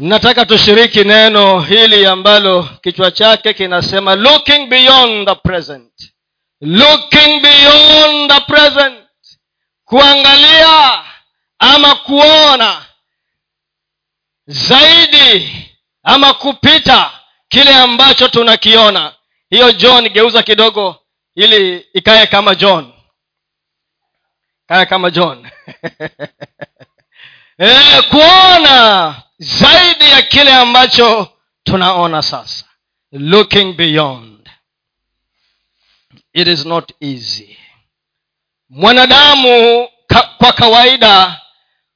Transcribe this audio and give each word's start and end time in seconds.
nataka 0.00 0.46
tushiriki 0.46 1.04
neno 1.04 1.60
hili 1.60 2.06
ambalo 2.06 2.62
kichwa 2.82 3.10
chake 3.10 3.54
kinasema 3.54 4.14
looking 4.14 4.66
beyond 4.66 5.28
the 5.28 5.34
present. 5.34 5.92
Looking 6.60 7.40
beyond 7.42 8.30
the 8.30 8.40
present. 8.40 9.04
Kuangalia 9.84 11.04
ama 11.58 11.94
kuona 11.94 12.84
zaidi 14.46 15.66
ama 16.02 16.34
kupita 16.34 17.10
kile 17.48 17.74
ambacho 17.74 18.28
tunakiona. 18.28 19.14
Hiyo 19.50 19.72
john 19.72 20.08
geuza 20.08 20.42
kidogo 20.42 20.96
ili 21.34 21.86
ikae 21.94 22.26
kama 22.26 22.54
john. 22.54 22.92
Kae 24.66 24.86
kama 24.86 25.10
john. 25.10 25.48
E, 27.62 28.02
kuona 28.02 29.14
zaidi 29.40 30.04
ya 30.10 30.22
kile 30.22 30.52
ambacho 30.54 31.28
tunaona 31.64 32.22
sasa. 32.22 32.64
Looking 33.12 33.72
beyond. 33.76 34.50
It 36.32 36.48
is 36.48 36.66
not 36.66 36.92
easy. 37.00 37.56
Mwanadamu 38.68 39.88
ka, 40.06 40.22
kwa 40.22 40.52
kawaida 40.52 41.40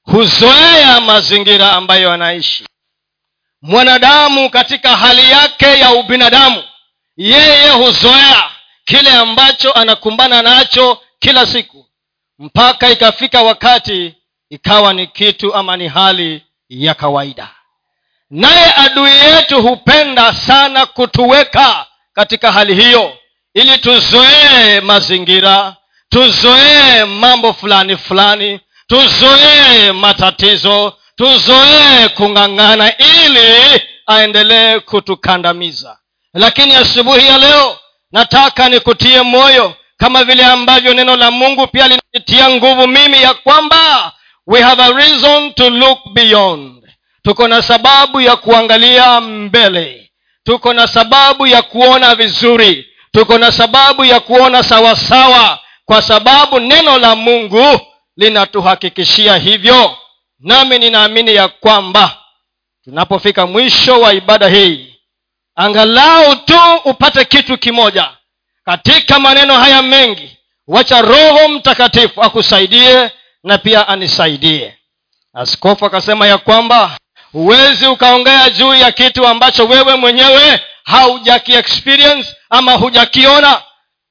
huzoea 0.03 1.01
mazingira 1.01 1.73
ambayo 1.73 2.13
anaishi. 2.13 2.65
Mwanadamu 3.63 4.51
katika 4.51 4.97
hali 4.97 5.31
yake 5.31 5.65
ya 5.79 5.93
ubinadamu 5.93 6.63
yeye 7.17 7.71
huzoea 7.71 8.51
kile 8.85 9.11
ambacho 9.13 9.73
anakumbana 9.73 10.43
nacho 10.43 11.01
kila 11.19 11.47
siku. 11.47 11.87
Mpaka 12.39 12.91
ikafika 12.91 13.43
wakati 13.43 14.15
ikawa 14.51 14.93
ni 14.93 15.07
kitu 15.07 15.55
ama 15.55 15.77
ni 15.77 15.89
hali 15.89 16.44
ya 16.69 16.95
kawaida. 16.95 17.49
Naye 18.31 18.73
adui 18.77 19.11
yetu 19.11 19.63
hupenda 19.63 20.33
sana 20.35 20.87
kutuweka 20.87 21.87
katika 22.15 22.53
hali 22.53 22.75
hiyo 22.75 23.17
ili 23.55 23.79
tuzoee 23.79 24.81
mazingira 24.81 25.77
tuzoee 26.09 27.05
mambo 27.05 27.53
fulani 27.53 27.97
fulani 27.97 28.61
tuzoee 28.87 29.93
matatizo 29.93 30.93
tuzoee 31.17 32.09
kung'ang'ana 32.09 32.97
ili 32.99 33.83
aendelee 34.07 34.79
kutukandamiza. 34.81 35.99
Lakini 36.35 36.75
asubuhi 36.75 37.27
ya 37.27 37.39
leo 37.39 37.79
nataka 38.13 38.69
nikutie 38.69 39.23
moyo 39.23 39.75
kama 39.97 40.25
vile 40.25 40.45
ambavyo 40.45 40.95
neno 40.95 41.17
la 41.17 41.31
mungu 41.31 41.67
pia 41.67 41.89
linanitia 41.89 42.51
nguvu 42.51 42.89
mimi 42.89 43.23
ya 43.23 43.35
kwamba 43.35 44.13
we 44.47 44.61
have 44.61 44.81
a 44.83 44.93
reason 44.95 45.53
to 45.55 45.71
look 45.71 45.99
beyond. 46.15 46.83
Tuko 47.23 47.49
na 47.49 47.63
sababu 47.63 48.21
ya 48.21 48.37
kuangalia 48.37 49.21
mbele. 49.21 50.11
Tuko 50.45 50.73
na 50.73 50.87
sababu 50.87 51.47
ya 51.47 51.63
kuona 51.63 52.15
vizuri. 52.15 52.87
Tuko 53.13 53.39
na 53.39 53.53
sababu 53.53 54.05
ya 54.05 54.21
kuona 54.21 54.63
sawasawa 54.63 55.59
kwa 55.85 56.03
sababu 56.03 56.61
neno 56.61 56.99
la 56.99 57.17
mungu 57.17 57.81
linatuhakikishia 58.17 59.37
hivyo. 59.37 59.97
Nami 60.41 60.79
ninaamini 60.79 61.35
ya 61.35 61.49
kwamba 61.49 62.17
tunapofika 62.85 63.47
mwisho 63.47 64.01
wa 64.01 64.13
ibada 64.15 64.49
hii 64.49 64.95
angalau 65.57 66.37
tu 66.37 66.59
upate 66.85 67.25
kitu 67.25 67.59
kimoja. 67.59 68.11
Katika 68.65 69.19
maneno 69.19 69.55
haya 69.55 69.83
mengi 69.83 70.39
wacha 70.67 71.03
roho 71.03 71.49
mtakatifu 71.49 72.23
akusaidie 72.23 73.11
na 73.45 73.59
pia 73.59 73.89
anisaidie. 73.89 74.75
Askofu 75.35 75.87
akasema 75.87 76.27
ya 76.27 76.39
kwamba 76.39 76.99
huwezi 77.33 77.87
ukaongea 77.87 78.51
juu 78.51 78.75
ya 78.75 78.93
kitu 78.93 79.27
ambacho 79.27 79.67
wewe 79.67 79.95
mwenyewe 79.97 80.61
haujakiexperience 80.85 82.37
ama 82.51 82.73
hujakiona. 82.73 83.63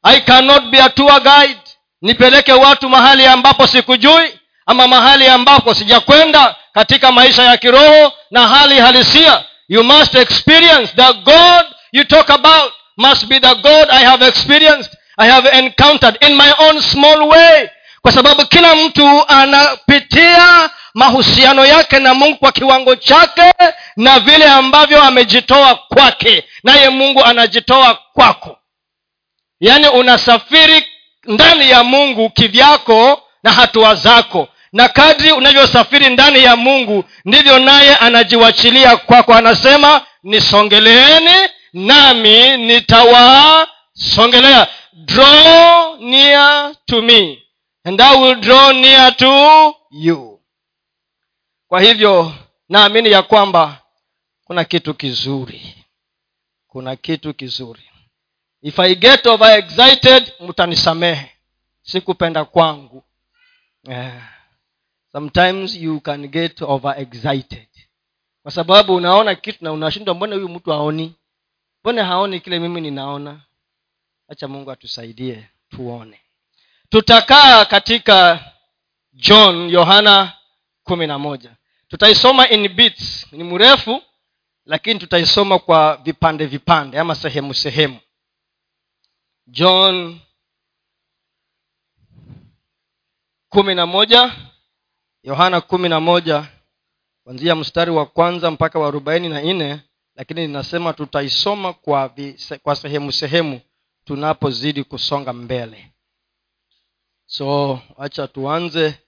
I 0.03 0.19
cannot 0.21 0.63
be 0.63 0.81
a 0.81 0.89
tour 0.89 1.21
guide. 1.21 1.59
Nipeleke 2.01 2.53
watu 2.53 2.89
mahali 2.89 3.25
ambapo 3.25 3.67
sikujui 3.67 4.39
ama 4.65 4.87
mahali 4.87 5.27
ambapo 5.27 5.73
sijakwenda 5.73 6.55
katika 6.73 7.11
maisha 7.11 7.43
ya 7.43 7.57
kiroho 7.57 8.13
na 8.31 8.47
hali 8.47 8.79
halisia. 8.79 9.43
You 9.67 9.83
must 9.83 10.15
experience 10.15 10.93
the 10.95 11.13
god 11.13 11.65
you 11.91 12.03
talk 12.03 12.29
about 12.29 12.73
must 12.97 13.25
be 13.25 13.39
the 13.39 13.55
god 13.55 13.87
i 13.91 14.03
have 14.05 14.27
experienced 14.27 14.91
i 15.17 15.29
have 15.29 15.49
encountered 15.49 16.17
in 16.23 16.35
my 16.35 16.51
own 16.59 16.81
small 16.81 17.21
way 17.23 17.69
kwa 18.03 18.11
sababu 18.11 18.45
kila 18.45 18.75
mtu 18.75 19.23
anapitia 19.27 20.69
mahusiano 20.93 21.65
yake 21.65 21.99
na 21.99 22.13
mungu 22.13 22.37
kwa 22.37 22.51
kiwango 22.51 22.95
chake 22.95 23.53
na 23.97 24.19
vile 24.19 24.45
ambavyo 24.45 25.03
amejitoa 25.03 25.75
kwake. 25.75 26.43
Naye 26.63 26.89
mungu 26.89 27.23
anajitoa 27.23 27.99
kwako. 28.13 28.57
Yaani 29.59 29.87
unasafiri 29.87 30.85
ndani 31.25 31.69
ya 31.69 31.83
mungu 31.83 32.29
kivyako 32.29 33.21
na 33.43 33.53
hatua 33.53 33.95
zako. 33.95 34.47
Na 34.73 34.87
kadri 34.89 35.31
unavyosafiri 35.31 36.09
ndani 36.09 36.43
ya 36.43 36.55
mungu 36.55 37.03
ndivyo 37.25 37.59
naye 37.59 37.95
anajiwachilia 37.95 38.97
kwako. 38.97 39.33
Anasema 39.33 40.01
nisongeleeni 40.23 41.49
nami 41.73 42.57
nitawasongelea 42.57 44.67
draw 44.93 45.95
near 45.99 46.71
to 46.85 47.01
me 47.01 47.42
and 47.83 48.01
I 48.01 48.21
will 48.21 48.35
draw 48.41 48.71
near 48.73 49.15
to 49.17 49.73
you. 49.91 50.39
Kwa 51.67 51.81
hivyo 51.81 52.33
naamini 52.69 53.11
ya 53.11 53.21
kwamba 53.23 53.81
kuna 54.43 54.63
kitu 54.63 54.93
kizuri. 54.93 55.85
Kuna 56.67 56.95
kitu 56.95 57.33
kizuri. 57.33 57.89
If 58.61 58.79
i 58.79 58.95
get 58.95 59.25
over 59.25 59.57
excited 59.59 60.33
mtanisamehe. 60.39 61.31
Sikupenda 61.81 62.45
kwangu. 62.45 63.03
Yeah 63.83 64.33
sometimes 65.13 65.75
you 65.75 65.99
can 66.01 66.27
get 66.27 66.61
over 66.61 66.95
excited 66.97 67.67
kwa 68.43 68.51
sababu 68.51 68.95
unaona 68.95 69.35
kitu 69.35 69.63
na 69.63 69.71
unashindwa 69.71 70.15
mbona 70.15 70.35
huyu 70.35 70.49
mtu 70.49 70.71
haoni? 70.71 71.15
Mbona 71.83 72.05
haoni 72.05 72.39
kile 72.39 72.59
mimi 72.59 72.81
ninaona? 72.81 73.41
Hacha 74.27 74.47
mungu 74.47 74.71
atusaidie 74.71 75.49
tuone 75.69 76.19
tutakaa 76.93 77.65
katika 77.65 78.39
john 79.13 79.69
yohana 79.69 80.33
kumi 80.83 81.07
na 81.07 81.19
moja. 81.19 81.55
Tutaisoma 81.87 82.49
in 82.49 82.69
bits. 82.69 83.27
Ni 83.31 83.43
mrefu 83.43 84.01
lakini 84.65 84.99
tutaisoma 84.99 85.59
kwa 85.59 85.97
vipande 85.97 86.45
vipande 86.45 86.99
ama 86.99 87.15
sehemu 87.15 87.53
sehemu. 87.53 87.99
John 89.47 90.19
kumi 93.49 93.75
na 93.75 93.85
moja 93.85 94.35
yohana 95.23 95.61
kumi 95.61 95.89
na 95.89 95.99
moja 95.99 96.45
kwanzia 97.23 97.55
mstari 97.55 97.91
wa 97.91 98.05
kwanza 98.05 98.51
mpaka 98.51 98.79
wa 98.79 98.87
arobaini 98.87 99.29
na 99.29 99.41
nne 99.41 99.79
lakini 100.15 100.47
ninasema 100.47 100.93
tutaisoma 100.93 101.73
kwa, 101.73 102.15
kwa 102.63 102.75
sehemu 102.75 103.11
sehemu 103.11 103.61
tunapozidi 104.05 104.83
kusonga 104.83 105.33
mbele 105.33 105.92
so 107.37 107.79
acha 107.97 108.27
tuanze 108.27 108.99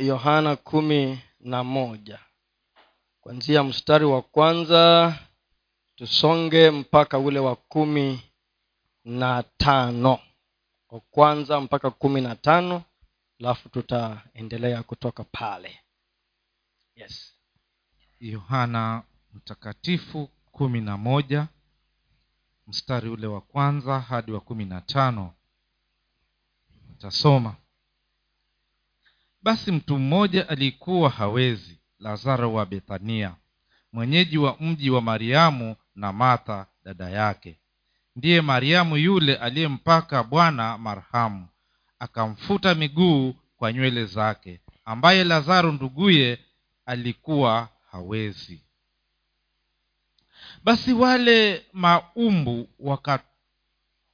yohana 0.00 0.56
kumi 0.56 1.20
na 1.40 1.64
moja. 1.64 2.18
Kwanzia 3.20 3.64
mstari 3.64 4.04
wa 4.04 4.22
kwanza 4.22 5.18
tusonge 5.96 6.70
mpaka 6.70 7.18
ule 7.18 7.38
wa 7.38 7.56
kumi 7.56 8.22
na 9.04 9.42
tano. 9.56 10.18
Wa 10.90 11.00
kwanza 11.00 11.60
mpaka 11.60 11.90
kumi 11.90 12.20
na 12.20 12.36
tano 12.36 12.82
alafu 13.40 13.68
tutaendelea 13.68 14.82
kutoka 14.82 15.24
pale. 15.24 15.80
Yes. 16.96 17.32
Yohana 18.20 19.02
mtakatifu 19.32 20.30
kumi 20.52 20.80
na 20.80 20.96
moja 20.96 21.48
mstari 22.66 23.08
ule 23.08 23.26
wa 23.26 23.40
kwanza 23.40 24.00
hadi 24.00 24.32
wa 24.32 24.40
kumi 24.40 24.64
na 24.64 24.80
tano 24.80 25.34
tasoma 27.04 27.54
basi 29.42 29.72
mtu 29.72 29.98
mmoja 29.98 30.48
alikuwa 30.48 31.10
hawezi 31.10 31.78
lazaro 31.98 32.52
wa 32.52 32.66
bethania 32.66 33.34
mwenyeji 33.92 34.38
wa 34.38 34.56
mji 34.60 34.90
wa 34.90 35.00
mariamu 35.00 35.76
na 35.94 36.12
martha 36.12 36.66
dada 36.84 37.10
yake. 37.10 37.58
Ndiye 38.16 38.40
mariamu 38.40 38.96
yule 38.96 39.36
aliyempaka 39.36 40.22
bwana 40.22 40.78
marhamu 40.78 41.48
akamfuta 41.98 42.74
miguu 42.74 43.34
kwa 43.56 43.72
nywele 43.72 44.06
zake 44.06 44.60
ambaye 44.84 45.24
lazaro 45.24 45.72
nduguye 45.72 46.38
alikuwa 46.86 47.68
hawezi. 47.90 48.64
Basi 50.64 50.92
wale 50.92 51.66
maumbu 51.72 52.68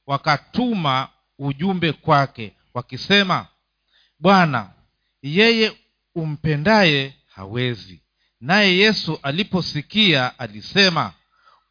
wakatuma 0.07 1.09
ujumbe 1.39 1.93
kwake 1.93 2.55
wakisema 2.73 3.47
bwana 4.19 4.69
yeye 5.21 5.77
umpendaye 6.15 7.13
hawezi. 7.35 8.01
Naye 8.41 8.77
yesu 8.77 9.19
aliposikia 9.23 10.39
alisema 10.39 11.13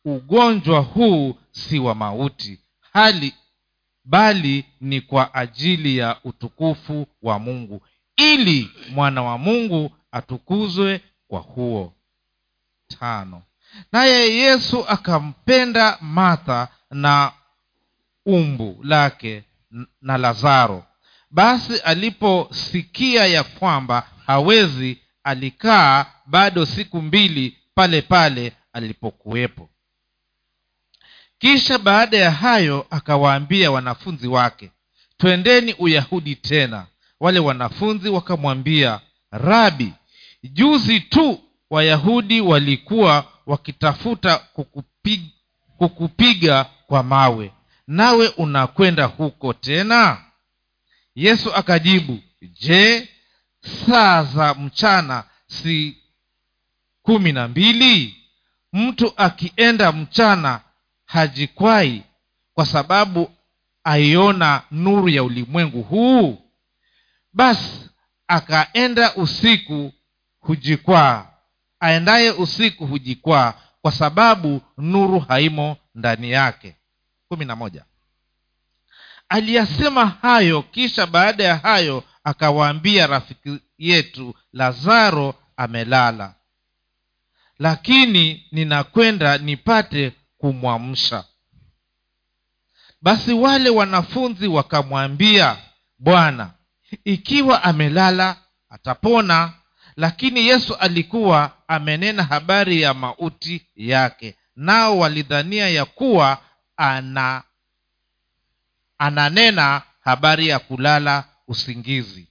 ugonjwa 0.05 0.81
huu 0.81 1.37
si 1.51 1.79
wa 1.79 1.95
mauti 1.95 2.59
hali 2.93 3.35
bali 4.05 4.65
ni 4.81 5.01
kwa 5.01 5.35
ajili 5.35 5.97
ya 5.97 6.17
utukufu 6.25 7.07
wa 7.23 7.39
mungu 7.39 7.83
ili 8.17 8.71
mwana 8.91 9.23
wa 9.23 9.39
mungu 9.39 9.91
atukuzwe 10.13 11.01
kwa 11.29 11.41
huo 11.41 11.93
tano. 12.89 13.43
Naye 13.93 14.35
yesu 14.37 14.89
akampenda 14.89 15.99
martha 16.01 16.69
na 16.91 17.33
umbu 18.27 18.81
lake 18.83 19.45
na 20.03 20.19
lazaro 20.19 20.85
basi 21.31 21.79
aliposikia 21.79 23.27
ya 23.27 23.43
kwamba 23.45 24.09
hawezi 24.27 24.99
alikaa 25.25 26.07
bado 26.27 26.67
siku 26.67 27.03
mbili 27.03 27.57
pale 27.75 28.03
pale 28.03 28.53
alipokuwepo. 28.73 29.71
Kisha 31.39 31.79
baada 31.79 32.17
ya 32.17 32.31
hayo 32.31 32.87
akawaambia 32.91 33.71
wanafunzi 33.71 34.29
wake 34.29 34.71
twendeni 35.17 35.73
uyahudi 35.79 36.35
tena. 36.37 36.87
Wale 37.21 37.39
wanafunzi 37.39 38.09
wakamwambia 38.09 39.01
rabi 39.31 39.93
juzi 40.43 41.01
tu 41.01 41.41
wayahudi 41.71 42.41
walikuwa 42.41 43.25
wakitafuta 43.47 44.39
kukupiga, 44.39 45.29
kukupiga 45.79 46.65
kwa 46.87 47.03
mawe. 47.03 47.53
Nawe 47.87 48.29
unakwenda 48.29 49.05
huko 49.05 49.53
tena 49.53 50.25
yesu 51.21 51.55
akajibu 51.55 52.19
je 52.61 53.09
saa 53.87 54.23
za 54.25 54.55
mchana 54.55 55.25
si 55.47 55.97
kumi 57.03 57.33
na 57.33 57.49
mbili? 57.49 58.17
Mtu 58.73 59.13
akienda 59.17 59.93
mchana 59.93 60.61
hajikwai 61.05 62.03
kwa 62.55 62.67
sababu 62.67 63.31
aiona 63.85 64.63
nuru 64.71 65.09
ya 65.09 65.23
ulimwengu 65.25 65.83
huu? 65.83 66.39
Basi 67.33 67.91
akaenda 68.29 69.15
usiku 69.15 69.93
hujikwaa. 70.41 71.27
Aendaye 71.81 72.31
usiku 72.31 72.87
hujikwaa 72.87 73.55
kwa 73.83 73.93
sababu 73.93 74.61
nuru 74.79 75.21
haimo 75.21 75.77
ndani 75.95 76.31
yake. 76.31 76.77
Kumi 77.29 77.45
na 77.45 77.57
moja 77.57 77.85
aliyasema 79.31 80.07
hayo 80.07 80.63
kisha 80.63 81.07
baada 81.07 81.45
ya 81.45 81.57
hayo 81.57 82.05
akawaambia 82.25 83.07
rafiki 83.07 83.59
yetu 83.79 84.35
lazaro 84.53 85.35
amelala. 85.57 86.35
Lakini 87.59 88.47
ninakwenda 88.53 89.39
nipate 89.39 90.13
kumwamsha. 90.39 91.25
Basi 93.03 93.33
wale 93.33 93.71
wanafunzi 93.71 94.47
wakamwambia 94.49 95.57
bwana 95.99 96.51
ikiwa 97.05 97.63
amelala 97.65 98.37
atapona. 98.71 99.53
Lakini 99.97 100.47
yesu 100.49 100.75
alikuwa 100.75 101.53
amenena 101.69 102.23
habari 102.25 102.83
ya 102.83 102.95
mauti 102.95 103.67
yake 103.77 104.37
nao 104.57 104.99
walidhania 104.99 105.69
ya 105.69 105.85
kuwa 105.85 106.39
ana 106.77 107.43
ananena 109.01 109.83
habari 110.01 110.49
ya 110.49 110.59
kulala 110.59 111.25
usingizi. 111.49 112.29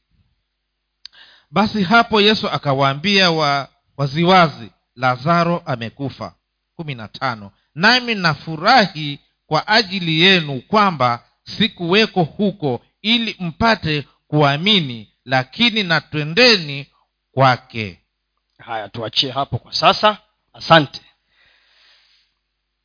Basi 1.51 1.83
hapo 1.83 2.21
yesu 2.21 2.49
akawaambia 2.49 3.31
wa, 3.31 3.69
waziwazi 3.97 4.71
lazaro 4.95 5.63
amekufa. 5.65 6.35
Kumi 6.75 6.95
na 6.95 7.07
tano. 7.07 7.51
Nami 7.75 8.15
nafurahi 8.15 9.19
kwa 9.45 9.67
ajili 9.67 10.21
yenu 10.21 10.61
kwamba 10.61 11.23
sikuweko 11.43 12.23
huko 12.23 12.85
ili 13.01 13.35
mpate 13.39 14.07
kuamini 14.27 15.13
lakini 15.25 15.83
natwendeni 15.83 16.87
kwake. 17.31 17.99
Haya 18.57 18.89
tuachie 18.89 19.31
hapo 19.31 19.57
kwa 19.57 19.73
sasa. 19.73 20.17
Asante. 20.53 21.01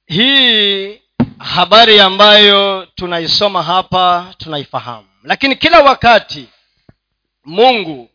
Hii 0.06 1.00
habari 1.38 2.00
ambayo 2.00 2.86
tunaisoma 2.86 3.62
hapa 3.62 4.34
tunaifahamu. 4.38 5.08
Lakini 5.22 5.56
kila 5.56 5.80
wakati 5.82 6.48
mungu 7.44 8.10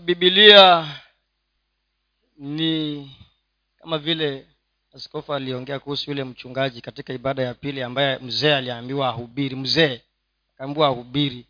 bibilia 0.00 0.88
ni 2.38 3.10
kama 3.78 3.98
vile 3.98 4.46
askofu 4.94 5.34
aliongea 5.34 5.78
kuhusu 5.78 6.10
yule 6.10 6.24
mchungaji 6.24 6.80
katika 6.80 7.12
ibada 7.12 7.42
ya 7.42 7.54
pili 7.54 7.82
ambaye 7.82 8.18
mzee 8.18 8.54
aliambiwa 8.54 9.08
ahubiri. 9.08 9.56
Mzee 9.56 10.00
akaambiwa 10.54 10.86
ahubiri 10.88 11.46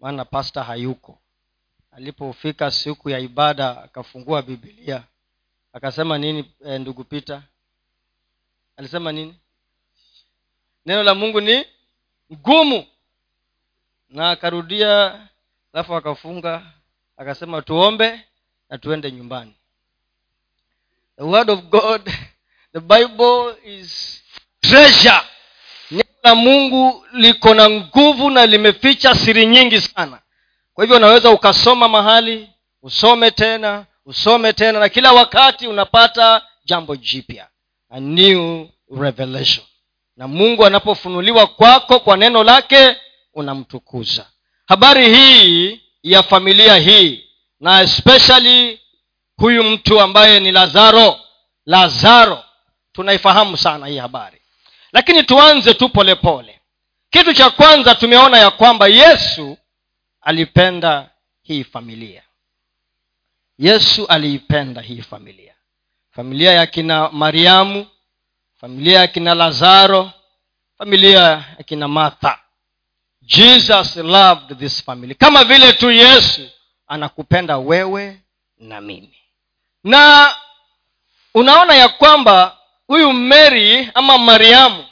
maana 0.00 0.24
pasta 0.24 0.62
hayuko. 0.64 1.18
Alipofika 1.92 2.70
siku 2.70 3.10
ya 3.10 3.18
ibada 3.18 3.82
akafungua 3.82 4.42
bibilia 4.42 5.02
akasema 5.72 6.18
nini 6.18 6.50
e, 6.66 6.78
ndugu 6.78 7.04
pita 7.04 7.42
alisema 8.76 9.12
nini 9.12 9.34
neno 10.86 11.02
la 11.02 11.14
mungu 11.14 11.40
ni 11.40 11.64
ngumu 12.32 12.86
na 14.08 14.30
akarudia 14.30 15.20
alafu 15.72 15.94
akafunga 15.94 16.62
akasema 17.16 17.62
tuombe 17.62 18.20
na 18.70 18.78
tuende 18.78 19.12
nyumbani. 19.12 19.54
The 21.16 21.22
word 21.24 21.50
of 21.50 21.60
god 21.60 22.10
the 22.72 22.80
bible 22.80 23.54
is 23.64 24.22
treasure. 24.60 25.20
Neno 25.90 26.04
la 26.22 26.34
mungu 26.34 27.06
liko 27.12 27.54
na 27.54 27.70
nguvu 27.70 28.30
na 28.30 28.46
limeficha 28.46 29.14
siri 29.14 29.46
nyingi 29.46 29.80
sana. 29.80 30.20
Kwa 30.74 30.84
hivyo 30.84 30.96
unaweza 30.96 31.30
ukasoma 31.30 31.88
mahali 31.88 32.50
usome 32.82 33.30
tena 33.30 33.86
usome 34.06 34.52
tena 34.52 34.80
na 34.80 34.88
kila 34.88 35.12
wakati 35.12 35.66
unapata 35.66 36.42
jambo 36.64 36.96
jipya 36.96 37.48
a 37.90 38.00
new 38.00 38.66
revelation 39.00 39.66
na 40.20 40.28
mungu 40.28 40.66
anapofunuliwa 40.66 41.46
kwako 41.46 42.00
kwa 42.00 42.16
neno 42.16 42.44
lake 42.44 42.96
unamtukuza. 43.34 44.26
Habari 44.66 45.14
hii 45.14 45.80
ya 46.02 46.22
familia 46.22 46.76
hii 46.76 47.24
na 47.60 47.82
especially 47.82 48.80
huyu 49.36 49.64
mtu 49.64 50.00
ambaye 50.00 50.40
ni 50.40 50.52
lazaro 50.52 51.20
lazaro 51.66 52.44
tunaifahamu 52.92 53.56
sana 53.56 53.86
hii 53.86 53.98
habari. 53.98 54.40
Lakini 54.92 55.22
tuanze 55.22 55.74
tu 55.74 55.88
polepole. 55.88 56.60
Kitu 57.10 57.34
cha 57.34 57.50
kwanza 57.50 57.94
tumeona 57.94 58.38
ya 58.38 58.50
kwamba 58.50 58.88
yesu 58.88 59.56
alipenda 60.20 61.10
hii 61.42 61.64
familia. 61.64 62.22
Yesu 63.58 64.06
aliipenda 64.06 64.80
hii 64.80 65.02
familia. 65.02 65.54
Familia 66.10 66.52
ya 66.52 66.66
kina 66.66 67.08
mariamu 67.10 67.86
familia 68.60 69.00
ya 69.00 69.06
kina 69.06 69.34
lazaro 69.34 70.10
familia 70.78 71.20
ya 71.58 71.64
kina 71.66 71.88
martha. 71.88 72.38
Jesus 73.22 73.96
loved 73.96 74.58
this 74.58 74.84
family. 74.84 75.14
Kama 75.14 75.44
vile 75.44 75.72
tu 75.72 75.90
yesu 75.90 76.48
anakupenda 76.86 77.58
wewe 77.58 78.20
na 78.58 78.80
mimi. 78.80 79.18
Na 79.84 80.34
unaona 81.34 81.74
ya 81.74 81.88
kwamba 81.88 82.58
huyu 82.86 83.12
mary 83.12 83.90
ama 83.94 84.18
mariamu 84.18 84.84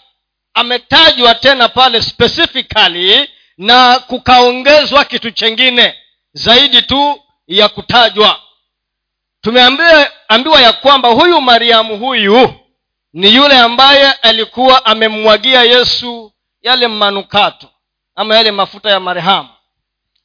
ametajwa 0.55 1.35
tena 1.35 1.69
pale 1.69 2.03
specifically 2.03 3.31
na 3.59 3.99
kukaongezwa 3.99 5.05
kitu 5.05 5.31
chengine 5.31 5.95
zaidi 6.33 6.83
tu 6.83 7.23
ya 7.47 7.69
kutajwa. 7.69 8.41
Tumeambiwa 9.41 10.61
ya 10.61 10.73
kwamba 10.73 11.09
huyu 11.09 11.41
mariamu 11.41 11.97
huyu 11.99 12.55
ni 13.13 13.35
yule 13.35 13.59
ambaye 13.59 14.13
alikuwa 14.13 14.85
amemmwagia 14.87 15.63
yesu 15.63 16.33
yale 16.63 16.89
manukato 16.89 17.69
ama 18.15 18.37
yale 18.37 18.51
mafuta 18.51 18.91
ya 18.91 19.01
marehemu. 19.01 19.49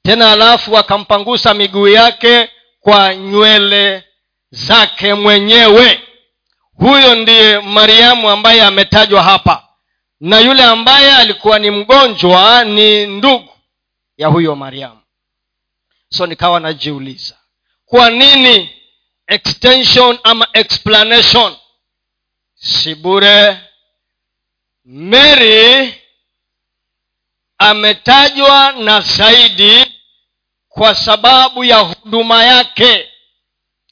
Tena 0.04 0.32
alafu 0.32 0.78
akampangusa 0.78 1.54
miguu 1.54 1.88
yake 1.88 2.50
kwa 2.80 3.16
nywele 3.16 4.04
zake 4.52 5.14
mwenyewe. 5.14 6.02
Huyo 6.78 7.16
ndiye 7.16 7.60
mariamu 7.60 8.30
ambaye 8.30 8.62
ametajwa 8.64 9.24
hapa. 9.24 9.68
Na 10.20 10.40
yule 10.40 10.64
ambaye 10.64 11.12
alikuwa 11.16 11.60
ni 11.60 11.72
mgonjwa 11.72 12.64
ni 12.64 13.06
ndugu 13.08 13.50
ya 14.18 14.28
huyo 14.28 14.56
mariamu. 14.56 15.00
So 16.10 16.26
nikawa 16.28 16.60
najiuliza 16.60 17.36
kwa 17.86 18.10
nini 18.10 18.70
extension 19.28 20.20
ama 20.24 20.48
explanation 20.54 21.56
si 22.64 22.96
mary 24.86 25.94
ametajwa 27.58 28.72
na 28.72 29.02
zaidi 29.02 29.86
kwa 30.70 30.96
sababu 30.96 31.64
ya 31.64 31.78
huduma 31.78 32.44
yake 32.44 33.10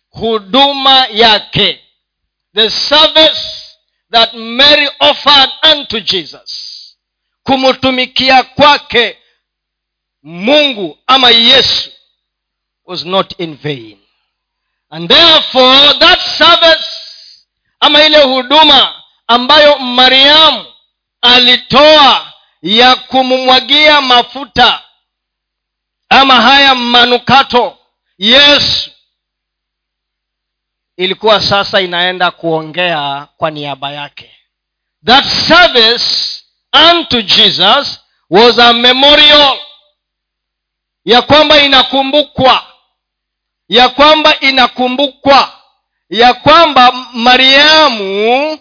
huduma 0.10 1.08
yake. 1.12 1.84
The 2.56 2.70
service 2.70 3.42
that 4.12 4.34
mary 4.34 4.90
offered 5.00 5.50
unto 5.72 6.00
jesus 6.00 6.78
kumtumikia 7.44 8.44
kwake 8.44 9.18
mungu 10.24 10.98
ama 11.08 11.30
yesu 11.30 11.92
was 12.86 13.06
not 13.06 13.40
in 13.40 13.58
vain. 13.58 13.98
And 14.90 15.10
therefore 15.10 15.94
that 16.00 16.20
service 16.38 17.01
ama 17.82 18.04
ile 18.04 18.24
huduma 18.24 19.04
ambayo 19.28 19.80
mariamu 19.80 20.66
alitoa 21.22 22.34
ya 22.62 22.96
kumumwagia 22.96 24.02
mafuta 24.02 24.84
ama 26.10 26.42
haya 26.42 26.76
manukato 26.76 27.78
yesu 28.18 28.92
ilikuwa 30.98 31.42
sasa 31.42 31.82
inaenda 31.82 32.32
kuongea 32.32 33.28
kwa 33.38 33.52
niaba 33.52 33.92
yake. 33.92 34.36
That 35.06 35.26
service 35.26 36.44
unto 36.92 37.22
jesus 37.22 38.00
was 38.30 38.60
a 38.60 38.74
memorial 38.74 39.60
ya 41.06 41.22
kwamba 41.22 41.60
inakumbukwa 41.62 42.68
ya 43.70 43.90
kwamba 43.90 44.40
inakumbukwa 44.40 45.61
ya 46.12 46.34
kwamba 46.34 46.92
mariamu 47.14 48.60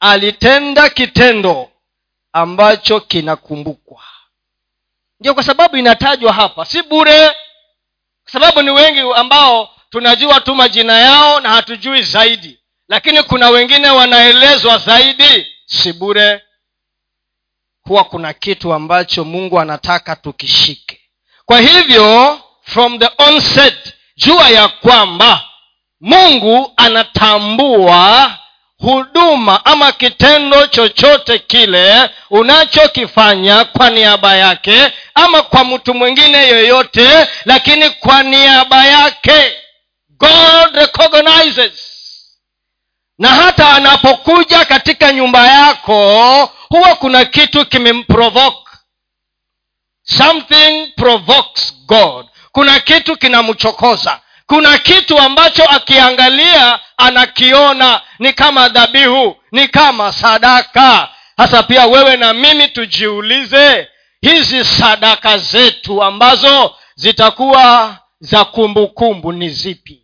alitenda 0.00 0.88
kitendo 0.88 1.70
ambacho 2.32 3.00
kinakumbukwa. 3.00 4.02
Ndio 5.20 5.34
kwa 5.34 5.42
sababu 5.42 5.76
inatajwa 5.76 6.32
hapa 6.32 6.64
si 6.64 6.82
bure 6.82 7.26
kwa 8.22 8.32
sababu 8.32 8.62
ni 8.62 8.70
wengi 8.70 9.00
ambao 9.16 9.70
tunajua 9.90 10.40
tu 10.40 10.54
majina 10.54 10.98
yao 10.98 11.40
na 11.40 11.48
hatujui 11.48 12.02
zaidi 12.02 12.58
lakini 12.88 13.22
kuna 13.22 13.48
wengine 13.50 13.90
wanaelezwa 13.90 14.78
zaidi 14.78 15.46
si 15.66 15.92
bure. 15.92 16.42
Huwa 17.82 18.04
kuna 18.04 18.32
kitu 18.32 18.72
ambacho 18.72 19.24
mungu 19.24 19.60
anataka 19.60 20.16
tukishike. 20.16 21.00
Kwa 21.46 21.60
hivyo 21.60 22.40
from 22.62 22.98
the 22.98 23.08
onset 23.18 23.94
jua 24.16 24.48
ya 24.48 24.68
kwamba 24.68 25.48
mungu 26.02 26.72
anatambua 26.76 28.32
huduma 28.78 29.64
ama 29.64 29.92
kitendo 29.92 30.66
chochote 30.66 31.38
kile 31.38 32.10
unachokifanya 32.30 33.64
kwa 33.64 33.90
niaba 33.90 34.36
yake 34.36 34.92
ama 35.14 35.42
kwa 35.42 35.64
mtu 35.64 35.94
mwingine 35.94 36.48
yoyote 36.48 37.28
lakini 37.44 37.90
kwa 37.90 38.22
niaba 38.22 38.84
yake 38.86 39.52
god 40.10 40.74
recognizes. 40.74 41.92
Na 43.18 43.28
hata 43.28 43.70
anapokuja 43.72 44.64
katika 44.64 45.12
nyumba 45.12 45.46
yako 45.46 46.50
huwa 46.68 46.94
kuna 46.96 47.24
kitu 47.24 47.66
kimemprovoke. 47.66 48.70
Something 50.02 50.86
provokes 50.96 51.74
god. 51.86 52.26
Kuna 52.52 52.80
kitu 52.80 53.16
kinamchokoza 53.16 54.20
kuna 54.46 54.78
kitu 54.78 55.18
ambacho 55.18 55.64
akiangalia 55.64 56.78
anakiona 56.96 58.00
ni 58.18 58.32
kama 58.32 58.68
dhabihu 58.68 59.36
ni 59.52 59.68
kama 59.68 60.12
sadaka. 60.12 61.08
Hasa 61.36 61.62
pia 61.62 61.86
wewe 61.86 62.16
na 62.16 62.32
mimi 62.34 62.68
tujiulize 62.68 63.88
hizi 64.20 64.64
sadaka 64.64 65.38
zetu 65.38 66.02
ambazo 66.02 66.74
zitakuwa 66.94 67.96
za 68.20 68.44
kumbukumbu 68.44 69.32
ni 69.32 69.48
zipi? 69.48 69.98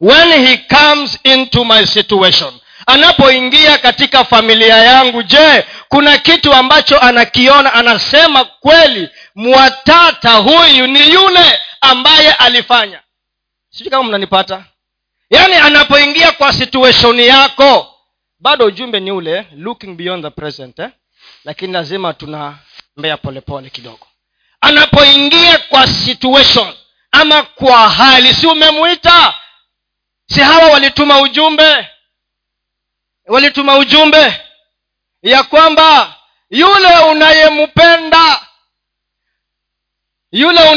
When 0.00 0.46
he 0.46 0.56
comes 0.56 1.18
into 1.24 1.64
my 1.64 1.86
situation 1.86 2.54
anapoingia 2.86 3.78
katika 3.78 4.24
familia 4.24 4.76
yangu 4.76 5.22
je 5.22 5.64
kuna 5.88 6.18
kitu 6.18 6.52
ambacho 6.52 6.98
anakiona 6.98 7.74
anasema 7.74 8.44
kweli 8.44 9.08
mwatata 9.34 10.30
huyu 10.34 10.86
ni 10.86 11.10
yule 11.12 11.58
ambaye 11.84 12.32
alifanya. 12.32 13.02
Sijui 13.70 13.90
kama 13.90 14.04
mnanipata? 14.08 14.64
Yaani 15.30 15.54
anapoingia 15.54 16.32
kwa 16.32 16.52
situation 16.52 17.20
yako 17.20 17.94
bado 18.38 18.66
ujumbe 18.66 19.00
ni 19.00 19.10
ule 19.12 19.46
looking 19.56 19.94
beyond 19.96 20.24
the 20.24 20.30
present 20.30 20.78
eh? 20.78 20.90
lakini 21.44 21.72
lazima 21.72 22.12
tunambea 22.14 23.16
polepole 23.22 23.70
kidogo. 23.70 24.06
Anapoingia 24.60 25.58
kwa 25.58 25.86
situation 25.86 26.74
ama 27.12 27.42
kwa 27.42 27.88
hali 27.90 28.34
si 28.34 28.46
umemwita? 28.46 29.34
Si 30.26 30.40
hawa 30.40 30.68
walituma 30.70 31.20
ujumbe? 31.20 31.88
Walituma 33.26 33.78
ujumbe 33.78 34.40
ya 35.22 35.42
kwamba 35.42 36.14
yule 36.50 36.98
unayempenda 37.10 38.46
yule 40.32 40.70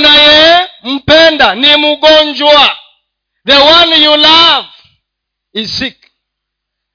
unayempenda 0.83 1.55
ni 1.55 1.75
mgonjwa. 1.75 2.77
The 3.45 3.57
one 3.57 4.03
you 4.03 4.15
love 4.17 4.67
is 5.53 5.77
sick. 5.77 5.97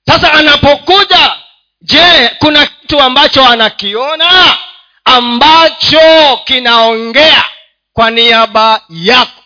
Sasa 0.06 0.32
anapokuja 0.32 1.36
je 1.80 2.28
kuna 2.38 2.66
kitu 2.66 3.00
ambacho 3.00 3.46
anakiona? 3.46 4.58
Ambacho 5.04 6.36
kinaongea 6.44 7.44
kwa 7.92 8.10
niaba 8.10 8.84
yako. 8.88 9.42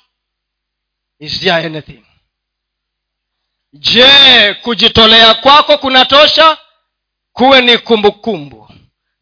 Is 1.19 1.40
there 1.40 1.52
anything? 1.66 2.02
Je 3.73 4.55
kujitolea 4.55 5.35
kwako 5.35 5.78
kunatosha? 5.78 6.59
Kuwe 7.33 7.61
ni 7.61 7.78
kumbukumbu. 7.78 8.69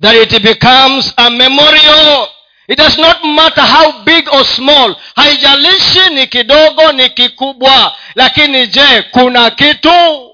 That 0.00 0.14
it 0.32 0.42
becomes 0.42 1.12
a 1.16 1.30
memorial 1.30 2.28
it 2.68 2.78
does 2.78 2.98
not 2.98 3.24
matter 3.24 3.64
how 3.66 3.92
big 4.04 4.28
or 4.32 4.44
small. 4.44 4.96
Haijalishi 5.16 6.10
ni 6.14 6.26
kidogo 6.26 6.92
ni 6.92 7.10
kikubwa. 7.10 7.96
Lakini 8.14 8.66
je 8.66 9.02
kuna 9.02 9.50
kitu? 9.50 10.30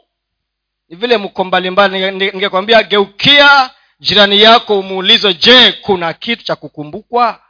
Vile 0.88 1.16
mko 1.16 1.44
mbalimbali 1.44 2.10
ningekwambia 2.10 2.82
geukia 2.82 3.70
jirani 4.00 4.42
yako 4.42 4.78
umuulize 4.78 5.34
je 5.34 5.72
kuna 5.72 6.12
kitu 6.12 6.44
cha 6.44 6.56
kukumbukwa? 6.56 7.40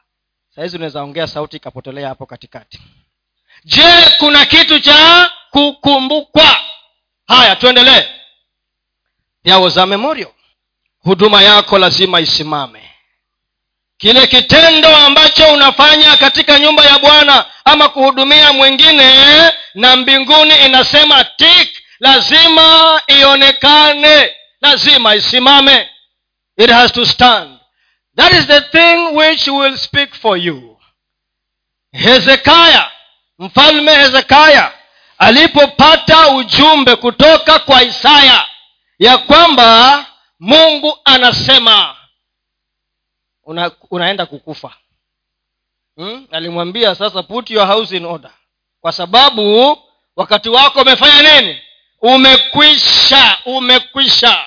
Sahizi 0.54 0.76
unaweza 0.76 1.02
ongea 1.02 1.26
sauti 1.26 1.56
ikapotelea 1.56 2.08
hapo 2.08 2.26
katikati. 2.26 2.80
Je 3.64 3.82
kuna 4.18 4.44
kitu 4.46 4.80
cha 4.80 5.30
kukumbukwa? 5.50 6.56
Haya 7.26 7.56
tuendelee. 7.56 8.04
There 9.44 9.56
was 9.56 9.76
a 9.78 9.86
memorial. 9.86 10.30
Huduma 11.02 11.42
yako 11.42 11.78
lazima 11.78 12.20
isimame 12.20 12.89
kile 14.00 14.26
kitendo 14.26 14.96
ambacho 14.96 15.52
unafanya 15.52 16.16
katika 16.16 16.58
nyumba 16.58 16.84
ya 16.84 16.98
bwana 16.98 17.44
ama 17.64 17.88
kuhudumia 17.88 18.52
mwingine 18.52 19.12
na 19.74 19.96
mbinguni 19.96 20.54
inasema 20.66 21.24
tik 21.24 21.82
lazima 22.00 23.00
ionekane 23.06 24.34
lazima 24.60 25.14
isimame. 25.14 25.88
It 26.56 26.70
has 26.70 26.92
to 26.92 27.06
stand. 27.06 27.58
That 28.16 28.32
is 28.32 28.46
the 28.46 28.60
thing 28.60 29.16
which 29.16 29.48
will 29.48 29.78
speak 29.78 30.14
for 30.14 30.38
you. 30.38 30.78
Hezekiah 31.92 32.90
mfalme 33.38 33.94
hezekiah 33.94 34.72
alipopata 35.18 36.28
ujumbe 36.28 36.96
kutoka 36.96 37.58
kwa 37.58 37.82
isaya 37.82 38.46
ya 38.98 39.18
kwamba 39.18 40.04
mungu 40.40 40.98
anasema 41.04 41.96
una, 43.50 43.70
unaenda 43.90 44.26
kukufa. 44.26 44.72
Hmm? 45.96 46.26
alimwambia 46.30 46.94
sasa 46.94 47.22
put 47.22 47.50
your 47.50 47.66
house 47.66 47.96
in 47.96 48.04
order. 48.04 48.30
Kwa 48.80 48.92
sababu 48.92 49.78
wakati 50.16 50.48
wako 50.48 50.80
umefanya 50.80 51.40
nini? 51.40 51.58
Umekwisha 52.02 53.38
umekwisha. 53.44 54.38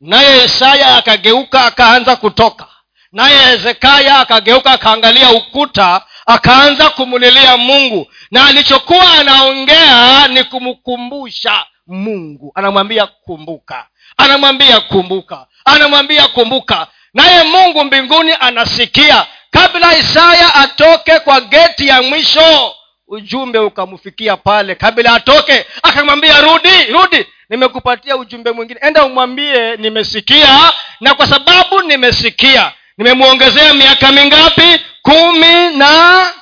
Naye 0.00 0.44
isaya 0.44 0.96
akageuka 0.96 1.64
akaanza 1.64 2.16
kutoka. 2.16 2.66
Naye 3.12 3.38
hezekaya 3.38 4.18
akageuka 4.18 4.70
akaangalia 4.72 5.30
ukuta 5.30 6.06
akaanza 6.26 6.90
kumulilia 6.90 7.56
mungu. 7.56 8.06
Na 8.30 8.46
alichokuwa 8.46 9.12
anaongea 9.12 10.28
ni 10.28 10.44
kumkumbusha 10.44 11.66
mungu. 11.86 12.52
Anamwambia 12.54 13.06
kumbuka. 13.06 13.86
Anamwambia 14.16 14.80
kumbuka. 14.80 15.46
Anamwambia 15.64 16.28
kumbuka 16.28 16.86
naye 17.14 17.42
mungu 17.42 17.84
mbinguni 17.84 18.32
anasikia. 18.40 19.26
Kabla 19.50 19.98
isaya 19.98 20.54
atoke 20.54 21.18
kwa 21.20 21.40
geti 21.40 21.88
ya 21.88 22.02
mwisho 22.02 22.74
ujumbe 23.08 23.58
ukamfikia 23.58 24.36
pale. 24.36 24.74
Kabla 24.74 25.14
atoke 25.14 25.66
akamwambia 25.82 26.40
rudi 26.40 26.84
rudi. 26.84 27.26
Nimekupatia 27.48 28.16
ujumbe 28.16 28.52
mwingine. 28.52 28.80
Enda 28.82 29.04
umwambie 29.04 29.76
nimesikia. 29.76 30.72
Na 31.00 31.14
kwa 31.14 31.26
sababu 31.26 31.82
nimesikia 31.82 32.72
nimemwongezea 32.98 33.74
miaka 33.74 34.12
mingapi? 34.12 34.80
Kumi 35.02 35.76
na 35.76 36.32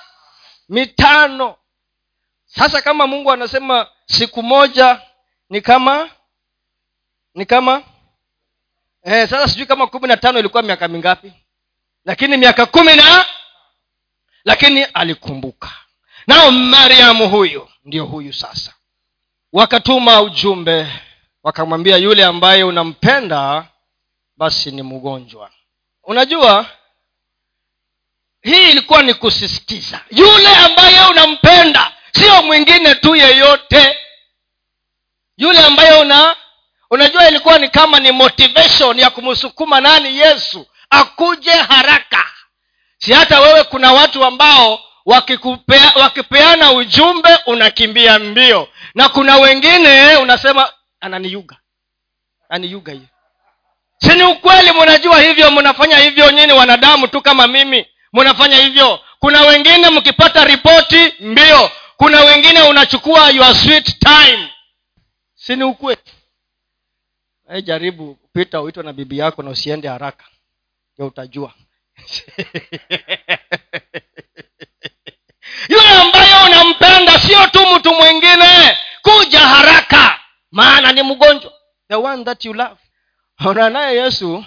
mitano. 0.68 1.56
Sasa 2.46 2.82
kama 2.82 3.06
mungu 3.06 3.32
anasema 3.32 3.86
siku 4.06 4.42
moja 4.42 5.00
ni 5.50 5.60
kama 5.60 6.08
ni 7.34 7.46
kama 7.46 7.82
eh, 9.04 9.28
sasa 9.28 9.48
sijui 9.48 9.66
kama 9.66 9.86
kumi 9.86 10.08
na 10.08 10.16
tano 10.16 10.38
ilikuwa 10.38 10.62
miaka 10.62 10.88
mingapi? 10.88 11.32
Lakini 12.04 12.36
miaka 12.36 12.66
kumi 12.66 12.96
na 12.96 13.24
lakini 14.44 14.82
alikumbuka. 14.84 15.70
Nao 16.26 16.50
mariamu 16.50 17.28
huyu 17.28 17.68
ndio 17.84 18.04
huyu 18.04 18.32
sasa. 18.32 18.74
Wakatuma 19.52 20.20
ujumbe 20.22 20.86
wakamwambia 21.42 21.96
yule 21.96 22.24
ambaye 22.24 22.64
unampenda 22.64 23.68
basi 24.36 24.70
ni 24.70 24.82
mgonjwa. 24.82 25.50
Unajua 26.04 26.66
hii 28.42 28.70
ilikuwa 28.70 29.02
ni 29.02 29.14
kusisitiza. 29.14 30.00
Yule 30.10 30.56
ambaye 30.56 31.06
unampenda 31.10 31.92
sio 32.12 32.42
mwingine 32.42 32.94
tu 32.94 33.16
yeyote. 33.16 33.96
Yule 35.36 35.58
ambaye 35.58 36.00
una 36.00 36.36
unajua 36.92 37.28
ilikuwa 37.28 37.58
ni 37.58 37.68
kama 37.68 38.00
ni 38.00 38.12
motivation 38.12 38.98
ya 38.98 39.10
kumsukuma 39.10 39.80
nani 39.80 40.18
yesu 40.18 40.66
akuje 40.90 41.50
haraka. 41.50 42.24
Si 42.98 43.12
hata 43.12 43.40
wewe 43.40 43.64
kuna 43.64 43.92
watu 43.92 44.24
ambao 44.24 44.80
wakikupea, 45.06 45.92
wakipeana 45.96 46.72
ujumbe 46.72 47.38
unakimbia 47.46 48.18
mbio. 48.18 48.68
Na 48.94 49.08
kuna 49.08 49.36
wengine 49.36 50.16
unasema 50.16 50.72
ananiyuga 51.00 51.56
aniyuga 52.48 52.92
hiyo. 52.92 53.06
Si 53.98 54.08
ni 54.14 54.22
ukweli 54.22 54.72
mnajua 54.72 55.20
hivyo 55.20 55.50
mnafanya 55.50 55.98
hivyo 55.98 56.30
nyini 56.30 56.52
wanadamu 56.52 57.08
tu 57.08 57.20
kama 57.22 57.46
mimi? 57.46 57.86
Mnafanya 58.12 58.56
hivyo. 58.56 59.00
Kuna 59.18 59.40
wengine 59.42 59.90
mkipata 59.90 60.44
ripoti 60.44 61.14
mbio. 61.20 61.70
Kuna 61.96 62.20
wengine 62.20 62.62
unachukua 62.62 63.30
your 63.30 63.54
sweet 63.54 63.98
time. 63.98 64.48
Si 65.34 65.56
ni 65.56 65.64
ukweli 65.64 66.00
hey, 67.52 67.62
jaribu 67.62 68.18
pita 68.32 68.60
uitwe 68.60 68.82
na 68.82 68.92
bibi 68.92 69.18
yako 69.18 69.42
na 69.42 69.50
usiende 69.50 69.88
haraka. 69.88 70.24
Ndio 70.94 71.06
utajua. 71.06 71.52
Yule 75.68 75.88
ambaye 75.88 76.44
unampenda 76.46 77.20
sio 77.20 77.46
tu 77.46 77.66
mtu 77.76 77.94
mwingine. 77.94 78.78
Kuja 79.02 79.40
haraka. 79.40 80.20
Maana 80.50 80.92
ni 80.92 81.02
mgonjwa. 81.02 81.52
The 81.88 81.94
one 81.94 82.24
that 82.24 82.44
you 82.44 82.54
love. 82.54 82.76
Ona 83.44 83.70
naye 83.70 83.96
yesu 83.96 84.44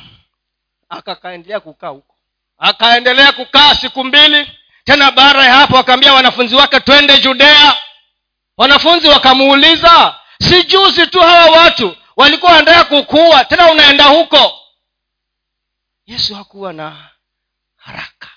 akakaendelea 0.89 1.59
kukaa 1.59 1.88
huko. 1.88 2.15
Akaendelea 2.57 3.31
kukaa 3.31 3.75
siku 3.75 4.03
mbili. 4.03 4.51
Tena 4.83 5.12
baada 5.12 5.43
ya 5.43 5.53
hapo 5.53 5.77
akaambia 5.77 6.13
wanafunzi 6.13 6.55
wake 6.55 6.79
twende 6.79 7.17
judea. 7.17 7.77
Wanafunzi 8.57 9.07
wakamuuliza 9.07 10.15
si 10.41 10.63
juzi 10.63 11.07
tu 11.07 11.19
hawa 11.19 11.51
watu 11.62 11.95
walikuwa 12.15 12.51
wanataka 12.51 12.84
kukuua 12.84 13.45
tena 13.45 13.72
unaenda 13.72 14.03
huko. 14.03 14.60
Yesu 16.05 16.36
hakuwa 16.36 16.74
na 16.74 17.10
haraka. 17.77 18.27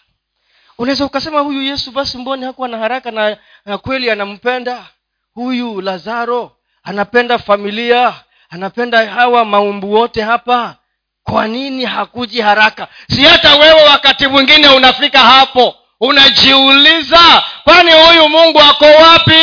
Unaweza 0.78 1.04
ukasema 1.04 1.40
huyu 1.40 1.62
yesu 1.62 1.90
basi 1.90 2.18
mboni 2.18 2.44
hakuwa 2.44 2.68
na 2.68 2.78
haraka 2.78 3.10
na, 3.10 3.36
na 3.64 3.78
kweli 3.78 4.10
anampenda? 4.10 4.86
Huyu 5.34 5.80
lazaro 5.80 6.56
anapenda 6.82 7.38
familia 7.38 8.14
anapenda 8.50 9.10
hawa 9.10 9.44
maumbu 9.44 9.92
wote 9.92 10.22
hapa. 10.22 10.76
Kwa 11.22 11.46
nini 11.48 11.84
hakuji 11.84 12.40
haraka? 12.40 12.88
Si 13.10 13.24
hata 13.24 13.54
wewe 13.56 13.82
wakati 13.82 14.26
mwingine 14.26 14.68
unafika 14.68 15.18
hapo 15.20 15.74
unajiuliza 16.00 17.42
kwani 17.64 17.92
huyu 17.92 18.28
mungu 18.28 18.60
ako 18.60 18.84
wapi? 18.84 19.42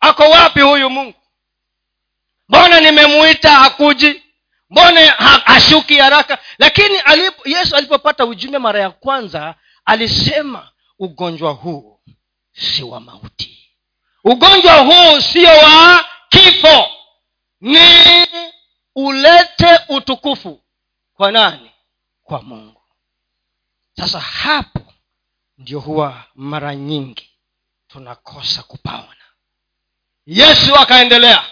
Ako 0.00 0.22
wapi 0.22 0.60
huyu 0.60 0.90
mungu 0.90 1.14
mbona 2.48 2.80
nimemuita 2.80 3.50
hakuji? 3.50 4.22
Mbona 4.70 5.00
hashuki 5.44 5.98
haraka? 5.98 6.38
Lakini 6.58 6.98
alipo, 6.98 7.48
yesu 7.48 7.76
alipopata 7.76 8.24
ujumbe 8.26 8.58
mara 8.58 8.80
ya 8.80 8.90
kwanza 8.90 9.54
alisema 9.84 10.70
ugonjwa 10.98 11.52
huu 11.52 12.00
si 12.52 12.82
wa 12.82 13.00
mauti. 13.00 13.70
Ugonjwa 14.24 14.78
huu 14.78 15.20
sio 15.20 15.48
wa 15.48 16.04
kifo. 16.28 16.88
Ni 17.60 17.78
ulete 18.94 19.78
utukufu 19.88 20.60
kwa 21.14 21.32
nani? 21.32 21.70
Kwa 22.22 22.42
mungu. 22.42 22.82
Sasa 23.96 24.20
hapo 24.20 24.80
ndio 25.58 25.80
huwa 25.80 26.24
mara 26.34 26.74
nyingi 26.76 27.30
tunakosa 27.88 28.62
kupaona. 28.62 29.16
Yesu 30.26 30.76
akaendelea 30.76 31.44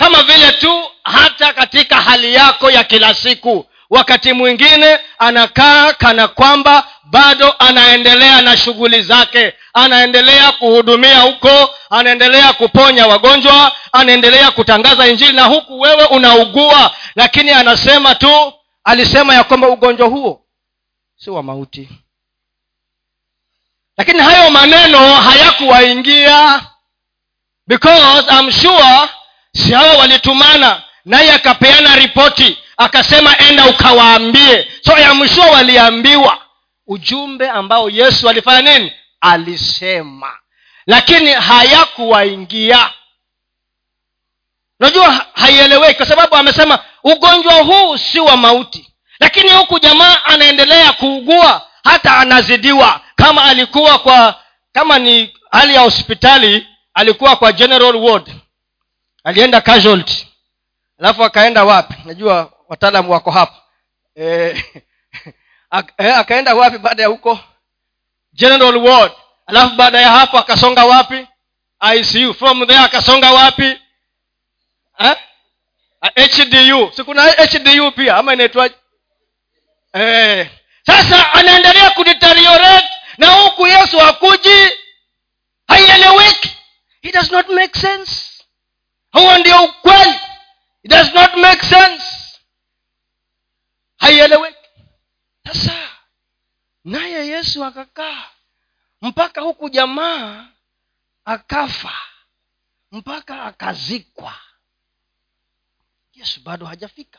kama 0.00 0.22
vile 0.22 0.52
tu 0.52 0.82
hata 1.04 1.52
katika 1.52 1.96
hali 2.00 2.34
yako 2.34 2.70
ya 2.70 2.84
kila 2.84 3.14
siku. 3.14 3.66
Wakati 3.90 4.32
mwingine 4.32 4.98
anakaa 5.18 5.92
kana 5.92 6.28
kwamba 6.28 6.86
bado 7.04 7.54
anaendelea 7.58 8.42
na 8.42 8.56
shughuli 8.56 9.02
zake. 9.02 9.54
Anaendelea 9.74 10.52
kuhudumia 10.52 11.20
huko 11.20 11.74
anaendelea 11.90 12.52
kuponya 12.52 13.06
wagonjwa 13.06 13.72
anaendelea 13.92 14.50
kutangaza 14.50 15.06
injili 15.06 15.32
na 15.32 15.44
huku 15.44 15.80
wewe 15.80 16.04
unaugua. 16.04 16.96
Lakini 17.16 17.50
anasema 17.50 18.14
tu 18.14 18.52
alisema 18.84 19.34
ya 19.34 19.44
kwamba 19.44 19.68
ugonjwa 19.68 20.08
huo 20.08 20.40
si 21.16 21.30
wa 21.30 21.42
mauti. 21.42 21.88
Lakini 23.96 24.18
hayo 24.20 24.50
maneno 24.50 24.98
hayakuwaingia 25.14 26.62
because 27.66 28.26
I'm 28.40 28.50
sure 28.52 29.08
si 29.54 29.72
hao 29.72 29.98
walitumana. 29.98 30.82
Naye 31.04 31.32
akapeana 31.32 31.96
ripoti 31.96 32.58
akasema 32.76 33.38
enda 33.38 33.66
ukawaambie. 33.66 34.68
So 34.84 34.98
yamshua 34.98 35.46
waliambiwa 35.46 36.38
ujumbe 36.86 37.48
ambao 37.50 37.90
yesu 37.90 38.28
alifanya 38.28 38.78
nini? 38.78 38.92
Alisema. 39.20 40.32
Lakini 40.86 41.32
hayakuwaingia. 41.32 42.90
Unajua 44.80 45.26
haieleweki 45.34 45.94
kwa 45.94 46.06
sababu 46.06 46.36
amesema 46.36 46.78
ugonjwa 47.04 47.52
huu 47.54 47.96
si 47.98 48.20
wa 48.20 48.36
mauti. 48.36 48.86
Lakini 49.20 49.50
huku 49.50 49.78
jamaa 49.78 50.24
anaendelea 50.24 50.92
kuugua 50.92 51.66
hata 51.84 52.16
anazidiwa. 52.16 53.00
Kama 53.16 53.44
alikuwa 53.44 53.98
kwa 53.98 54.40
kama 54.72 54.98
ni 54.98 55.34
hali 55.50 55.74
ya 55.74 55.80
hospitali 55.80 56.66
alikuwa 56.94 57.36
kwa 57.36 57.52
general 57.52 57.96
ward 57.96 58.30
alienda 59.24 59.60
casualty. 59.60 60.26
Alafu 60.98 61.24
akaenda 61.24 61.64
wapi? 61.64 61.94
Najua 62.04 62.52
wataalamu 62.68 63.12
wako 63.12 63.30
hapa. 63.30 63.62
E, 65.98 66.12
akaenda 66.12 66.54
wapi 66.54 66.78
baada 66.78 67.02
ya 67.02 67.08
huko? 67.08 67.38
General 68.32 68.76
ward. 68.76 69.12
Alafu 69.46 69.74
baada 69.76 70.00
ya 70.00 70.10
hapo 70.10 70.38
akasonga 70.38 70.84
wapi? 70.84 71.26
Icu 71.94 72.34
from 72.34 72.66
there 72.66 72.78
akasonga 72.80 73.32
wapi? 73.32 73.80
Eh? 74.98 75.16
hdu 76.16 76.92
sikuna 76.96 77.22
hdu 77.30 77.92
pia? 77.92 78.16
Ama 78.16 78.32
inaitwaje 78.32 78.74
eh. 79.92 80.50
sasa 80.86 81.32
anaendelea 81.32 81.90
kudeteriorate 81.90 82.88
na 83.18 83.26
huku 83.32 83.66
yesu 83.66 83.98
hakuji. 83.98 84.68
Haieleweki. 85.68 86.56
It 87.02 87.14
does 87.14 87.30
not 87.32 87.48
make 87.48 87.78
sense 87.80 88.29
huo 89.12 89.38
ndio 89.38 89.64
ukweli. 89.64 90.20
It 90.82 90.90
does 90.90 91.14
not 91.14 91.34
make 91.36 91.66
sense. 91.66 92.04
Haieleweki. 93.98 94.56
Sasa 95.46 95.74
naye 96.84 97.26
yesu 97.26 97.64
akakaa. 97.64 98.24
Mpaka 99.02 99.40
huku 99.40 99.68
jamaa 99.68 100.46
akafa. 101.24 101.92
Mpaka 102.92 103.42
akazikwa. 103.42 104.34
Yesu 106.14 106.40
bado 106.40 106.66
hajafika. 106.66 107.18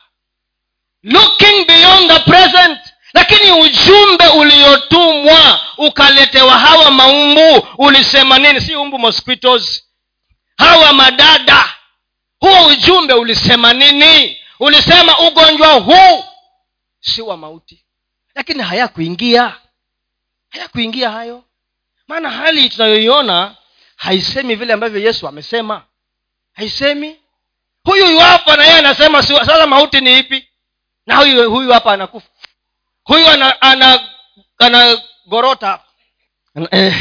Looking 1.02 1.66
beyond 1.66 2.10
the 2.10 2.18
present. 2.20 2.78
Lakini 3.14 3.52
ujumbe 3.52 4.26
uliotumwa 4.28 5.60
ukaletewa 5.78 6.58
hawa 6.58 6.90
maumbu 6.90 7.66
ulisema 7.78 8.38
nini? 8.38 8.60
Si 8.60 8.76
umbu 8.76 8.98
mosquitos 8.98 9.84
hawa 10.58 10.92
madada 10.92 11.71
huo 12.42 12.66
ujumbe 12.66 13.14
ulisema 13.14 13.72
nini? 13.72 14.38
Ulisema 14.60 15.18
ugonjwa 15.18 15.72
huu 15.72 16.24
si 17.00 17.22
wa 17.22 17.36
mauti. 17.36 17.84
Lakini 18.34 18.62
hayakuingia. 18.62 19.54
Hayakuingia 20.50 21.10
hayo. 21.10 21.44
Maana 22.08 22.30
hali 22.30 22.68
tunayoiona 22.68 23.54
haisemi 23.96 24.54
vile 24.54 24.72
ambavyo 24.72 25.00
yesu 25.00 25.28
amesema. 25.28 25.82
Haisemi. 26.52 27.16
Huyu 27.84 28.06
yuapa 28.10 28.56
na 28.56 28.64
yeye 28.64 28.78
anasema 28.78 29.22
sasa 29.22 29.66
mauti 29.66 30.00
ni 30.00 30.18
ipi? 30.18 30.48
Na 31.06 31.16
huyu 31.16 31.50
huyu 31.50 31.72
hapa 31.72 31.92
anakufa. 31.92 32.26
Huyu 33.04 33.28
ana, 33.28 33.60
ana, 33.62 34.00
ana 34.58 34.98
gorota. 35.26 35.80
Eh. 36.70 36.94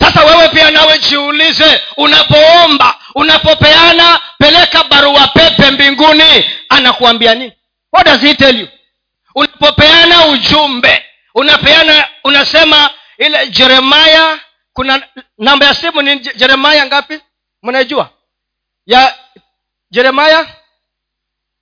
sasa 0.00 0.24
wewe 0.24 0.48
pia 0.48 0.70
nawe 0.70 0.98
jiulize 0.98 1.82
unapoomba 1.96 2.98
unapopeana 3.14 4.20
peleka 4.38 4.84
barua 4.84 5.28
pepe 5.28 5.70
mbinguni 5.70 6.44
anakuambia 6.68 7.34
nini? 7.34 7.52
What 7.92 8.06
does 8.06 8.20
he 8.20 8.34
tell 8.34 8.60
you? 8.60 8.68
Unapopeana 9.34 10.26
ujumbe 10.26 11.04
unapeana 11.34 12.08
unasema 12.24 12.90
ile 13.18 13.46
jeremaya 13.48 14.40
kuna 14.72 15.08
namba 15.38 15.66
ya 15.66 15.74
simu 15.74 16.02
ni 16.02 16.18
jeremaya 16.18 16.86
ngapi? 16.86 17.20
Mnaijua? 17.62 18.10
Ya 18.86 19.14
jeremaya 19.90 20.46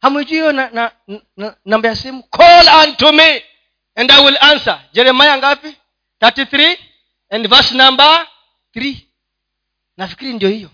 hamwijui 0.03 0.33
hiyo 0.38 0.53
na, 0.53 0.71
na, 0.71 0.91
na, 1.37 1.57
namba 1.65 1.88
ya 1.88 1.97
simu? 1.97 2.23
Call 2.23 2.69
unto 2.88 3.12
me 3.12 3.45
and 3.97 4.11
i 4.12 4.25
will 4.25 4.38
answer. 4.41 4.81
Jeremaya 4.93 5.38
ngapi? 5.38 5.77
33 6.21 6.79
and 7.31 7.49
verse 7.49 7.75
number 7.75 8.27
3 8.77 8.97
nafikiri 9.97 10.33
ndio 10.33 10.49
hiyo 10.49 10.71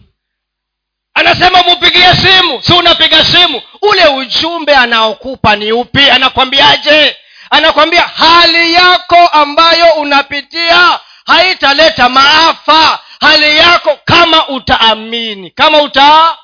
anasema 1.19 1.63
mupigie 1.63 2.15
simu. 2.15 2.63
Si 2.63 2.73
unapiga 2.73 3.25
simu? 3.25 3.63
Ule 3.83 4.07
ujumbe 4.07 4.77
anaokupa 4.77 5.57
ni 5.57 5.73
upi? 5.73 6.11
Anakwambiaje? 6.11 7.17
Anakwambia 7.51 8.03
hali 8.03 8.75
yako 8.75 9.17
ambayo 9.17 9.93
unapitia 9.95 11.01
haitaleta 11.27 12.09
maafa. 12.09 12.99
Hali 13.21 13.57
yako 13.57 13.99
kama 14.05 14.49
utaamini 14.49 15.51
kama 15.51 15.83
uta 15.83 16.39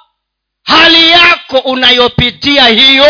hali 0.63 1.11
yako 1.11 1.59
unayopitia 1.59 2.67
hiyo. 2.67 3.07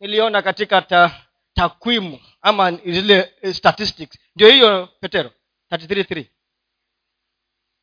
Niliona 0.00 0.42
katika 0.42 0.82
ta, 0.82 1.10
takwimu 1.54 2.20
ama 2.42 2.70
zile 2.72 3.32
statistics. 3.52 4.18
Ndio 4.36 4.48
hiyo 4.50 4.88
petero 5.00 5.30
333 5.72 6.24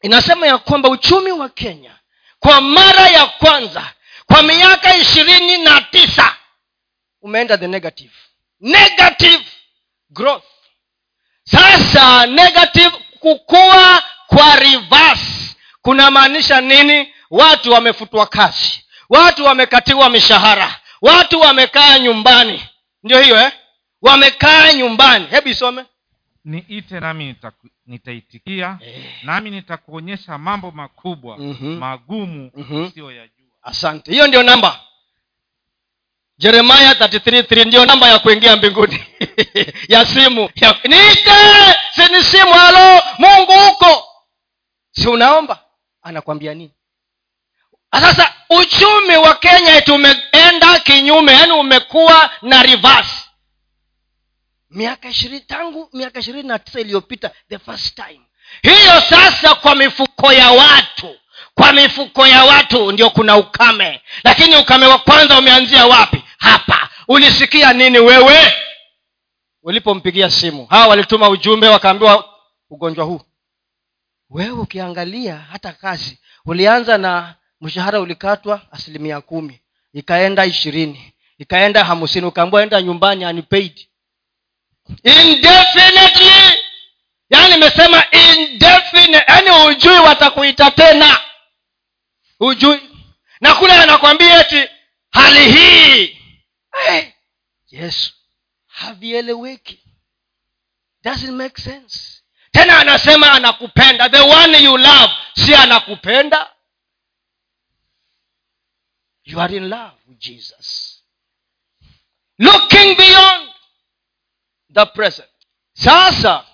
inasema 0.02 0.48
ya 0.48 0.58
kwamba 0.58 0.90
uchumi 0.90 1.32
wa 1.32 1.50
kenya 1.50 1.96
kwa 2.46 2.62
mara 2.62 3.08
ya 3.08 3.26
kwanza 3.26 3.94
kwa 4.26 4.44
miaka 4.44 4.96
ishirini 4.96 5.58
na 5.58 5.82
tisa 5.82 6.36
umeenda 7.22 7.58
the 7.58 7.68
negative. 7.68 8.14
Negative 8.60 9.46
growth. 10.10 10.44
Sasa 11.44 12.26
negative 12.26 12.90
kukua 13.20 14.04
kwa 14.28 14.56
reverse 14.56 15.56
kunamaanisha 15.82 16.62
nini? 16.62 17.14
Watu 17.32 17.72
wamefutwa 17.72 18.26
kazi. 18.28 18.86
Watu 19.10 19.46
wamekatiwa 19.46 20.10
mishahara. 20.10 20.80
Watu 21.02 21.40
wamekaa 21.40 22.00
nyumbani. 22.00 22.66
Ndio 23.04 23.22
hiyo 23.22 23.40
eh? 23.42 23.52
wamekaa 24.02 24.74
nyumbani. 24.74 25.28
Hebu 25.28 25.50
isome 25.50 25.86
niite 26.46 27.00
nami 27.00 27.26
nitaku- 27.34 27.70
nitaitikia 27.86 28.78
Eh. 28.82 29.04
nami 29.24 29.50
nitakuonyesha 29.52 30.38
mambo 30.38 30.72
makubwa 30.72 31.38
Mhm. 31.38 31.78
magumu 31.78 32.52
Mhm. 32.56 32.84
usiyoyajua. 32.86 33.32
Asante. 33.64 34.12
Hiyo 34.12 34.28
ndio 34.28 34.44
namba. 34.44 34.80
Jeremaya 36.38 36.96
33 36.96 37.66
ndio 37.66 37.86
namba 37.86 38.10
ya 38.10 38.20
kuingia 38.20 38.56
mbinguni. 38.56 39.04
Ya 39.90 40.06
simu. 40.06 40.50
Ya, 40.56 40.76
niite! 40.84 41.32
Sini 41.96 42.24
simu 42.24 42.54
halo! 42.54 43.02
Mungu 43.18 43.52
huko! 43.52 44.04
Si 44.92 45.08
unaomba? 45.08 45.60
Anakwambia 46.02 46.54
nini? 46.54 46.72
Sasa 47.92 48.34
uchumi 48.50 49.18
wa 49.18 49.36
kenya 49.36 49.82
tumeenda 49.82 50.80
kinyume 50.80 51.32
yaani 51.32 51.52
umekuwa 51.52 52.30
na 52.42 52.64
reverse 52.64 53.25
miaka 54.76 55.10
ishirini 55.10 55.40
tangu 55.42 55.90
miaka 55.94 56.20
ishirini 56.20 56.48
na 56.48 56.60
tisa 56.60 56.80
iliyopita 56.80 57.32
the 57.50 57.60
first 57.60 57.96
time. 57.96 58.22
Hiyo 58.62 59.02
sasa 59.10 59.56
kwa 59.56 59.76
mifuko 59.76 60.34
ya 60.34 60.52
watu 60.52 61.16
kwa 61.54 61.74
mifuko 61.74 62.28
ya 62.28 62.44
watu 62.44 62.92
ndio 62.92 63.10
kuna 63.10 63.38
ukame. 63.38 64.02
Lakini 64.24 64.56
ukame 64.56 64.86
wa 64.86 64.98
kwanza 64.98 65.40
umeanzia 65.40 65.86
wapi? 65.86 66.24
Hapa. 66.38 66.90
Ulisikia 67.08 67.74
nini 67.74 68.00
wewe? 68.00 68.54
Ulipompigia 69.64 70.30
simu. 70.30 70.66
Hawa 70.66 70.88
walituma 70.88 71.30
ujumbe 71.30 71.68
wakaambiwa 71.68 72.30
ugonjwa 72.70 73.06
huu. 73.06 73.22
Wewe 74.30 74.52
ukiangalia 74.52 75.36
hata 75.52 75.72
kazi 75.74 76.20
ulianza 76.46 76.98
na 76.98 77.36
mshahara 77.62 78.00
ulikatwa 78.00 78.62
asilimia 78.72 79.22
kumi 79.22 79.62
ikaenda 79.94 80.46
ishirini 80.46 81.14
ikaenda 81.38 81.84
hamsini 81.84 82.26
ukaambiwa 82.26 82.64
enda 82.64 82.82
nyumbani 82.82 83.26
unpaid 83.26 83.88
indefinitely. 85.04 86.60
Yaani 87.30 87.52
nimesema 87.54 88.04
yaani 89.28 89.50
hujui 89.50 90.00
watakuita 90.00 90.72
tena. 90.72 91.22
Hujui. 92.40 92.90
Na 93.42 93.56
kule 93.56 93.74
anakwambia 93.74 94.40
eti 94.40 94.70
hali 95.12 95.52
hii. 95.52 96.22
Hey, 96.86 97.04
yesu 97.72 98.14
havieleweki. 98.68 99.80
Doesn't 101.04 101.32
make 101.32 101.62
sense. 101.62 102.22
Tena 102.52 102.80
anasema 102.80 103.32
anakupenda. 103.32 104.10
The 104.10 104.20
one 104.20 104.64
you 104.64 104.78
love 104.78 105.14
si 105.36 105.56
anakupenda. 105.56 106.52
You 109.24 109.42
are 109.42 109.56
in 109.58 109.70
love 109.70 109.96
with 110.08 110.20
jesus. 110.20 111.02
Looking 112.40 112.96
beyond 112.98 113.50
the 114.76 114.86
present. 114.86 115.30
Sasa 115.74 116.46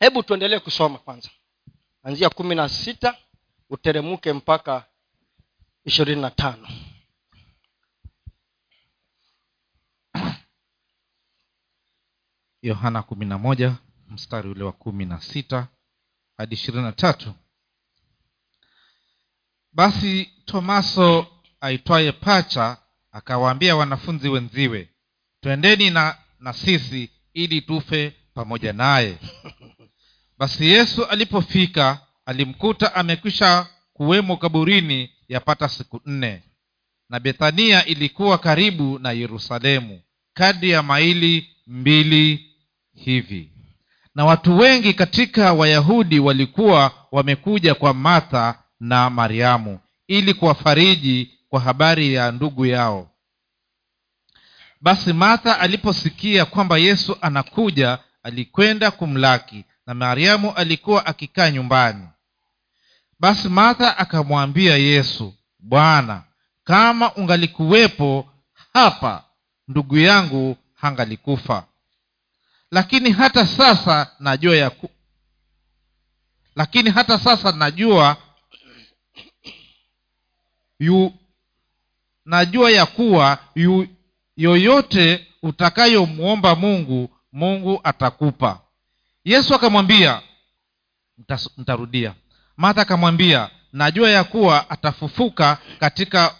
hebu 0.00 0.22
tuendelee 0.22 0.58
kusoma 0.58 0.98
kwanza. 0.98 1.30
Anzia 2.02 2.30
kumi 2.30 2.54
na 2.54 2.68
sita 2.68 3.16
uteremke 3.70 4.32
mpaka 4.32 4.84
ishirini 5.84 6.20
na 6.22 6.30
tano. 6.30 6.68
Yohana 12.62 13.02
kumi 13.02 13.26
na 13.26 13.38
moja 13.38 13.76
mstari 14.08 14.48
ule 14.48 14.64
wa 14.64 14.72
kumi 14.72 15.04
na 15.04 15.20
sita 15.20 15.68
hadi 16.36 16.54
ishirini 16.54 16.82
na 16.84 16.92
tatu. 16.92 17.34
Basi 19.72 20.24
tomaso 20.44 21.26
aitwaye 21.60 22.12
pacha 22.12 22.76
akawaambia 23.12 23.76
wanafunzi 23.76 24.28
wenziwe 24.28 24.88
twendeni 25.40 25.90
na, 25.90 26.18
na 26.38 26.52
sisi 26.52 27.10
ili 27.34 27.60
tufe 27.60 28.12
pamoja 28.34 28.72
naye. 28.72 29.18
Basi 30.38 30.66
yesu 30.66 31.04
alipofika 31.04 32.00
alimkuta 32.26 32.94
amekwisha 32.94 33.66
kuwemo 33.92 34.36
kaburini 34.36 35.10
yapata 35.28 35.68
siku 35.68 36.00
nne. 36.06 36.42
Na 37.08 37.20
bethania 37.20 37.86
ilikuwa 37.86 38.38
karibu 38.38 38.98
na 38.98 39.12
yerusalemu 39.12 40.00
kadi 40.34 40.70
ya 40.70 40.82
maili 40.82 41.48
mbili 41.66 42.46
hivi. 42.94 43.48
Na 44.14 44.24
watu 44.24 44.58
wengi 44.58 44.94
katika 44.94 45.52
wayahudi 45.52 46.18
walikuwa 46.18 46.92
wamekuja 47.12 47.74
kwa 47.74 47.94
martha 47.94 48.58
na 48.80 49.10
mariamu 49.10 49.78
ili 50.06 50.34
kuwafariji 50.34 51.30
kwa 51.48 51.60
habari 51.60 52.14
ya 52.14 52.32
ndugu 52.32 52.66
yao 52.66 53.10
basi 54.82 55.12
martha 55.12 55.58
aliposikia 55.60 56.44
kwamba 56.44 56.78
yesu 56.78 57.16
anakuja 57.20 57.98
alikwenda 58.22 58.90
kumlaki 58.90 59.64
na 59.86 59.94
mariamu 59.94 60.52
alikuwa 60.52 61.06
akikaa 61.06 61.50
nyumbani. 61.50 62.08
Basi 63.20 63.48
martha 63.48 63.98
akamwambia 63.98 64.76
yesu 64.76 65.34
bwana 65.58 66.22
kama 66.64 67.14
ungalikuwepo 67.14 68.28
hapa 68.72 69.24
ndugu 69.68 69.98
yangu 69.98 70.56
hangalikufa. 70.74 71.64
Lakini 72.70 73.10
hata 73.10 73.46
sasa 73.46 74.10
najua 74.20 74.56
ya 74.56 74.70
ku... 74.70 74.90
lakini 76.56 76.90
hata 76.90 77.18
sasa 77.18 77.52
najua 77.52 78.16
yu 80.78 81.12
najua 82.24 82.70
ya 82.70 82.86
kuwa 82.86 83.38
yu, 83.54 83.88
yoyote 84.36 85.26
utakayomwomba 85.42 86.54
mungu 86.54 87.10
mungu 87.32 87.80
atakupa. 87.84 88.60
Yesu 89.24 89.54
akamwambia 89.54 90.20
ntarudia. 91.58 92.14
Martha 92.56 92.82
akamwambia 92.82 93.50
najua 93.72 94.10
ya 94.10 94.24
kuwa 94.24 94.70
atafufuka 94.70 95.58
katika 95.80 96.34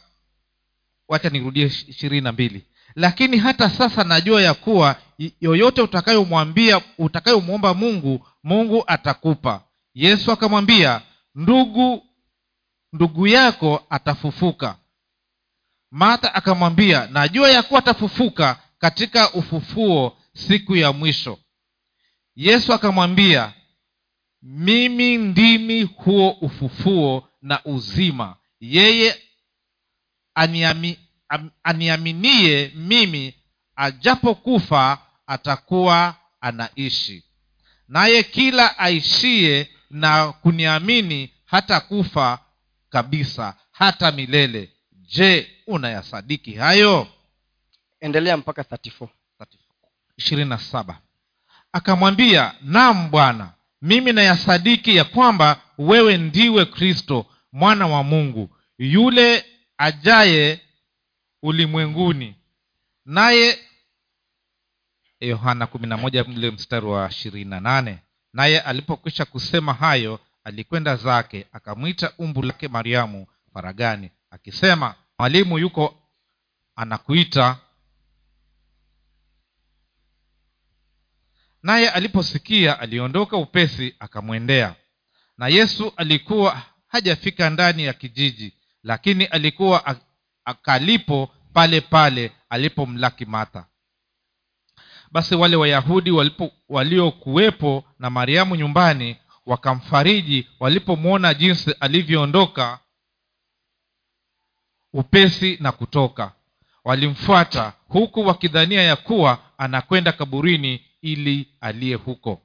wacha 1.09 1.29
nirudie 1.31 1.67
ishirini 1.67 2.21
na 2.21 2.33
mbili. 2.33 2.65
Lakini 2.95 3.37
hata 3.37 3.71
sasa 3.71 4.05
najua 4.05 4.43
ya 4.43 4.55
kuwa 4.55 4.97
yoyote 5.41 5.83
utakayomwambia 5.83 6.81
utakayomwomba 6.99 7.75
mungu 7.75 8.27
mungu 8.45 8.85
atakupa. 8.87 9.61
Yesu 9.95 10.33
akamwambia 10.33 11.01
ndugu 11.35 12.03
ndugu 12.93 13.27
yako 13.27 13.87
atafufuka 13.91 14.77
martha 15.93 16.35
akamwambia 16.35 17.07
najua 17.07 17.51
ya 17.51 17.63
kuwa 17.63 17.79
atafufuka 17.81 18.59
katika 18.79 19.33
ufufuo 19.33 20.17
siku 20.35 20.77
ya 20.77 20.93
mwisho. 20.93 21.39
Yesu 22.37 22.73
akamwambia 22.73 23.53
mimi 24.43 25.17
ndimi 25.19 25.83
huo 25.83 26.31
ufufuo 26.31 27.29
na 27.43 27.65
uzima. 27.65 28.37
Yeye 28.61 29.17
aniami, 30.35 30.99
am, 31.29 31.51
aniaminie 31.63 32.73
mimi 32.75 33.35
ajapokufa 33.77 34.99
atakuwa 35.27 36.17
anaishi. 36.41 37.25
Naye 37.89 38.23
kila 38.23 38.79
aishie 38.79 39.71
na 39.91 40.33
kuniamini 40.33 41.33
hata 41.45 41.81
kufa 41.81 42.39
kabisa 42.91 43.55
hata 43.73 44.13
milele 44.13 44.73
je 45.13 45.51
unayasadiki 45.67 46.55
hayo? 46.55 47.07
Endelea 48.01 48.37
mpaka 48.37 48.63
34 48.63 49.09
ishirini 50.17 50.51
na 50.51 50.59
saba. 50.59 50.99
Akamwambia 51.73 52.55
nam 52.63 53.11
bwana 53.11 53.53
mimi 53.83 54.13
nayasadiki 54.13 54.97
ya 54.97 55.05
kwamba 55.05 55.61
wewe 55.79 56.17
ndiwe 56.19 56.65
kristo 56.65 57.27
mwana 57.53 57.87
wa 57.87 58.03
mungu 58.03 58.57
yule 58.79 59.45
ajaye 59.79 60.61
ulimwenguni. 61.43 62.35
Naye 63.05 63.59
yohana 65.21 65.69
mle 66.29 66.51
mstari 66.51 66.87
wa 66.87 67.11
ishirini 67.11 67.51
na 67.51 67.61
nane. 67.61 67.99
Naye 68.33 68.61
alipokwisha 68.61 69.25
kusema 69.25 69.75
hayo 69.75 70.21
alikwenda 70.45 70.97
zake 70.97 71.47
akamwita 71.53 72.13
umbu 72.19 72.43
lake 72.43 72.69
mariamu 72.69 73.27
faragani 73.55 74.11
akisema 74.31 74.95
mwalimu 75.23 75.59
yuko 75.59 75.95
anakuita. 76.77 77.59
Naye 81.63 81.91
aliposikia 81.91 82.81
aliondoka 82.81 83.37
upesi 83.37 83.95
akamwendea. 83.99 84.75
Na 85.39 85.49
yesu 85.49 85.93
alikuwa 85.97 86.63
hajafika 86.89 87.51
ndani 87.51 87.85
ya 87.85 87.93
kijiji 87.93 88.55
lakini 88.83 89.25
alikuwa 89.25 89.97
akalipo 90.45 91.31
pale 91.53 91.81
pale 91.81 92.33
alipomlaki 92.51 93.27
mata 93.27 93.67
basi 95.13 95.35
wale 95.35 95.57
wayahudi 95.57 96.11
waliokuwepo 96.69 97.85
na 97.99 98.11
mariamu 98.11 98.57
nyumbani 98.57 99.17
wakamfariji 99.47 100.49
walipomwona 100.61 101.35
jinsi 101.35 101.73
alivyoondoka 101.81 102.79
upesi 104.93 105.59
na 105.61 105.73
kutoka. 105.73 106.33
Walimfuata 106.85 107.73
huku 107.89 108.21
wakidhania 108.27 108.83
ya 108.83 108.97
kuwa 108.97 109.39
anakwenda 109.59 110.13
kaburini 110.13 110.85
ili 111.03 111.49
aliye 111.61 111.95
huko. 111.95 112.43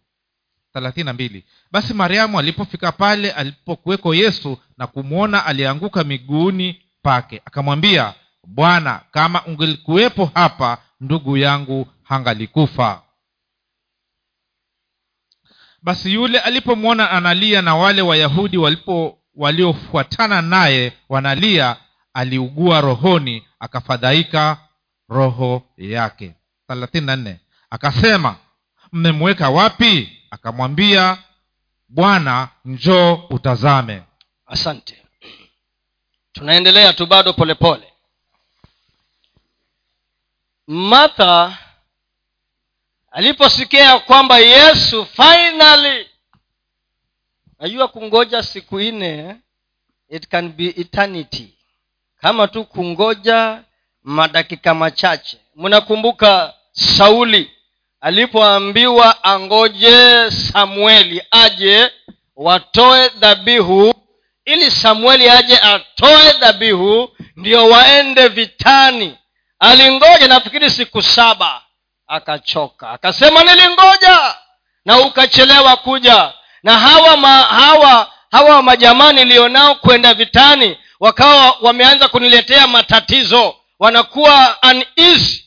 Mbili. 1.14 1.44
Basi 1.72 1.94
mariamu 1.94 2.40
alipofika 2.40 2.92
pale 2.92 3.32
alipokuweko 3.32 4.16
yesu 4.16 4.58
na 4.78 4.88
kumwona 4.88 5.46
alianguka 5.46 6.04
miguuni 6.04 6.82
pake 7.02 7.42
akamwambia 7.46 8.14
bwana 8.48 9.02
kama 9.12 9.46
ungelikuwepo 9.46 10.32
hapa 10.34 10.78
ndugu 11.02 11.38
yangu 11.38 11.88
hangalikufa. 12.04 13.02
Basi 15.82 16.14
yule 16.14 16.40
alipomwona 16.40 17.12
analia 17.12 17.62
na 17.62 17.76
wale 17.76 18.02
wayahudi 18.02 18.58
walipo 18.58 19.20
waliofuatana 19.36 20.42
naye 20.42 20.94
wanalia 21.10 21.76
aliugua 22.18 22.82
rohoni 22.82 23.48
akafadhaika 23.60 24.58
roho 25.10 25.64
yake. 25.78 26.34
thelathini 26.68 27.06
na 27.06 27.38
akasema 27.70 28.36
mmemweka 28.92 29.50
wapi? 29.50 30.22
Akamwambia 30.32 31.18
bwana 31.90 32.50
njoo 32.66 33.14
utazame. 33.30 34.04
Asante. 34.46 35.04
Tunaendelea 36.32 36.94
tu 36.94 37.06
bado 37.06 37.34
polepole. 37.34 37.94
Martha 40.68 41.58
aliposikia 43.12 44.00
kwamba 44.00 44.38
yesu 44.40 45.06
finally 45.06 46.10
najua 47.60 47.88
kungoja 47.88 48.44
siku 48.44 48.80
nne 48.80 49.36
it 50.10 50.28
can 50.28 50.50
be 50.52 50.66
eternity 50.66 51.57
kama 52.22 52.48
tu 52.48 52.64
kungoja 52.66 53.60
madakika 54.04 54.74
machache. 54.74 55.38
Mnakumbuka 55.56 56.54
sauli 56.72 57.52
alipoambiwa 58.02 59.24
angoje 59.24 60.32
samueli 60.32 61.22
aje 61.32 61.92
watoe 62.36 63.10
dhabihu 63.10 63.94
ili 64.46 64.72
samueli 64.72 65.30
aje 65.30 65.58
atoe 65.58 66.32
dhabihu 66.40 67.10
ndio 67.36 67.70
waende 67.70 68.28
vitani. 68.28 69.18
Alingoja 69.60 70.28
nafikiri 70.28 70.70
siku 70.70 71.02
saba 71.02 71.62
akachoka. 72.08 72.90
Akasema 72.90 73.44
nilingoja 73.44 74.36
na 74.86 75.00
ukachelewa 75.00 75.76
kuja. 75.78 76.34
Na 76.64 76.80
hawa 76.80 77.18
ma, 77.18 77.44
hawa 77.44 78.12
hawa 78.32 78.62
majamaa 78.62 79.12
nilionao 79.12 79.76
kwenda 79.76 80.14
vitani 80.14 80.78
wakawa 81.00 81.58
wameanza 81.62 82.08
kuniletea 82.08 82.68
matatizo. 82.68 83.56
Wanakuwa 83.80 84.58
uneasy. 84.72 85.44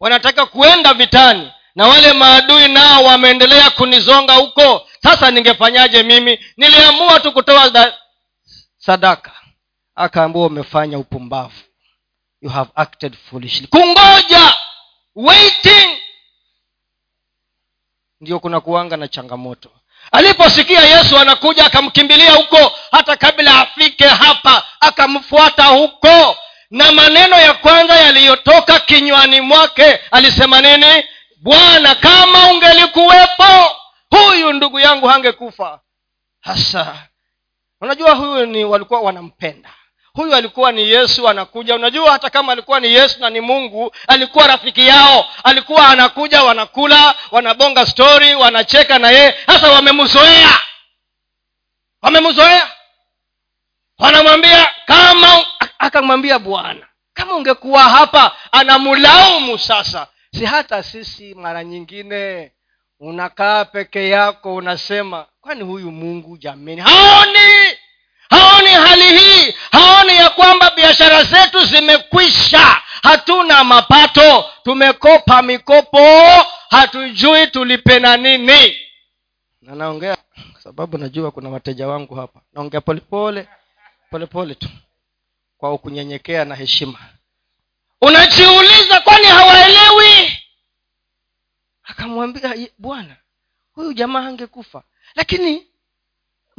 Wanataka 0.00 0.46
kuenda 0.46 0.94
vitani 0.94 1.52
na 1.74 1.86
wale 1.88 2.12
maadui 2.12 2.68
nao 2.68 3.04
wameendelea 3.04 3.70
kunizonga 3.70 4.34
huko. 4.34 4.86
Sasa 5.02 5.30
ningefanyaje 5.30 6.02
mimi? 6.02 6.38
Niliamua 6.56 7.20
tu 7.20 7.32
kutoa 7.32 7.70
da, 7.70 7.98
sadaka. 8.78 9.32
Akaambua 9.94 10.46
umefanya 10.46 10.98
upumbavu. 10.98 11.60
You 12.42 12.50
have 12.50 12.70
acted 12.74 13.16
foolishly. 13.30 13.66
Kungoja. 13.66 14.56
Waiting. 15.14 15.98
Ndio 18.20 18.40
kuna 18.40 18.60
kuanga 18.60 18.96
na 18.96 19.08
changamoto 19.08 19.70
aliposikia 20.12 20.80
yesu 20.80 21.18
anakuja 21.18 21.66
akamkimbilia 21.66 22.32
huko 22.32 22.72
hata 22.92 23.16
kabla 23.16 23.60
afike 23.60 24.04
hapa 24.08 24.62
akamfuata 24.80 25.64
huko. 25.64 26.36
Na 26.70 26.92
maneno 26.92 27.36
ya 27.36 27.54
kwanza 27.54 27.94
yaliyotoka 27.96 28.78
kinywani 28.80 29.40
mwake 29.40 29.98
alisema 30.10 30.60
nini? 30.60 31.04
Bwana 31.42 31.94
kama 31.94 32.50
ungelikuwepo 32.50 33.76
huyu 34.10 34.52
ndugu 34.52 34.80
yangu 34.80 35.06
hangekufa. 35.06 35.80
Hasa 36.40 36.94
unajua 37.80 38.14
huyu 38.14 38.46
ni 38.46 38.64
walikuwa 38.64 39.00
wanampenda 39.00 39.70
huyu 40.20 40.34
alikuwa 40.34 40.72
ni 40.72 40.90
yesu 40.90 41.28
anakuja. 41.28 41.74
Unajua 41.74 42.12
hata 42.12 42.30
kama 42.30 42.52
alikuwa 42.52 42.80
ni 42.80 42.94
yesu 42.94 43.20
na 43.20 43.30
ni 43.30 43.40
mungu 43.40 43.92
alikuwa 44.08 44.46
rafiki 44.46 44.86
yao. 44.86 45.28
Alikuwa 45.44 45.88
anakuja 45.88 46.42
wanakula 46.42 47.14
wanabonga 47.30 47.86
stori 47.86 48.34
wanacheka 48.34 48.98
na 48.98 49.10
yeye. 49.10 49.34
Sasa 49.46 49.70
wamemzoea 49.70 50.58
wamemzoea 52.02 52.70
wanamwambia 53.98 54.68
kama 54.86 55.44
akamwambia 55.78 56.38
bwana 56.38 56.86
kama 57.14 57.34
ungekuwa 57.34 57.82
hapa 57.82 58.36
anamlaumu 58.52 59.58
sasa. 59.58 60.06
Si 60.38 60.44
hata 60.44 60.82
sisi 60.82 61.34
mara 61.34 61.64
nyingine 61.64 62.52
unakaa 63.00 63.64
peke 63.64 64.08
yako 64.08 64.54
unasema 64.54 65.26
kwani 65.40 65.62
huyu 65.62 65.90
mungu 65.90 66.36
jamani 66.38 66.80
haoni 66.80 67.76
haoni 68.30 68.70
hali 68.70 69.18
hii. 69.18 69.54
Haoni 69.72 70.16
ya 70.16 70.30
kwamba 70.30 70.70
biashara 70.70 71.24
zetu 71.24 71.64
zimekwisha. 71.64 72.82
Hatuna 73.02 73.64
mapato. 73.64 74.44
Tumekopa 74.64 75.42
mikopo. 75.42 76.22
Hatujui 76.70 77.46
tulipe 77.46 77.98
na 77.98 78.16
nini. 78.16 78.76
Na 79.62 79.74
naongea 79.74 80.16
kwa 80.52 80.62
sababu 80.62 80.98
najua 80.98 81.30
kuna 81.30 81.48
wateja 81.48 81.88
wangu 81.88 82.14
hapa. 82.14 82.40
Naongea 82.52 82.80
polepole 82.80 83.48
polepole 84.10 84.54
tu. 84.54 84.68
Kwa 85.58 85.78
kunyenyekea 85.78 86.44
na 86.44 86.54
heshima. 86.54 86.98
Unajiuliza 88.00 89.00
kwani 89.00 89.26
hawaelewi? 89.26 90.38
Akamwambia 91.84 92.54
bwana 92.78 93.16
huyu 93.72 93.92
jamaa 93.92 94.26
angekufa 94.26 94.82
lakini 95.14 95.66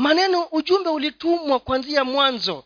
maneno 0.02 0.48
ujumbe 0.52 0.90
ulitumwa 0.90 1.60
kwanzia 1.60 2.04
mwanzo. 2.04 2.64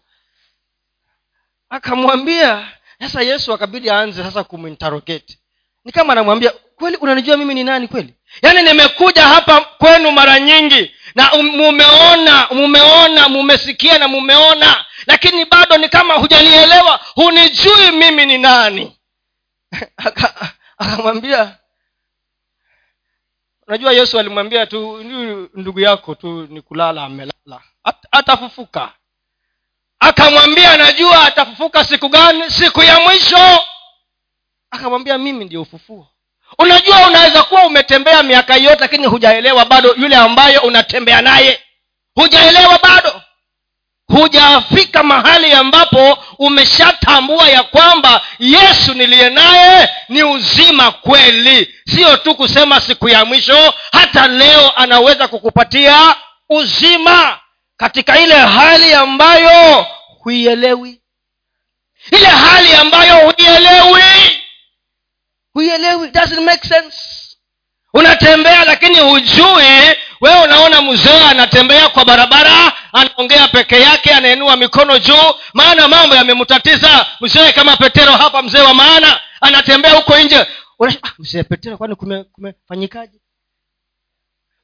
Akamwambia 1.70 2.68
sasa 3.00 3.22
yesu 3.22 3.54
akabidi 3.54 3.90
aanze 3.90 4.24
sasa 4.24 4.44
kumintarogeti 4.44 5.40
ni 5.86 5.92
kama 5.92 6.14
anamwambia 6.14 6.52
kweli 6.76 6.98
unanijua 6.98 7.38
mimi 7.38 7.54
ni 7.54 7.64
nani 7.64 7.88
kweli? 7.88 8.14
Yaani 8.42 8.64
nimekuja 8.64 9.22
hapa 9.22 9.62
kwenu 9.62 10.12
mara 10.12 10.40
nyingi 10.40 10.92
na 11.16 11.32
mumeona 11.34 12.48
mumeona 12.52 13.30
mumesikia 13.30 13.98
na 13.98 14.08
mumeona 14.08 14.86
lakini 15.08 15.46
bado 15.46 15.78
ni 15.78 15.90
kama 15.90 16.14
hujanielewa 16.14 17.00
hunijui 17.16 17.92
mimi 17.92 18.26
ni 18.26 18.38
nani. 18.38 18.98
Akamwambia 20.78 21.58
unajua 23.68 23.94
yesu 23.94 24.20
alimwambia 24.20 24.66
tu 24.66 24.98
ndugu 25.54 25.80
yako 25.80 26.16
tu 26.16 26.48
ni 26.50 26.62
kulala 26.62 27.04
amelala. 27.04 27.62
At- 27.84 28.08
atafufuka. 28.12 28.92
Akamwambia 30.00 30.78
najua 30.78 31.26
atafufuka 31.26 31.84
siku 31.86 32.10
gani? 32.10 32.52
Siku 32.52 32.84
ya 32.84 33.00
mwisho. 33.00 33.60
Akamwambia 34.72 35.18
mimi 35.18 35.46
ndio 35.46 35.62
ufufuo. 35.62 36.08
Unajua 36.60 37.08
unaweza 37.08 37.44
kuwa 37.44 37.66
umetembea 37.66 38.24
miaka 38.24 38.56
yote 38.56 38.80
lakini 38.80 39.06
hujaelewa 39.08 39.66
bado 39.66 39.94
yule 39.98 40.16
ambaye 40.16 40.58
unatembea 40.58 41.22
naye. 41.22 41.60
Hujaelewa 42.16 42.80
bado 42.84 43.22
hujafika 44.08 45.04
mahali 45.04 45.54
ambapo 45.54 46.18
umeshatambua 46.40 47.50
ya 47.50 47.64
kwamba 47.64 48.22
yesu 48.40 48.94
niliye 48.94 49.30
naye 49.30 49.90
ni 50.10 50.24
uzima 50.24 50.92
kweli. 50.92 51.76
Sio 51.96 52.18
tu 52.18 52.36
kusema 52.36 52.82
siku 52.82 53.10
ya 53.10 53.26
mwisho 53.26 53.74
hata 53.92 54.28
leo 54.28 54.72
anaweza 54.76 55.28
kukupatia 55.28 56.16
uzima 56.50 57.40
katika 57.78 58.20
ile 58.20 58.36
hali 58.36 58.94
ambayo 58.94 59.86
huielewi. 60.24 61.02
Ile 62.12 62.26
hali 62.28 62.74
ambayo 62.76 63.16
huielewi. 63.32 64.04
Huielewi 65.54 66.10
doesn't 66.10 66.40
make 66.42 66.68
sense 66.68 67.25
unatembea 67.96 68.66
lakini 68.66 69.00
hujui. 69.00 69.96
Wewe 70.22 70.44
unaona 70.44 70.82
mzee 70.82 71.20
anatembea 71.30 71.90
kwa 71.90 72.06
barabara 72.06 72.72
anaongea 72.94 73.48
peke 73.48 73.82
yake 73.82 74.14
anainua 74.14 74.56
mikono 74.56 75.00
juu. 75.00 75.34
Maana 75.54 75.88
mambo 75.88 76.16
yamemtatiza. 76.16 77.06
Mzee 77.22 77.52
kama 77.52 77.78
petero 77.78 78.12
hapa 78.12 78.42
mzee 78.42 78.62
wa 78.62 78.74
maana 78.74 79.20
anatembea 79.42 79.94
huko 79.94 80.18
nje. 80.18 80.46
Ah, 81.04 81.10
mzee 81.20 81.44
petero 81.44 81.78
kwani 81.78 81.96
kume- 81.96 82.26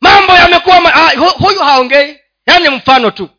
mambo 0.02 0.34
yamekuwa 0.34 0.82
ma- 0.82 0.94
ah, 0.94 1.12
huyu 1.38 1.60
haongei. 1.60 2.20
Yaani 2.48 2.70
mfano 2.70 3.12
tu 3.12 3.30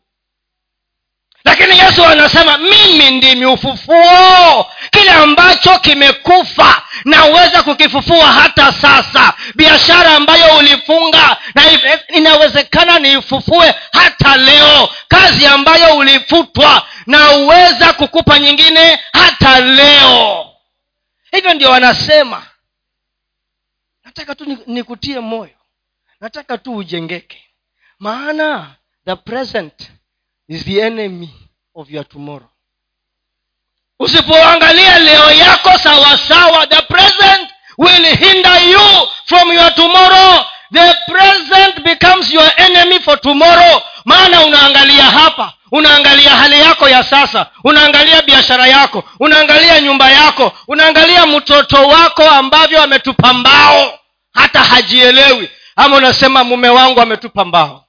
lakini 1.45 1.79
yesu 1.79 2.05
anasema 2.05 2.57
mimi 2.57 3.11
ndimi 3.11 3.45
ufufuo. 3.45 4.71
Kile 4.91 5.09
ambacho 5.11 5.79
kimekufa 5.79 6.83
naweza 7.05 7.63
kukifufua 7.63 8.31
hata 8.31 8.73
sasa. 8.73 9.33
Biashara 9.55 10.15
ambayo 10.15 10.57
ulifunga 10.57 11.37
na 11.55 11.61
inawezekana 12.07 12.99
niifufue 12.99 13.75
hata 13.91 14.37
leo. 14.37 14.89
Kazi 15.07 15.45
ambayo 15.45 15.97
ulifutwa 15.97 16.87
naweza 17.05 17.93
kukupa 17.93 18.39
nyingine 18.39 18.99
hata 19.13 19.59
leo. 19.59 20.49
Hivyo 21.31 21.53
ndio 21.53 21.69
wanasema. 21.69 22.43
Nataka 24.03 24.35
tu 24.35 24.57
nikutie 24.67 25.19
moyo. 25.19 25.55
Nataka 26.21 26.57
tu 26.57 26.75
ujengeke. 26.75 27.43
Maana 27.99 28.75
the 29.05 29.15
present 29.15 29.73
is 30.53 30.63
the 30.65 30.81
enemy 30.81 31.29
of 31.75 31.89
your 31.89 32.03
tomorrow. 32.07 32.49
Usipoangalia 33.99 34.99
leo 34.99 35.31
yako 35.31 35.69
sawasawa 35.83 36.67
the 36.67 36.81
present 36.81 37.49
will 37.77 38.05
hinder 38.17 38.59
you 38.69 39.07
from 39.25 39.51
your 39.53 39.75
tomorrow. 39.75 40.45
The 40.71 40.95
present 41.07 41.83
becomes 41.83 42.31
your 42.33 42.49
enemy 42.57 42.99
for 42.99 43.21
tomorrow. 43.21 43.81
Maana 44.05 44.45
unaangalia 44.45 45.03
hapa 45.03 45.53
unaangalia 45.71 46.29
hali 46.35 46.59
yako 46.59 46.89
ya 46.89 47.03
sasa 47.03 47.45
unaangalia 47.63 48.21
biashara 48.21 48.67
yako 48.67 49.03
unaangalia 49.19 49.81
nyumba 49.81 50.09
yako 50.11 50.51
unaangalia 50.67 51.25
mtoto 51.25 51.87
wako 51.87 52.23
ambavyo 52.29 52.81
ametupa 52.83 53.33
mbao 53.33 53.99
hata 54.33 54.59
hajielewi. 54.63 55.49
Ama 55.75 55.97
unasema 55.97 56.43
mume 56.43 56.69
wangu 56.69 57.01
ametupa 57.01 57.45
mbao 57.45 57.82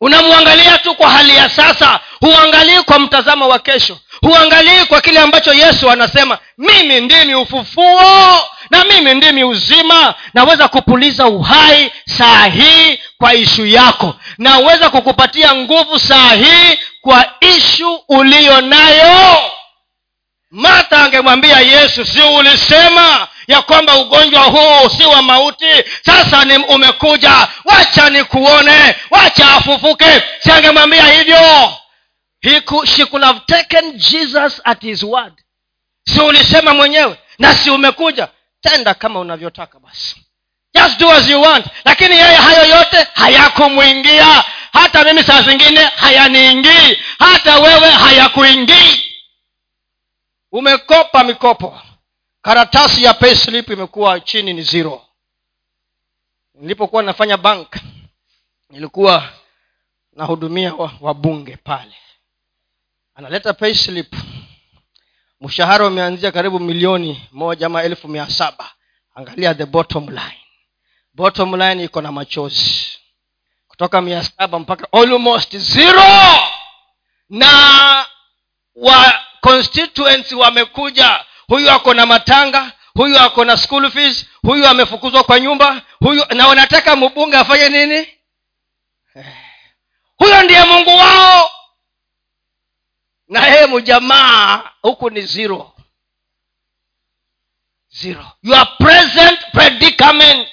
unamwangalia 0.00 0.78
tu 0.78 0.94
kwa 0.94 1.10
hali 1.10 1.36
ya 1.36 1.48
sasa 1.48 2.00
huangalii 2.20 2.82
kwa 2.82 2.98
mtazamo 2.98 3.48
wa 3.48 3.58
kesho 3.58 3.98
huangalii 4.22 4.84
kwa 4.84 5.00
kile 5.00 5.20
ambacho 5.20 5.52
yesu 5.52 5.90
anasema 5.90 6.38
mimi 6.58 7.00
ndimi 7.00 7.34
ufufuo 7.34 8.40
na 8.70 8.84
mimi 8.84 9.14
ndimi 9.14 9.44
uzima. 9.44 10.14
Naweza 10.34 10.68
kupuliza 10.68 11.26
uhai 11.26 11.92
saa 12.18 12.46
hii 12.46 12.98
kwa 13.18 13.34
ishu 13.34 13.66
yako. 13.66 14.14
Naweza 14.38 14.90
kukupatia 14.90 15.54
nguvu 15.54 15.98
saa 15.98 16.34
hii 16.34 16.78
kwa 17.00 17.24
ishu 17.40 18.00
uliyo 18.08 18.60
nayo 18.60 19.38
martha 20.50 21.02
angemwambia 21.04 21.60
yesu 21.60 22.04
si 22.04 22.22
ulisema 22.22 23.28
ya 23.50 23.62
kwamba 23.62 23.96
ugonjwa 23.98 24.42
huu 24.42 24.88
si 24.88 25.04
wa 25.04 25.22
mauti. 25.22 25.84
Sasa 26.06 26.44
ni 26.44 26.56
umekuja. 26.56 27.48
Wacha 27.64 28.10
nikuone. 28.10 28.96
Wacha 29.10 29.54
afufuke. 29.54 30.22
Siangemwambia 30.38 31.06
hivyo. 31.06 31.72
He 32.40 32.60
taken 33.46 33.92
jesus 33.92 34.60
at 34.64 34.82
his 34.82 35.02
word. 35.02 35.32
Si 36.06 36.20
ulisema 36.20 36.74
mwenyewe 36.74 37.18
na 37.38 37.54
si 37.54 37.70
umekuja. 37.70 38.28
Tenda 38.60 38.94
kama 38.94 39.20
unavyotaka 39.20 39.78
basi. 39.80 40.16
Just 40.74 40.98
do 41.00 41.10
as 41.12 41.28
you 41.30 41.42
want. 41.42 41.66
Lakini 41.84 42.14
yeye 42.16 42.36
hayo 42.36 42.64
yote 42.76 43.06
hayakumwingia. 43.14 44.44
Hata 44.72 45.04
mimi 45.04 45.22
saa 45.22 45.42
zingine 45.42 45.80
hayaniingii. 45.84 46.98
Hata 47.18 47.58
wewe 47.58 47.90
hayakuingii. 47.90 49.04
Umekopa 50.52 51.24
mikopo 51.24 51.80
karatasi 52.42 53.04
ya 53.04 53.14
payslip 53.14 53.70
imekuwa 53.70 54.20
chini 54.20 54.52
ni 54.52 54.62
zero. 54.62 55.06
Nilipokuwa 56.54 57.02
nafanya 57.02 57.36
bank 57.36 57.76
nilikuwa 58.70 59.32
nahudumia 60.12 60.74
wa- 60.74 60.92
wabunge 61.00 61.56
pale. 61.56 61.94
Analeta 63.14 63.52
payslip. 63.54 64.14
Mshahara 65.40 65.86
umeanzia 65.86 66.32
karibu 66.32 66.60
milioni 66.60 67.28
moja 67.32 67.66
ama 67.66 67.82
elfu 67.82 68.08
mia 68.08 68.30
saba. 68.30 68.70
Angalia 69.14 69.54
the 69.54 69.66
bottom 69.66 70.08
line. 70.08 70.40
Bottom 71.14 71.54
line 71.54 71.84
iko 71.84 72.00
na 72.00 72.12
machozi. 72.12 72.98
Kutoka 73.68 74.00
mia 74.00 74.22
saba 74.24 74.58
mpaka 74.58 74.88
almost 74.92 75.56
zero. 75.56 76.02
Na 77.28 78.06
wa 78.74 79.14
constituency 79.40 80.34
wamekuja 80.34 81.24
huyu 81.50 81.70
ako 81.70 81.94
na 81.94 82.06
matanga 82.06 82.72
huyu 82.94 83.18
ako 83.18 83.44
na 83.44 83.56
school 83.56 83.90
fees 83.90 84.26
huyu 84.42 84.66
amefukuzwa 84.68 85.24
kwa 85.24 85.40
nyumba 85.40 85.82
huyu 86.00 86.24
na 86.34 86.46
wanataka 86.46 86.96
mbunge 86.96 87.36
afanye 87.36 87.68
nini? 87.68 88.08
Huyo 90.18 90.42
ndiye 90.42 90.64
mungu 90.64 90.90
wao. 90.96 91.50
Na 93.28 93.46
yeye 93.46 93.66
mjamaa 93.66 94.62
huku 94.82 95.10
ni 95.10 95.20
zero. 95.22 95.72
Zero. 97.92 98.26
Your 98.42 98.76
present 98.78 99.38
predicament. 99.52 100.48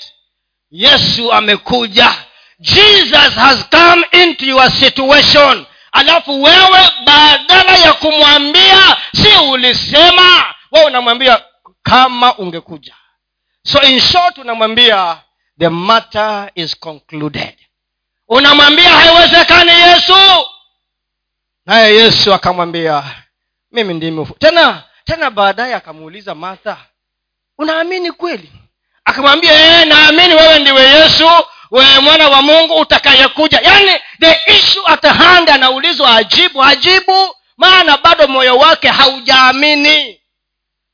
Yesu 0.71 1.33
amekuja. 1.33 2.15
Jesus 2.59 3.33
has 3.35 3.65
come 3.69 4.07
into 4.23 4.45
your 4.45 4.71
situation. 4.71 5.65
Alafu 5.91 6.43
wewe 6.43 6.89
badala 7.05 7.77
ya 7.77 7.93
kumwambia 7.93 8.97
si 9.15 9.29
ulisema 9.51 10.55
we 10.77 10.85
unamwambia 10.85 11.41
kama 11.83 12.37
ungekuja. 12.37 12.95
So 13.63 13.81
in 13.81 13.99
short 13.99 14.37
unamwambia 14.37 15.17
the 15.59 15.69
matter 15.69 16.51
is 16.55 16.79
concluded. 16.79 17.57
Unamwambia 18.27 18.89
haiwezekani 18.89 19.71
yesu. 19.71 20.13
Naye 21.65 21.95
yesu 21.95 22.33
akamwambia 22.33 23.03
mimi 23.71 23.93
ndimi 23.93 24.25
tena 24.39 24.83
tena 25.05 25.31
baadaye 25.31 25.75
akamuuliza 25.75 26.35
martha 26.35 26.77
unaamini 27.57 28.11
kweli? 28.11 28.51
Akamwambia 29.05 29.51
ee 29.53 29.85
naamini 29.85 30.33
wewe 30.35 30.59
ndiwe 30.59 30.81
yesu 30.81 31.27
wewe 31.71 31.99
mwana 31.99 32.27
wa 32.29 32.41
mungu 32.41 32.73
utakayekuja. 32.79 33.59
Yaani 33.63 33.91
the 34.19 34.39
issue 34.55 34.83
at 34.85 35.03
hand 35.05 35.49
anaulizwa 35.49 36.15
ajibu 36.15 36.63
ajibu 36.63 37.35
maana 37.57 37.97
bado 37.97 38.27
moyo 38.27 38.57
wake 38.57 38.87
haujaamini 38.87 40.21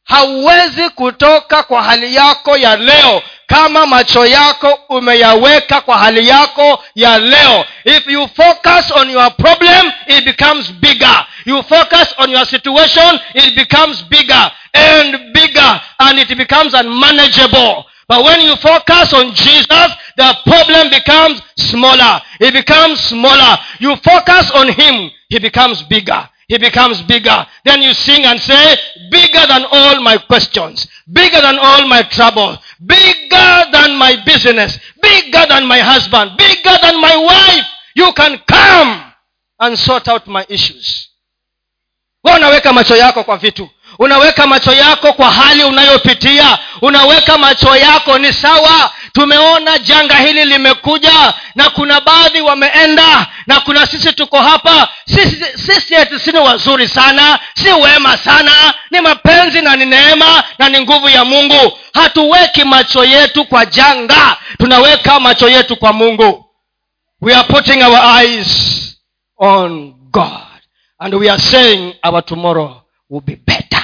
hauwezi 0.03 0.89
kutoka 0.89 1.63
kwa 1.63 1.83
hali 1.83 2.15
yako 2.15 2.57
ya 2.57 2.75
leo 2.75 3.21
kama 3.47 3.85
macho 3.85 4.25
yako 4.25 4.79
umeyaweka 4.89 5.81
kwa 5.81 5.97
hali 5.97 6.27
yako 6.27 6.83
ya 6.95 7.19
leo. 7.19 7.65
If 7.85 8.07
you 8.07 8.27
focus 8.27 8.91
on 8.95 9.09
your 9.09 9.35
problem 9.35 9.91
it 10.07 10.25
becomes 10.25 10.71
bigger. 10.71 11.25
You 11.45 11.63
focus 11.63 12.07
on 12.17 12.31
your 12.31 12.45
situation 12.45 13.19
it 13.33 13.55
becomes 13.55 14.03
bigger 14.03 14.51
and 14.73 15.33
bigger 15.33 15.81
and 15.97 16.19
it 16.19 16.35
becomes 16.37 16.73
unmanageable. 16.73 17.85
But 18.09 18.25
when 18.25 18.41
you 18.41 18.55
focus 18.57 19.13
on 19.13 19.33
jesus 19.33 19.91
the 20.17 20.37
problem 20.45 20.89
becomes 20.89 21.41
smaller. 21.57 22.21
It 22.39 22.53
becomes 22.53 22.99
smaller. 22.99 23.57
You 23.79 23.95
focus 23.97 24.51
on 24.51 24.67
him 24.73 25.11
he 25.29 25.39
becomes 25.39 25.83
bigger 25.83 26.29
he 26.53 26.59
becomes 26.59 27.01
bigger. 27.03 27.45
Then 27.65 27.81
you 27.81 27.93
sing 27.93 28.25
and 28.25 28.39
say 28.39 28.77
bigger 29.09 29.45
than 29.47 29.65
all 29.71 29.99
my 30.01 30.17
questions. 30.17 30.87
Bigger 31.11 31.41
than 31.41 31.57
all 31.59 31.87
my 31.87 32.03
trouble 32.03 32.57
bigger 32.85 33.65
than 33.71 33.95
my 33.95 34.15
business. 34.25 34.77
Bigger 35.01 35.45
than 35.49 35.65
my 35.65 35.79
husband. 35.79 36.37
Bigger 36.37 36.77
than 36.81 36.99
my 36.99 37.15
wife. 37.15 37.65
You 37.95 38.11
can 38.13 38.39
come 38.47 39.13
and 39.59 39.77
sort 39.77 40.07
out 40.07 40.27
my 40.27 40.45
issues. 40.49 41.09
We 42.23 42.31
unaweka 42.31 42.73
macho 42.73 42.95
yako 42.95 43.23
kwa 43.23 43.37
vitu. 43.37 43.69
Unaweka 43.99 44.47
macho 44.47 44.73
yako 44.73 45.13
kwa 45.13 45.31
hali 45.31 45.63
unayopitia. 45.63 46.59
Unaweka 46.81 47.37
macho 47.37 47.75
yako 47.75 48.17
ni 48.17 48.33
sawa. 48.33 48.91
Tumeona 49.13 49.77
janga 49.79 50.15
hili 50.17 50.45
limekuja 50.45 51.33
na 51.55 51.69
kuna 51.69 52.01
baadhi 52.01 52.41
wameenda 52.41 53.27
na 53.47 53.59
kuna 53.59 53.87
sisi 53.87 54.13
tuko 54.13 54.37
hapa 54.41 54.87
sisi 55.05 55.45
sisi 55.57 55.93
eti 55.95 56.19
si 56.19 56.31
ni 56.31 56.39
wazuri 56.39 56.87
sana 56.87 57.39
si 57.55 57.71
wema 57.71 58.17
sana 58.17 58.73
ni 58.91 59.01
mapenzi 59.01 59.61
na 59.61 59.75
ni 59.75 59.85
neema 59.85 60.43
na 60.59 60.69
ni 60.69 60.81
nguvu 60.81 61.09
ya 61.09 61.25
mungu. 61.25 61.77
Hatuweki 61.93 62.63
macho 62.63 63.03
yetu 63.05 63.45
kwa 63.45 63.65
janga 63.65 64.37
tunaweka 64.57 65.19
macho 65.19 65.49
yetu 65.49 65.75
kwa 65.75 65.93
mungu. 65.93 66.45
We 67.21 67.33
are 67.35 67.43
putting 67.47 67.83
our 67.83 67.99
eyes 68.21 68.47
on 69.37 69.93
god 70.11 70.61
and 70.99 71.13
we 71.13 71.29
are 71.29 71.41
saying 71.41 71.93
our 72.03 72.25
tomorrow 72.25 72.81
will 73.09 73.21
be 73.25 73.35
better. 73.35 73.83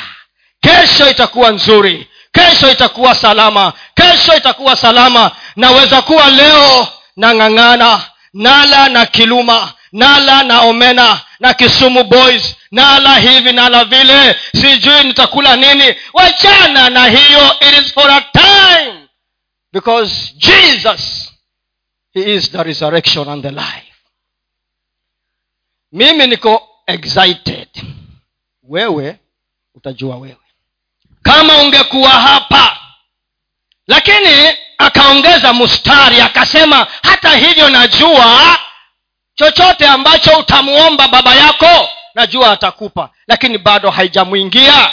Kesho 0.61 1.09
itakuwa 1.09 1.51
nzuri 1.51 2.07
kesho 2.31 2.71
itakuwa 2.71 3.15
salama 3.15 3.73
kesho 3.95 4.35
itakuwa 4.37 4.75
salama. 4.75 5.31
Naweza 5.55 6.01
kuwa 6.01 6.29
leo 6.29 6.87
nang'ang'ana 7.17 8.01
nala 8.33 8.89
na 8.89 9.05
kiluma 9.05 9.73
nala 9.91 10.43
na 10.43 10.61
omena 10.61 11.21
na 11.39 11.53
kisumu 11.53 12.03
boys 12.03 12.55
nala 12.71 13.19
hivi 13.19 13.53
nala 13.53 13.85
vile. 13.85 14.35
Sijui 14.55 15.03
nitakula 15.03 15.55
nini. 15.55 15.95
Wachana 16.13 16.89
na 16.89 17.05
hiyo 17.07 17.59
it 17.59 17.85
is 17.85 17.93
for 17.93 18.11
a 18.11 18.21
time. 18.21 19.07
Because 19.73 20.33
jesus 20.37 21.31
he 22.13 22.35
is 22.35 22.51
the 22.51 22.63
resurrection 22.63 23.29
and 23.29 23.43
the 23.43 23.51
life. 23.51 23.93
Mimi 25.91 26.27
niko 26.27 26.61
excited. 26.87 27.69
Wewe 28.63 29.19
utajua 29.75 30.17
wewe. 30.17 30.37
Kama 31.21 31.57
ungekuwa 31.57 32.09
hapa. 32.09 32.77
Lakini 33.87 34.57
akaongeza 34.79 35.53
mustari 35.53 36.21
akasema 36.21 36.87
hata 37.03 37.29
hivyo 37.35 37.69
najua 37.69 38.57
chochote 39.35 39.87
ambacho 39.87 40.31
utamuomba 40.39 41.07
baba 41.07 41.35
yako 41.35 41.89
najua 42.15 42.51
atakupa 42.51 43.09
lakini 43.27 43.57
bado 43.57 43.89
haijamwingia. 43.89 44.91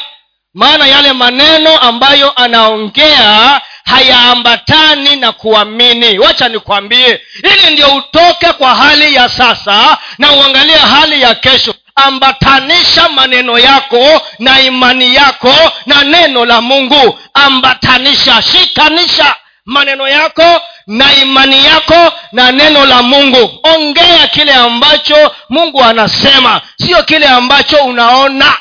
Maana 0.55 0.87
yale 0.87 1.13
maneno 1.13 1.79
ambayo 1.79 2.33
anaongea 2.37 3.61
hayaambatani 3.85 5.17
na 5.17 5.33
kuamini. 5.33 6.19
Wacha 6.19 6.49
nikwambie 6.49 7.21
ili 7.43 7.71
ndio 7.73 7.89
utoke 7.95 8.53
kwa 8.53 8.75
hali 8.75 9.15
ya 9.15 9.29
sasa 9.29 9.99
na 10.19 10.33
uangalie 10.33 10.77
hali 10.77 11.23
ya 11.23 11.35
kesho 11.35 11.75
ambatanisha 11.95 13.09
maneno 13.09 13.59
yako 13.59 14.23
na 14.39 14.61
imani 14.61 15.15
yako 15.15 15.55
na 15.87 16.05
neno 16.05 16.45
la 16.45 16.61
mungu. 16.61 17.19
Ambatanisha 17.35 18.43
shikanisha 18.43 19.35
maneno 19.67 20.09
yako 20.09 20.61
na 20.87 21.15
imani 21.17 21.65
yako 21.65 22.13
na 22.33 22.53
neno 22.53 22.87
la 22.87 23.03
mungu. 23.03 23.61
Ongea 23.63 24.29
kile 24.29 24.55
ambacho 24.55 25.35
mungu 25.49 25.83
anasema 25.83 26.61
sio 26.77 27.03
kile 27.03 27.27
ambacho 27.27 27.77
unaona. 27.85 28.59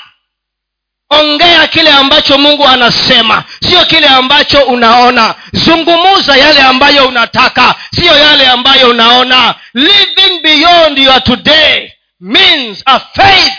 Ongea 1.10 1.68
kile 1.68 1.90
ambacho 1.92 2.38
mungu 2.38 2.68
anasema 2.68 3.44
sio 3.70 3.86
kile 3.86 4.08
ambacho 4.08 4.64
unaona. 4.64 5.36
Zungumuza 5.54 6.38
yale 6.38 6.62
ambayo 6.62 7.08
unataka 7.08 7.76
siyo 7.96 8.18
yale 8.18 8.48
ambayo 8.48 8.90
unaona. 8.90 9.56
Living 9.74 10.42
beyond 10.44 10.98
your 10.98 11.24
today 11.24 11.92
means 12.20 12.84
a 12.86 13.00
faith 13.00 13.54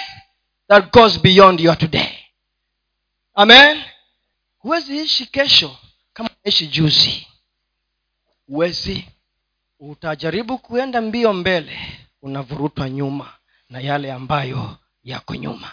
that 0.68 0.92
goes 0.92 1.20
beyond 1.20 1.60
your 1.60 1.78
today. 1.78 2.08
Amen. 3.34 3.82
Huwezi 4.58 5.00
ishi 5.02 5.26
kesho 5.26 5.76
kama 6.12 6.30
unaishi 6.44 6.66
juzi 6.66 7.25
huwezi 8.46 9.08
utajaribu 9.80 10.58
kuenda 10.58 11.00
mbio 11.00 11.32
mbele 11.32 11.78
unavurutwa 12.22 12.90
nyuma 12.90 13.32
na 13.70 13.80
yale 13.80 14.12
ambayo 14.12 14.76
yako 15.04 15.34
nyuma. 15.34 15.70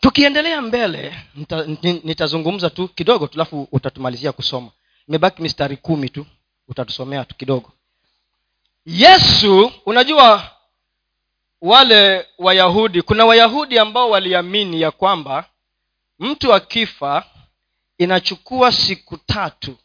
Tukiendelea 0.00 0.62
mbele 0.62 1.14
nita, 1.34 1.64
nitazungumza 2.04 2.70
tu 2.70 2.88
kidogo 2.88 3.26
tulafu 3.26 3.68
utatumalizia 3.72 4.32
kusoma. 4.32 4.70
Imebaki 5.08 5.42
mistari 5.42 5.76
kumi 5.76 6.08
tu 6.10 6.26
utatusomea 6.68 7.24
tu 7.24 7.34
kidogo. 7.34 7.72
Yesu 8.86 9.72
unajua 9.86 10.50
wale 11.60 12.26
wayahudi 12.38 13.02
kuna 13.02 13.24
wayahudi 13.24 13.78
ambao 13.78 14.10
waliamini 14.10 14.80
ya 14.80 14.90
kwamba 14.90 15.44
mtu 16.18 16.54
akifa 16.54 17.24
inachukua 17.98 18.72
siku 18.72 19.16
tatu 19.16 19.76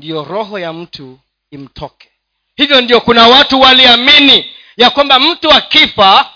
ndiyo 0.00 0.24
roho 0.24 0.58
ya 0.58 0.72
mtu 0.72 1.18
imtoke. 1.50 2.08
Hivyo 2.56 2.80
ndio 2.80 3.00
kuna 3.00 3.26
watu 3.28 3.60
waliamini 3.60 4.54
ya 4.76 4.90
kwamba 4.90 5.18
mtu 5.18 5.52
akifa 5.52 6.30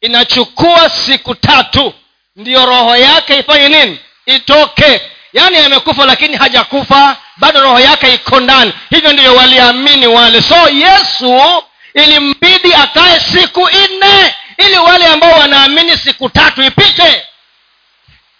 inachukua 0.00 0.88
siku 0.90 1.34
tatu. 1.34 1.94
Ndiyo 2.36 2.66
roho 2.66 2.96
yake 2.96 3.38
ifanye 3.38 3.68
nini? 3.68 3.98
Itoke. 4.26 5.00
Yaani 5.32 5.56
amekufa 5.58 6.06
lakini 6.06 6.36
hajakufa. 6.36 7.16
Bado 7.36 7.60
roho 7.60 7.80
yake 7.80 8.14
iko 8.14 8.40
ndani. 8.40 8.72
Hivyo 8.90 9.12
ndivyo 9.12 9.34
waliamini 9.34 10.06
wale. 10.06 10.42
So 10.42 10.68
yesu 10.68 11.62
ilimbidi 11.94 12.74
akae 12.74 13.20
siku 13.20 13.68
nne 13.68 14.34
ili 14.58 14.78
wale 14.78 15.06
ambao 15.06 15.38
wanaamini 15.38 15.98
siku 15.98 16.28
tatu 16.28 16.62
ipite. 16.62 17.22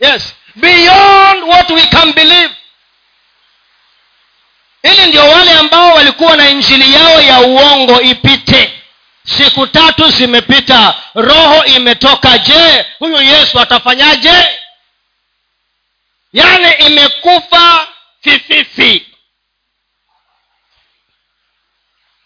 Yes. 0.00 0.34
Beyond 0.54 1.42
what 1.44 1.70
we 1.70 1.82
can 1.86 2.12
believe 2.12 2.50
ili 4.82 5.06
ndio 5.06 5.28
wale 5.28 5.50
ambao 5.52 5.94
walikuwa 5.94 6.36
na 6.36 6.48
injili 6.50 6.94
yao 6.94 7.20
ya 7.20 7.40
uongo 7.40 8.00
ipite. 8.00 8.72
Siku 9.24 9.66
tatu 9.66 10.08
zimepita 10.10 10.94
roho 11.14 11.64
imetoka 11.64 12.38
je 12.38 12.86
huyu 12.98 13.22
yesu 13.22 13.60
atafanyaje? 13.60 14.48
Yaani 16.32 16.72
imekufa 16.86 17.88
fififi. 18.20 19.06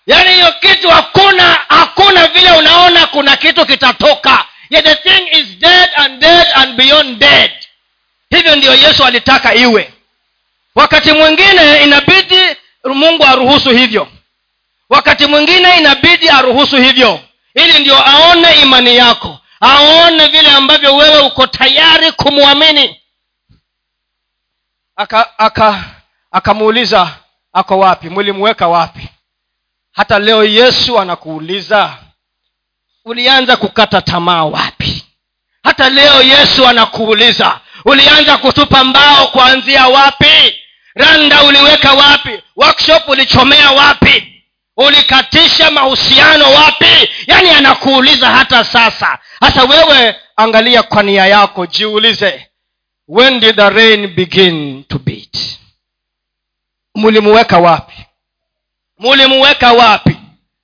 Yaani 0.07 0.33
hiyo 0.33 0.53
kitu 0.53 0.91
hakuna 0.91 1.59
hakuna 1.69 2.27
vile 2.29 2.51
unaona 2.53 3.07
kuna 3.07 3.37
kitu 3.37 3.67
kitatoka. 3.67 4.45
Yeah, 4.71 4.85
the 4.85 4.95
thing 4.95 5.29
is 5.39 5.47
dead 5.59 5.91
and 5.97 6.21
dead 6.21 6.47
and 6.55 6.77
beyond 6.77 7.19
dead. 7.19 7.51
Hivyo 8.31 8.57
ndio 8.57 8.75
yesu 8.75 9.05
alitaka 9.05 9.55
iwe 9.55 9.93
wakati 10.77 11.13
mwingine 11.13 11.83
inabidi 11.85 12.41
mungu 12.85 13.25
aruhusu 13.25 13.71
hivyo. 13.71 14.09
Wakati 14.89 15.27
mwingine 15.27 15.77
inabidi 15.79 16.29
aruhusu 16.29 16.77
hivyo. 16.77 17.21
Ili 17.55 17.79
ndio 17.79 18.09
aone 18.09 18.61
imani 18.63 18.97
yako. 18.97 19.39
Aone 19.61 20.27
vile 20.29 20.51
ambavyo 20.51 20.97
wewe 20.97 21.19
uko 21.19 21.47
tayari 21.47 22.13
kumwamini 22.13 23.01
akamuuliza 24.97 25.39
aka, 25.39 25.85
akamuuliza 26.31 27.09
ako 27.53 27.79
wapi? 27.79 28.11
Mlimuweka 28.11 28.69
wapi? 28.69 29.09
Hata 29.93 30.19
leo 30.19 30.45
yesu 30.45 30.99
anakuuliza 30.99 31.97
ulianza 33.05 33.57
kukata 33.57 34.03
tamaa 34.03 34.45
wapi? 34.45 35.05
Hata 35.65 35.89
leo 35.91 36.23
yesu 36.23 36.67
anakuuliza 36.67 37.61
ulianza 37.85 38.39
kutupa 38.39 38.85
mbao 38.85 39.27
kuanzia 39.27 39.89
wapi 39.89 40.59
randa 40.97 41.43
uliweka 41.45 41.93
wapi? 41.93 42.43
Workshop 42.57 43.09
ulichomea 43.09 43.71
wapi? 43.71 44.43
Ulikatisha 44.77 45.71
mahusiano 45.71 46.53
wapi? 46.53 47.11
Yaani 47.27 47.51
anakuuliza 47.51 48.27
hata 48.31 48.65
sasa. 48.65 49.19
Hasa 49.41 49.65
wewe 49.65 50.17
angalia 50.37 50.83
kwa 50.83 51.03
nia 51.03 51.27
yako 51.27 51.67
jiulize 51.67 52.47
when 53.09 53.41
did 53.41 53.57
the 53.57 53.71
rain 53.71 54.07
begin 54.15 54.85
to 54.85 54.99
beat? 54.99 55.37
Mulimuweka 56.95 57.59
wapi? 57.59 57.95
Mulimuweka 58.99 59.73
wapi? 59.73 60.17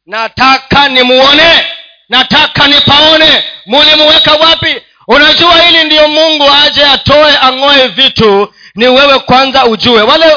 Nataka 0.07 0.89
nimuone 0.89 1.67
nataka 2.09 2.69
nipaone. 2.69 3.45
Mulimuweka 3.67 4.33
wapi? 4.35 4.77
Unajua 5.09 5.63
hili 5.63 5.85
ndiyo 5.85 6.09
mungu 6.09 6.45
aje 6.65 6.85
atoe 6.85 7.39
ang'oe 7.43 7.89
vitu 7.89 8.55
ni 8.75 8.87
wewe 8.89 9.19
kwanza 9.19 9.67
ujue. 9.67 10.03
Wale 10.03 10.37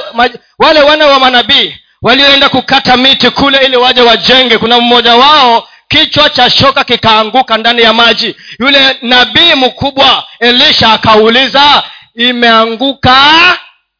wale 0.59 0.81
wana 0.81 1.07
wa 1.07 1.19
manabii 1.19 1.75
walioenda 2.01 2.49
kukata 2.49 2.97
miti 2.97 3.29
kule 3.29 3.65
ili 3.65 3.77
waje 3.77 4.01
wajenge 4.01 4.57
kuna 4.57 4.79
mmoja 4.79 5.15
wao 5.15 5.67
kichwa 5.87 6.29
cha 6.29 6.49
shoka 6.49 6.83
kikaanguka 6.83 7.57
ndani 7.57 7.81
ya 7.81 7.93
maji. 7.93 8.35
Yule 8.59 8.97
nabii 9.01 9.53
mkubwa 9.53 10.27
elisha 10.39 10.93
akauliza 10.93 11.83
imeanguka 12.15 13.17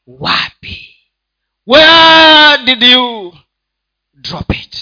wapi? 0.07 0.95
Where 1.67 2.57
did 2.65 2.83
you 2.83 3.33
drop 4.13 4.51
it? 4.55 4.77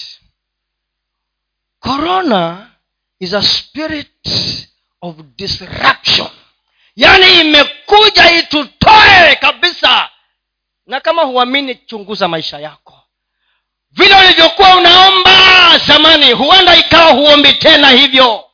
Corona 1.80 2.70
is 3.20 3.32
a 3.34 3.42
spirit 3.42 4.08
of 5.02 5.16
disruption 5.36 6.28
yaani 6.96 7.40
imekuja 7.40 8.30
itutoe 8.30 9.36
kabisa. 9.40 10.10
Na 10.86 11.00
kama 11.00 11.22
huamini 11.22 11.74
chunguza 11.74 12.28
maisha 12.28 12.58
yako. 12.58 13.00
Vile 13.90 14.14
ulivyokuwa 14.14 14.76
unaomba 14.76 15.78
zamani 15.86 16.32
huenda 16.32 16.76
ikawa 16.76 17.10
huombi 17.12 17.52
tena 17.52 17.90
hivyo. 17.90 18.44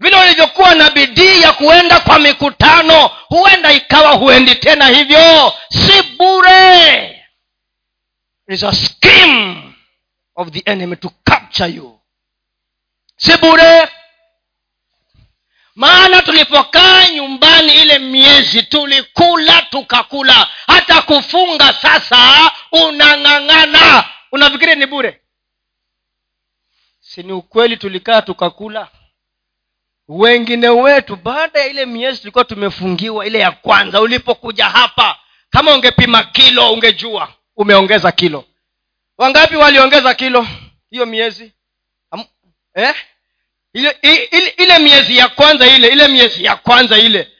Vile 0.00 0.16
ulivyokuwa 0.20 0.74
na 0.74 0.90
bidii 0.90 1.42
ya 1.42 1.52
kuenda 1.52 2.00
kwa 2.00 2.18
mikutano 2.18 3.06
huenda 3.28 3.72
ikawa 3.72 4.12
huendi 4.12 4.54
tena 4.54 4.86
hivyo. 4.88 5.52
Si 5.68 6.02
bure. 6.02 7.12
A 8.48 8.72
scheme 8.72 9.74
of 10.36 10.50
the 10.50 10.62
enemy 10.70 10.96
to 10.96 11.10
capture 11.24 11.70
you. 11.70 12.00
Si 13.16 13.36
bure 13.36 13.88
maana 15.76 16.22
tulipokaa 16.22 17.08
nyumbani 17.08 17.74
ile 17.82 17.98
miezi 17.98 18.62
tulikula 18.62 19.62
tukakula. 19.62 20.48
Hata 20.66 21.02
kufunga 21.02 21.72
sasa 21.72 22.52
unang'ang'ana. 22.72 24.04
Unafikiri 24.32 24.74
ni 24.76 24.86
bure? 24.86 25.20
Si 27.00 27.22
ni 27.22 27.32
ukweli 27.32 27.76
tulikaa 27.76 28.22
tukakula? 28.22 28.88
Wengine 30.08 30.68
wetu 30.68 31.16
baada 31.16 31.60
ya 31.60 31.66
ile 31.66 31.86
miezi 31.86 32.18
tulikuwa 32.18 32.44
tumefungiwa 32.44 33.26
ile 33.26 33.38
ya 33.38 33.50
kwanza 33.50 34.00
ulipokuja 34.00 34.64
hapa 34.64 35.18
kama 35.50 35.74
ungepima 35.74 36.24
kilo 36.24 36.72
ungejua 36.72 37.32
umeongeza 37.56 38.12
kilo. 38.12 38.44
Wangapi 39.18 39.56
waliongeza 39.56 40.14
kilo 40.14 40.46
hiyo 40.90 41.06
miezi? 41.06 41.52
Am, 42.10 42.24
eh? 42.74 42.94
Ile, 43.76 43.96
ile, 44.30 44.48
ile 44.48 44.78
miezi 44.78 45.16
ya 45.16 45.28
kwanza 45.28 45.66
ile 45.66 45.88
ile 45.88 46.08
miezi 46.08 46.44
ya 46.44 46.56
kwanza 46.56 46.98
ile 46.98 47.32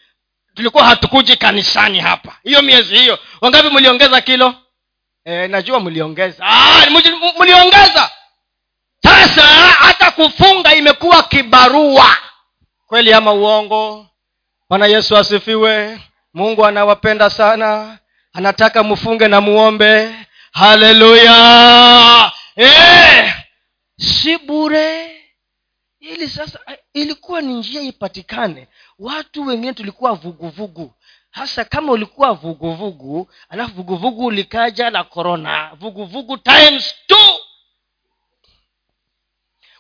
tulikuwa 0.55 0.85
hatukuji 0.85 1.37
kanisani 1.37 2.01
hapa. 2.01 2.37
Hiyo 2.45 2.63
miezi 2.63 2.97
hiyo 2.97 3.19
wangapi 3.41 3.69
mliongeza 3.71 4.21
kilo? 4.21 4.55
E, 5.25 5.49
najua 5.49 5.81
mliongeza. 5.81 6.45
Ah, 6.47 6.87
mliongeza. 7.41 8.11
Sasa 9.03 9.43
hata 9.79 10.11
kufunga 10.11 10.75
imekuwa 10.75 11.23
kibarua. 11.23 12.17
Kweli 12.87 13.13
ama 13.13 13.33
uongo? 13.33 14.07
Bwana 14.69 14.87
yesu 14.87 15.17
asifiwe. 15.17 16.01
Mungu 16.35 16.67
anawapenda 16.67 17.31
sana. 17.31 17.99
Anataka 18.33 18.83
mfunge 18.85 19.29
na 19.29 19.41
muombe. 19.41 20.15
Haleluya! 20.53 22.33
E, 22.57 23.33
si 23.99 24.39
bure 24.39 25.16
ili 26.07 26.29
sasa 26.29 26.59
ilikuwa 26.95 27.41
ni 27.41 27.55
njia 27.55 27.81
ipatikane. 27.83 28.69
Watu 28.99 29.47
wengine 29.47 29.73
tulikuwa 29.73 30.13
vuguvugu. 30.15 30.93
Hasa 31.31 31.65
kama 31.65 31.93
ulikuwa 31.93 32.33
vuguvugu 32.33 33.29
alafu 33.49 33.75
vuguvugu 33.75 34.31
likaja 34.31 34.91
la 34.91 35.05
korona 35.05 35.71
vuguvugu 35.75 36.37
times 36.39 36.95
two. 37.07 37.41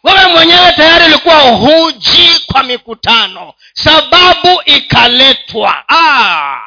Wewe 0.03 0.27
mwenyewe 0.27 0.72
tayari 0.72 1.05
ulikuwa 1.05 1.41
huji 1.41 2.41
kwa 2.47 2.62
mikutano. 2.62 3.55
Sababu 3.72 4.62
ikaletwa. 4.64 5.85
Ah. 5.89 6.61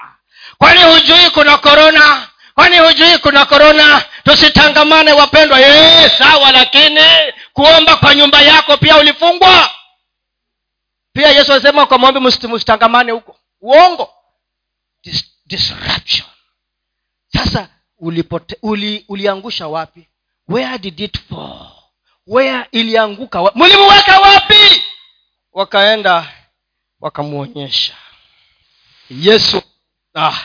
kwani 0.58 0.84
hujui 0.84 1.30
kuna 1.30 1.58
korona 1.58 2.29
kwani 2.60 2.80
hujui 2.80 3.18
kuna 3.18 3.46
korona 3.46 4.06
tusitangamane 4.24 5.12
wapendwa. 5.14 5.58
Ee, 5.62 6.10
sawa 6.10 6.52
lakini 6.52 7.00
kuomba 7.54 7.96
kwa 7.98 8.16
nyumba 8.16 8.42
yako 8.42 8.78
pia 8.78 8.98
ulifungwa. 8.98 9.70
Pia 11.14 11.30
yesu 11.30 11.54
alisema 11.54 11.86
kwa 11.86 11.98
maombi 12.00 12.20
msitangamane 12.20 13.12
huko. 13.12 13.40
Uongo. 13.62 14.14
Dis- 15.06 15.26
disruption. 15.46 16.28
Sasa 17.34 17.70
ulipote, 17.98 18.58
uli, 18.62 19.06
uliangusha 19.08 19.68
wapi? 19.68 20.10
Where 20.48 20.78
did 20.78 21.00
it 21.00 21.18
fall? 21.30 21.72
Where 22.28 22.66
ilianguka 22.72 23.42
wa, 23.42 23.52
mlimuweka 23.56 24.20
wapi? 24.20 24.84
Wakaenda 25.52 26.34
wakamwonyesha 27.00 27.94
yesu 29.10 29.62
ah, 30.16 30.38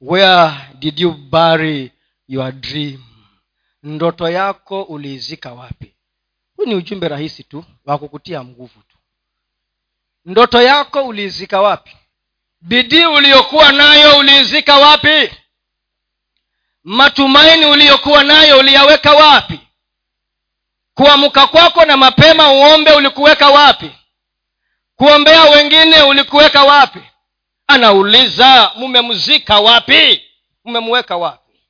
where 0.00 0.50
did 0.78 0.98
you 1.00 1.12
bury 1.12 1.92
your 2.28 2.52
dream? 2.52 3.04
Ndoto 3.82 4.28
yako 4.28 4.82
uliizika 4.82 5.52
wapi? 5.52 5.94
Huu 6.56 6.64
ni 6.64 6.74
ujumbe 6.74 7.08
rahisi 7.08 7.44
tu 7.44 7.64
wa 7.84 7.98
kukutia 7.98 8.44
nguvu 8.44 8.82
tu. 8.88 8.96
Ndoto 10.24 10.62
yako 10.62 11.06
uliizika 11.06 11.60
wapi? 11.60 11.96
Bidii 12.60 13.04
uliyokuwa 13.06 13.72
nayo 13.72 14.18
uliizika 14.18 14.76
wapi? 14.76 15.30
Matumaini 16.84 17.66
uliyokuwa 17.66 18.24
nayo 18.24 18.58
uliyaweka 18.58 19.12
wapi? 19.12 19.60
Kuamka 20.94 21.46
kwako 21.46 21.84
na 21.84 21.96
mapema 21.96 22.52
uombe 22.52 22.92
ulikuweka 22.92 23.48
wapi? 23.48 23.90
Kuombea 24.96 25.44
wengine 25.44 26.02
ulikuweka 26.02 26.64
wapi 26.64 27.00
anauliza 27.68 28.70
mumemzika 28.76 29.60
wapi? 29.60 30.22
Mumemweka 30.64 31.16
wapi? 31.16 31.60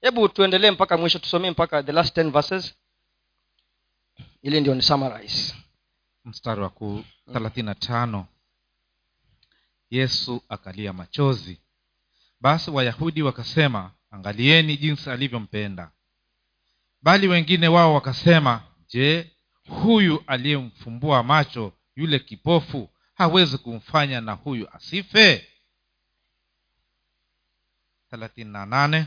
Hebu 0.00 0.28
tuendelee 0.28 0.70
mpaka 0.70 0.96
mwisho 0.96 1.18
tusomee 1.18 1.50
mpaka 1.50 1.82
the 1.82 1.92
last 1.92 2.16
10 2.16 2.30
verses. 2.30 2.74
Ili 4.42 4.60
ndio 4.60 4.74
ni 4.74 4.82
summarize. 4.82 5.54
Mstari 6.24 6.60
wa 6.60 6.68
ku 6.70 7.04
thelathini 7.32 7.66
na 7.66 7.74
tano. 7.74 8.26
Yesu 9.90 10.42
akalia 10.48 10.92
machozi. 10.92 11.60
Basi 12.40 12.70
wayahudi 12.70 13.22
wakasema 13.22 13.90
angalieni 14.10 14.76
jinsi 14.76 15.10
alivyompenda. 15.10 15.90
Bali 17.02 17.28
wengine 17.28 17.68
wao 17.68 17.94
wakasema 17.94 18.62
je 18.88 19.30
huyu 19.68 20.24
aliyemfumbua 20.26 21.22
macho 21.22 21.72
yule 21.96 22.18
kipofu 22.18 22.88
hawezi 23.14 23.58
kumfanya 23.58 24.20
na 24.20 24.32
huyu 24.32 24.68
asife? 24.76 25.48
Thelathini 28.10 28.50
na 28.52 28.66
nane. 28.66 29.06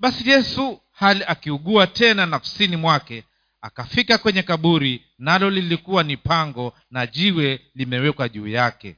Basi 0.00 0.30
yesu 0.30 0.80
hali 0.92 1.24
akiugua 1.24 1.86
tena 1.86 2.26
nafsini 2.26 2.76
mwake 2.76 3.24
akafika 3.60 4.18
kwenye 4.18 4.42
kaburi 4.42 5.04
nalo 5.18 5.50
lilikuwa 5.50 6.02
ni 6.02 6.16
pango 6.16 6.74
na 6.90 7.06
jiwe 7.06 7.60
limewekwa 7.74 8.28
juu 8.28 8.46
yake. 8.48 8.96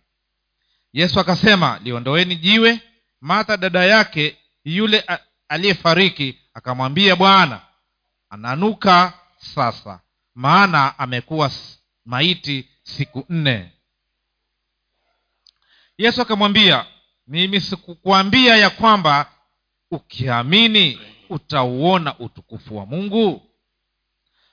Yesu 0.92 1.20
akasema 1.20 1.80
liondoeni 1.84 2.36
jiwe. 2.36 2.80
Martha 3.20 3.56
dada 3.56 3.84
yake 3.84 4.36
yule 4.64 5.04
aliyefariki 5.48 6.38
akamwambia 6.54 7.16
bwana 7.16 7.60
ananuka 8.30 9.12
sasa 9.38 10.00
maana 10.34 10.98
amekuwa 10.98 11.50
maiti 12.04 12.68
siku 12.82 13.26
nne 13.28 13.72
yesu 16.00 16.22
akamwambia 16.22 16.86
mimi 17.26 17.60
sikukwambia 17.60 18.56
ya 18.56 18.70
kwamba 18.70 19.32
ukiamini 19.90 20.98
utauona 21.28 22.18
utukufu 22.18 22.76
wa 22.76 22.86
mungu. 22.86 23.42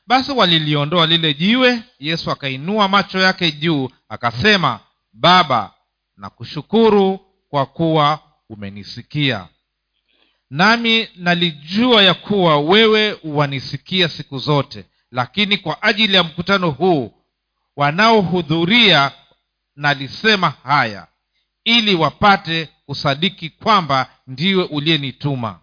Basi 0.08 0.32
waliliondoa 0.32 1.06
lile 1.08 1.34
jiwe 1.34 1.84
yesu 2.00 2.32
akainua 2.32 2.88
macho 2.88 3.20
yake 3.20 3.52
juu 3.52 3.89
akasema 4.10 4.80
baba 5.14 5.74
nakushukuru 6.18 7.20
kwa 7.50 7.66
kuwa 7.66 8.20
umenisikia. 8.50 9.48
Nami 10.50 11.08
nalijua 11.16 12.04
ya 12.04 12.14
kuwa 12.14 12.60
wewe 12.60 13.20
wanisikia 13.24 14.10
siku 14.10 14.38
zote 14.39 14.86
lakini 15.12 15.58
kwa 15.58 15.84
ajili 15.84 16.14
ya 16.16 16.24
mkutano 16.24 16.70
huu 16.72 17.14
wanaohudhuria 17.76 19.12
nalisema 19.76 20.50
haya 20.64 21.08
ili 21.68 21.95
wapate 21.95 22.70
kusadiki 22.86 23.49
kwamba 23.49 24.09
ndiwe 24.28 24.63
uliyenituma. 24.63 25.59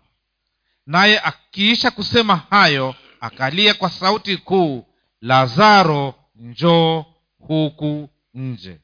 Naye 0.86 1.20
akiisha 1.20 1.90
kusema 1.90 2.36
hayo 2.50 2.94
akalia 3.20 3.74
kwa 3.74 3.90
sauti 3.90 4.36
kuu 4.36 4.86
lazaro 5.20 6.14
njoo 6.34 7.05
huku 7.38 8.09
nje. 8.34 8.80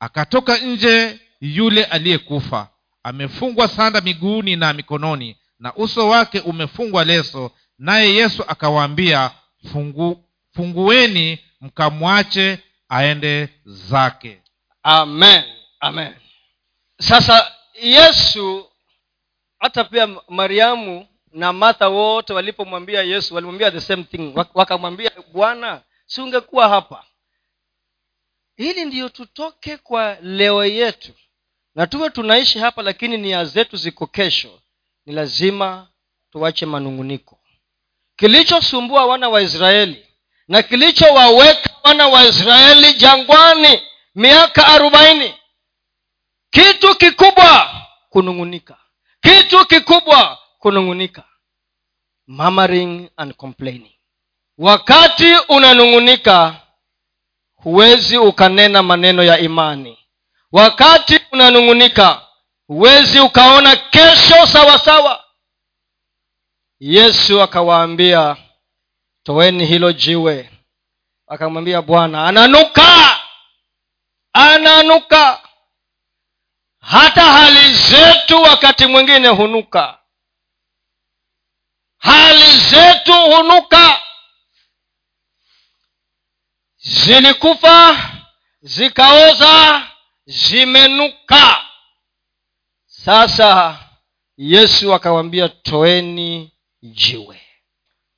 Akatoka 0.00 0.58
nje 0.58 1.20
yule 1.40 1.84
aliyekufa 1.84 2.68
amefungwa 3.02 3.68
sanda 3.68 4.00
miguuni 4.00 4.56
na 4.56 4.72
mikononi 4.72 5.36
na 5.58 5.74
uso 5.74 6.08
wake 6.08 6.40
umefungwa 6.40 7.04
leso 7.04 7.50
naye 7.78 8.14
yesu 8.14 8.44
akawaambia 8.48 9.30
fungu, 9.72 10.24
fungueni 10.54 11.38
mkamwache 11.60 12.58
aende 12.88 13.48
zake 13.64 14.41
amen. 14.82 15.44
Amen. 15.80 16.14
Sasa 17.00 17.52
yesu 17.82 18.70
hata 19.58 19.84
pia 19.84 20.06
mariamu 20.28 21.06
na 21.32 21.52
martha 21.52 21.88
wote 21.88 22.32
walipomwambia 22.32 23.02
yesu 23.02 23.34
walimwambia 23.34 23.70
the 23.70 23.80
same 23.80 24.02
thing. 24.04 24.32
Wakamwambia 24.54 25.10
bwana 25.32 25.82
si 26.06 26.20
ungekuwa 26.20 26.68
hapa? 26.68 27.04
Hili 28.56 28.84
ndiyo 28.84 29.08
tutoke 29.08 29.76
kwa 29.76 30.16
leo 30.22 30.64
yetu. 30.64 31.12
Na 31.74 31.86
tuwe 31.86 32.10
tunaishi 32.10 32.58
hapa 32.58 32.82
lakini 32.82 33.18
nia 33.18 33.44
zetu 33.44 33.76
ziko 33.76 34.06
kesho. 34.06 34.60
Ni 35.06 35.14
lazima 35.14 35.88
tuache 36.32 36.66
manunguniko. 36.66 37.38
Kilichosumbua 38.16 39.06
wana 39.06 39.28
wa 39.28 39.42
israeli 39.42 40.06
na 40.48 40.62
kilichowaweka 40.62 41.70
wana 41.84 42.08
wa 42.08 42.24
israeli 42.24 42.94
jangwani 42.94 43.82
miaka 44.14 44.66
arobaini. 44.66 45.34
Kitu 46.50 46.94
kikubwa 46.94 47.70
kunung'unika. 48.10 48.76
Kitu 49.22 49.66
kikubwa 49.66 50.38
kunung'unika. 50.58 51.24
Murmuring 52.26 53.10
and 53.16 53.34
complaining. 53.34 53.94
Wakati 54.58 55.34
unanung'unika 55.48 56.56
huwezi 57.54 58.18
ukanena 58.18 58.82
maneno 58.82 59.22
ya 59.22 59.38
imani. 59.38 59.98
Wakati 60.52 61.20
unanung'unika 61.32 62.26
huwezi 62.66 63.20
ukaona 63.20 63.76
kesho 63.76 64.46
sawasawa. 64.46 64.78
Sawa 64.78 65.24
yesu 66.80 67.42
akawaambia 67.42 68.36
toweni 69.22 69.66
hilo 69.66 69.92
jiwe. 69.92 70.50
Akamwambia 71.26 71.82
bwana 71.82 72.26
ananuka 72.28 73.18
ananuka. 74.32 75.48
Hata 76.80 77.22
hali 77.22 77.74
zetu 77.74 78.42
wakati 78.42 78.86
mwingine 78.86 79.28
hunuka. 79.28 79.98
Hali 81.98 82.58
zetu 82.58 83.12
hunuka. 83.12 84.02
Zilikufa 86.78 87.96
zikaoza 88.60 89.82
zimenuka. 90.26 91.64
Sasa 92.86 93.78
yesu 94.36 94.94
akawambia 94.94 95.48
toeni 95.48 96.52
jiwe. 96.82 97.42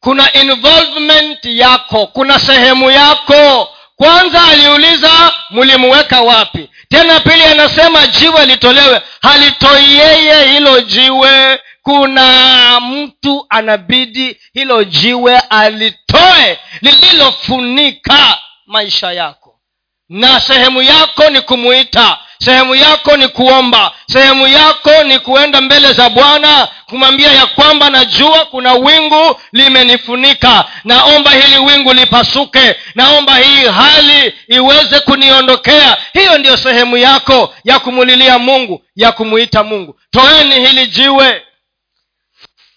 Kuna 0.01 0.33
involvement 0.33 1.45
yako 1.45 2.07
kuna 2.07 2.41
sehemu 2.41 2.91
yako 2.91 3.74
kwanza 3.97 4.45
aliuliza 4.45 5.33
mlimuweka 5.51 6.21
wapi? 6.23 6.71
Tena 6.89 7.21
pili 7.21 7.43
anasema 7.45 8.07
jiwe 8.07 8.47
litolewe. 8.47 9.03
Halitoi 9.23 9.95
yeye 9.99 10.45
hilo 10.53 10.81
jiwe. 10.81 11.61
Kuna 11.83 12.81
mtu 12.81 13.47
anabidi 13.49 14.41
hilo 14.53 14.85
jiwe 14.85 15.39
alitoe 15.39 16.59
lililofunika 16.81 18.39
maisha 18.67 19.13
yako. 19.13 19.61
Na 20.09 20.41
sehemu 20.41 20.83
yako 20.83 21.31
ni 21.31 21.41
kumuita 21.41 22.19
sehemu 22.39 22.75
yako 22.75 23.17
ni 23.17 23.29
kuomba. 23.29 23.93
Sehemu 24.07 24.47
yako 24.49 25.03
ni 25.05 25.19
kuenda 25.19 25.61
mbele 25.61 25.93
za 25.93 26.11
bwana 26.11 26.69
kumwambia 26.87 27.33
ya 27.33 27.47
kwamba 27.47 27.91
najua 27.91 28.45
kuna 28.45 28.75
wingu 28.75 29.41
limenifunika. 29.53 30.71
Naomba 30.85 31.31
hili 31.31 31.59
wingu 31.59 31.93
lipasuke. 31.93 32.77
Naomba 32.95 33.37
hii 33.37 33.65
hali 33.67 34.35
iweze 34.49 35.01
kuniondokea. 35.01 35.97
Hiyo 36.13 36.39
ndiyo 36.39 36.57
sehemu 36.57 36.97
yako 36.97 37.55
ya 37.65 37.79
kumulilia 37.79 38.39
mungu 38.39 38.85
ya 38.97 39.13
kumuita 39.13 39.65
mungu. 39.65 40.01
Toeni 40.11 40.67
hili 40.67 40.87
jiwe. 40.87 41.47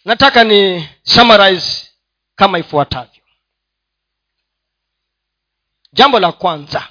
Nataka 0.05 0.43
ni 0.43 0.89
summarize 1.03 1.87
kama 2.35 2.59
ifuatavyo. 2.59 3.21
Jambo 5.93 6.19
la 6.19 6.31
kwanza. 6.31 6.87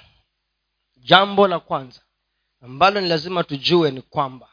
Jambo 0.97 1.49
la 1.49 1.59
kwanza 1.61 2.01
ambalo 2.67 3.01
ni 3.01 3.09
lazima 3.09 3.45
tujue 3.45 3.91
ni 3.91 4.03
kwamba 4.03 4.49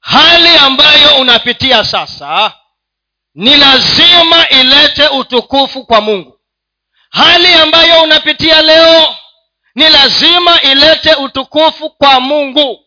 hali 0.00 0.56
ambayo 0.56 1.16
unapitia 1.20 1.84
sasa 1.84 2.52
ni 3.34 3.56
lazima 3.56 4.48
ilete 4.48 5.08
utukufu 5.08 5.86
kwa 5.86 6.00
mungu. 6.00 6.40
Hali 7.10 7.54
ambayo 7.54 8.02
unapitia 8.02 8.62
leo 8.62 9.16
ni 9.74 9.88
lazima 9.88 10.62
ilete 10.62 11.14
utukufu 11.14 11.90
kwa 11.90 12.20
mungu. 12.20 12.84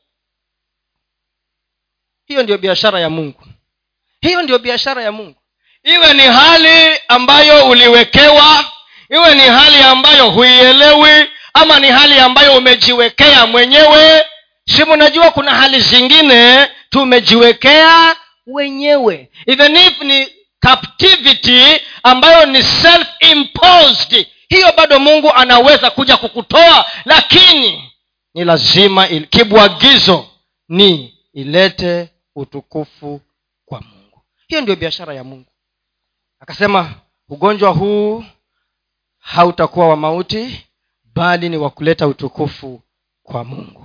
Hiyo 2.26 2.43
ndio 2.43 2.57
biashara 2.57 2.99
ya 2.99 3.09
mungu. 3.09 3.43
Hiyo 4.22 4.41
ndio 4.41 4.59
biashara 4.59 5.03
ya 5.03 5.11
mungu. 5.11 5.41
Iwe 5.84 6.14
ni 6.14 6.24
hali 6.24 6.99
ambayo 7.07 7.70
uliwekewa 7.70 8.66
iwe 9.09 9.36
ni 9.36 9.41
hali 9.41 9.82
ambayo 9.84 10.30
huielewi 10.30 11.30
ama 11.53 11.80
ni 11.80 11.88
hali 11.88 12.20
ambayo 12.20 12.57
umejiwekea 12.57 13.45
mwenyewe 13.47 14.26
si 14.66 14.84
mnajua 14.86 15.32
kuna 15.32 15.51
hali 15.55 15.80
zingine 15.80 16.68
tumejiwekea 16.89 18.16
wenyewe. 18.47 19.32
Even 19.45 19.76
if 19.76 20.01
ni 20.01 20.28
captivity 20.59 21.82
ambayo 22.03 22.45
ni 22.45 22.64
self 22.64 23.07
imposed 23.20 24.28
hiyo 24.49 24.74
bado 24.78 24.99
mungu 24.99 25.34
anaweza 25.34 25.89
kuja 25.91 26.18
kukutoa 26.18 26.86
lakini 27.05 27.91
ni 28.34 28.43
lazima 28.45 29.07
kibwagizo 29.07 30.28
ni 30.70 31.18
ilete 31.34 32.09
utukufu 32.36 33.22
kwa 33.66 33.82
mungu. 33.82 34.22
Hiyo 34.47 34.61
ndio 34.61 34.76
biashara 34.76 35.14
ya 35.14 35.24
mungu. 35.24 35.51
Akasema 36.39 36.93
ugonjwa 37.30 37.72
huu 37.72 38.24
hautakuwa 39.20 39.89
wa 39.89 39.95
mauti 39.95 40.66
bali 41.03 41.49
ni 41.49 41.57
wa 41.57 41.70
kuleta 41.70 42.07
utukufu 42.07 42.82
kwa 43.24 43.43
mungu 43.43 43.82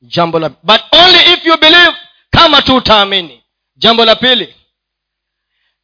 jambo 0.00 0.38
la 0.38 0.48
but 0.48 0.80
only 0.92 1.18
if 1.32 1.46
you 1.46 1.56
believe 1.58 1.94
kama 2.30 2.62
tu 2.62 2.76
utaamini. 2.76 3.42
Jambo 3.76 4.04
la 4.04 4.16
pili 4.16 4.54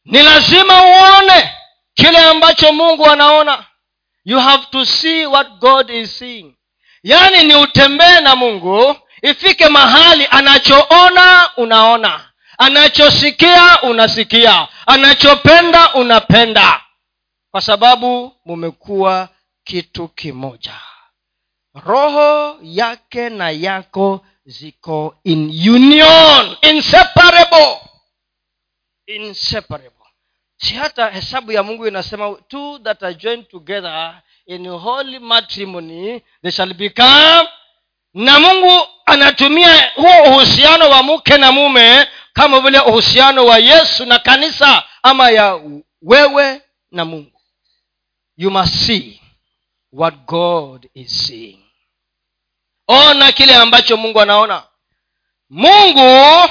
ni 0.05 0.23
lazima 0.23 0.81
uone 0.83 1.51
kile 1.93 2.17
ambacho 2.17 2.73
mungu 2.73 3.05
anaona. 3.09 3.65
You 4.25 4.39
have 4.39 4.65
to 4.71 4.85
see 4.85 5.25
what 5.25 5.47
god 5.59 5.89
is 5.89 6.17
seeing. 6.19 6.55
Yaani 7.03 7.43
ni 7.43 7.55
utembee 7.55 8.21
na 8.21 8.35
mungu 8.35 8.95
ifike 9.21 9.67
mahali 9.69 10.27
anachoona 10.31 11.49
unaona. 11.57 12.29
Anachosikia 12.57 13.81
unasikia. 13.81 14.67
Anachopenda 14.87 15.93
unapenda. 15.93 16.81
Kwa 17.51 17.61
sababu 17.61 18.35
mumekuwa 18.45 19.29
kitu 19.63 20.07
kimoja 20.07 20.73
roho 21.75 22.57
yake 22.61 23.29
na 23.29 23.49
yako 23.49 24.25
ziko 24.45 25.15
in 25.23 25.69
union 25.69 26.55
inseparable. 26.61 27.77
Inseparable. 29.07 29.89
Si 30.57 30.73
hata 30.73 31.09
hesabu 31.09 31.51
ya 31.51 31.63
mungu 31.63 31.87
inasema 31.87 32.35
two 32.47 32.79
that 32.79 33.03
are 33.03 33.13
joined 33.15 33.47
together 33.47 34.21
in 34.45 34.67
holy 34.69 35.19
matrimony 35.19 36.21
they 36.41 36.51
shall 36.51 36.73
become. 36.73 37.47
Na 38.13 38.39
mungu 38.39 38.87
anatumia 39.05 39.91
huo 39.95 40.23
uhusiano 40.31 40.89
wa 40.89 41.03
mke 41.03 41.37
na 41.37 41.51
mume 41.51 42.07
kama 42.33 42.59
vile 42.61 42.79
uhusiano 42.79 43.45
wa 43.45 43.57
yesu 43.57 44.05
na 44.05 44.19
kanisa 44.19 44.83
ama 45.03 45.29
ya 45.29 45.59
wewe 46.01 46.61
na 46.91 47.05
mungu. 47.05 47.41
You 48.37 48.51
must 48.51 48.73
see 48.75 49.21
what 49.91 50.15
god 50.25 50.89
is 50.93 51.27
seeing 51.27 51.62
ona 52.87 53.31
kile 53.31 53.55
ambacho 53.55 53.97
mungu 53.97 54.21
anaona. 54.21 54.63
Mungu 55.49 56.49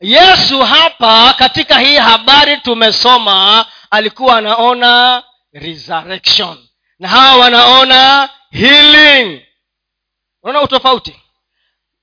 yesu 0.00 0.62
hapa 0.62 1.32
katika 1.38 1.78
hii 1.78 1.96
habari 1.96 2.56
tumesoma 2.56 3.66
alikuwa 3.90 4.36
anaona 4.38 5.22
resurrection. 5.52 6.58
Na 6.98 7.08
hawa 7.08 7.36
wanaona 7.36 8.28
healing. 8.50 9.42
Unaona 10.42 10.62
utofauti? 10.62 11.20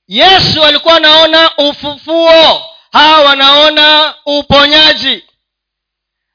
Yesu 0.07 0.63
alikuwa 0.63 0.95
anaona 0.95 1.57
ufufuo. 1.57 2.61
Hawa 2.91 3.21
wanaona 3.21 4.15
uponyaji. 4.25 5.23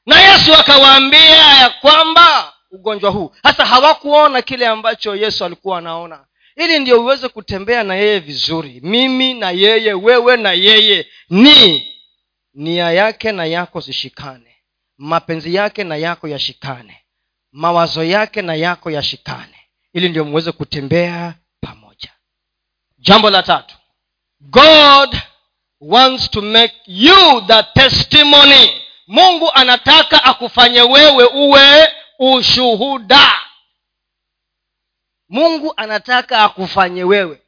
Na 0.05 0.19
yesu 0.21 0.53
akawaambia 0.55 1.35
ya 1.53 1.69
kwamba 1.69 2.53
ugonjwa 2.71 3.11
huu. 3.11 3.35
Hasa 3.43 3.65
hawakuona 3.65 4.41
kile 4.41 4.67
ambacho 4.67 5.15
yesu 5.15 5.45
alikuwa 5.45 5.77
anaona 5.77 6.25
ili 6.55 6.79
ndio 6.79 7.01
uweze 7.01 7.29
kutembea 7.29 7.83
na 7.83 7.95
yeye 7.95 8.19
vizuri. 8.19 8.79
Mimi 8.83 9.33
na 9.33 9.51
yeye 9.51 9.93
wewe 9.93 10.37
na 10.37 10.51
yeye. 10.51 11.07
Ni 11.29 11.93
nia 12.53 12.91
yake 12.91 13.31
na 13.31 13.45
yako 13.45 13.79
zishikane. 13.79 14.55
Mapenzi 14.97 15.55
yake 15.55 15.83
na 15.83 15.95
yako 15.95 16.27
yashikane. 16.27 16.97
Mawazo 17.51 18.03
yake 18.03 18.41
na 18.41 18.55
yako 18.55 18.91
yashikane. 18.91 19.55
Ili 19.93 20.09
ndio 20.09 20.25
mweze 20.25 20.51
kutembea 20.51 21.33
pamoja. 21.61 22.09
Jambo 22.97 23.29
la 23.29 23.43
tatu. 23.43 23.75
God 24.39 25.17
wants 25.81 26.29
to 26.31 26.41
make 26.41 26.73
you 26.87 27.41
the 27.47 27.63
testimony. 27.63 28.81
Mungu 29.07 29.51
anataka 29.53 30.23
akufanye 30.23 30.81
wewe 30.81 31.25
uwe 31.25 31.87
ushuhuda 32.19 33.33
mungu 35.33 35.73
anataka 35.77 36.39
akufanye 36.43 37.03
wewe. 37.03 37.41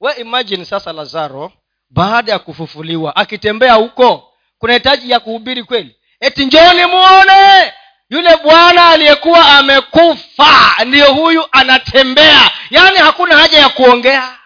We 0.00 0.12
imagine 0.12 0.64
sasa 0.64 0.92
lazaro 0.92 1.52
baada 1.90 2.32
ya 2.32 2.38
kufufuliwa 2.38 3.16
akitembea 3.16 3.74
huko 3.74 4.32
kuna 4.58 4.74
hitaji 4.74 5.10
ya 5.10 5.20
kuhubiri 5.20 5.64
kweli? 5.64 5.96
Eti 6.20 6.44
njoni 6.46 6.86
muone 6.86 7.72
yule 8.10 8.36
bwana 8.36 8.88
aliyekuwa 8.88 9.46
amekufa 9.58 10.84
ndiyo 10.86 11.12
huyu 11.14 11.44
anatembea. 11.52 12.50
Yaani 12.70 12.98
hakuna 12.98 13.36
haja 13.38 13.58
ya 13.58 13.68
kuongea. 13.68 14.38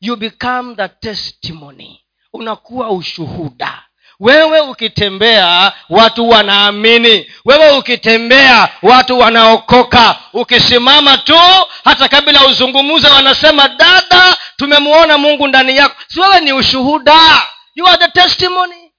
You 0.00 0.16
become 0.16 0.74
the 0.74 0.88
testimony. 0.88 2.04
Unakuwa 2.32 2.90
ushuhuda 2.90 3.82
wewe 4.20 4.60
ukitembea 4.60 5.72
watu 5.88 6.28
wanaamini. 6.28 7.30
Wewe 7.44 7.70
ukitembea 7.78 8.68
watu 8.82 9.18
wanaokoka. 9.18 10.18
Ukisimama 10.32 11.18
tu 11.18 11.36
hata 11.84 12.08
kabila 12.08 12.46
uzungumuze 12.46 13.08
wanasema 13.08 13.68
dada 13.68 14.36
tumemwona 14.56 15.18
mungu 15.18 15.46
ndani 15.48 15.76
yako. 15.76 15.96
Si 16.08 16.20
wewe 16.20 16.40
ni 16.40 16.52
ushuhuda? 16.52 17.46
You 17.74 17.86
are 17.88 17.98
the 17.98 18.08
testimony. 18.08 18.92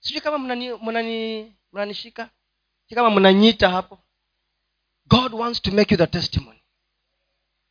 Sijui 0.00 0.20
kama 0.20 0.38
mnani, 0.38 0.72
mnani 1.72 1.94
si 1.94 2.12
kama 2.94 3.10
mnanyita 3.10 3.68
hapo. 3.68 3.98
God 5.06 5.34
wants 5.34 5.62
to 5.62 5.70
make 5.70 5.94
you 5.94 5.98
the 5.98 6.06
testimony 6.06 6.51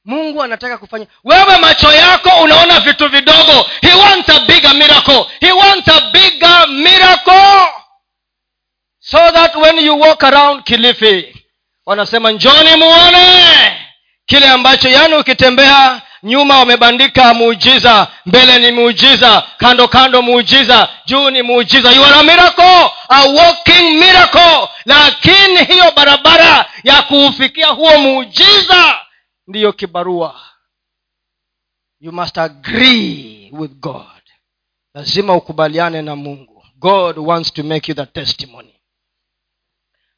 mungu 0.06 0.44
anataka 0.44 0.78
kufanya. 0.78 1.06
Wewe 1.24 1.58
macho 1.58 1.92
yako 1.92 2.30
unaona 2.44 2.80
vitu 2.80 3.10
vidogo. 3.10 3.70
He 3.82 3.94
wants 3.94 4.30
a 4.30 4.40
bigger 4.40 4.74
miracle. 4.74 5.26
He 5.40 5.52
wants 5.52 5.88
a 5.88 6.02
bigger 6.12 6.68
miracle. 6.70 7.68
So 9.00 9.18
that 9.32 9.56
when 9.56 9.78
you 9.80 10.00
walk 10.00 10.24
around 10.24 10.64
kilifi 10.64 11.36
wanasema 11.86 12.32
njoni 12.32 12.76
muone. 12.76 13.78
Kile 14.26 14.48
ambacho 14.50 14.90
yani 14.90 15.16
ukitembea 15.16 16.02
nyuma 16.24 16.58
wamebandika 16.60 17.34
muujiza 17.34 18.08
mbele 18.26 18.60
ni 18.60 18.72
muujiza 18.72 19.44
kando 19.58 19.88
kando 19.88 20.22
muujiza 20.22 20.90
juu 21.06 21.30
ni 21.30 21.42
muujiza. 21.42 21.92
You 21.92 22.06
are 22.06 22.16
a 22.16 22.24
miracle 22.24 22.92
a 23.10 23.22
walking 23.24 23.90
miracle. 24.00 24.68
Lakini 24.86 25.64
hiyo 25.66 25.92
barabara 25.96 26.66
ya 26.84 27.02
kuufikia 27.02 27.68
huo 27.68 27.98
muujiza 27.98 29.00
ndiyo 29.52 29.74
kibarua. 29.74 30.42
You 32.00 32.12
must 32.12 32.38
agree 32.38 33.50
with 33.52 33.72
god. 33.72 34.22
Lazima 34.94 35.36
ukubaliane 35.36 36.02
na 36.02 36.16
mungu. 36.16 36.66
God 36.76 37.18
wants 37.18 37.54
to 37.54 37.64
make 37.64 37.92
you 37.92 37.96
the 37.96 38.06
testimony. 38.06 38.76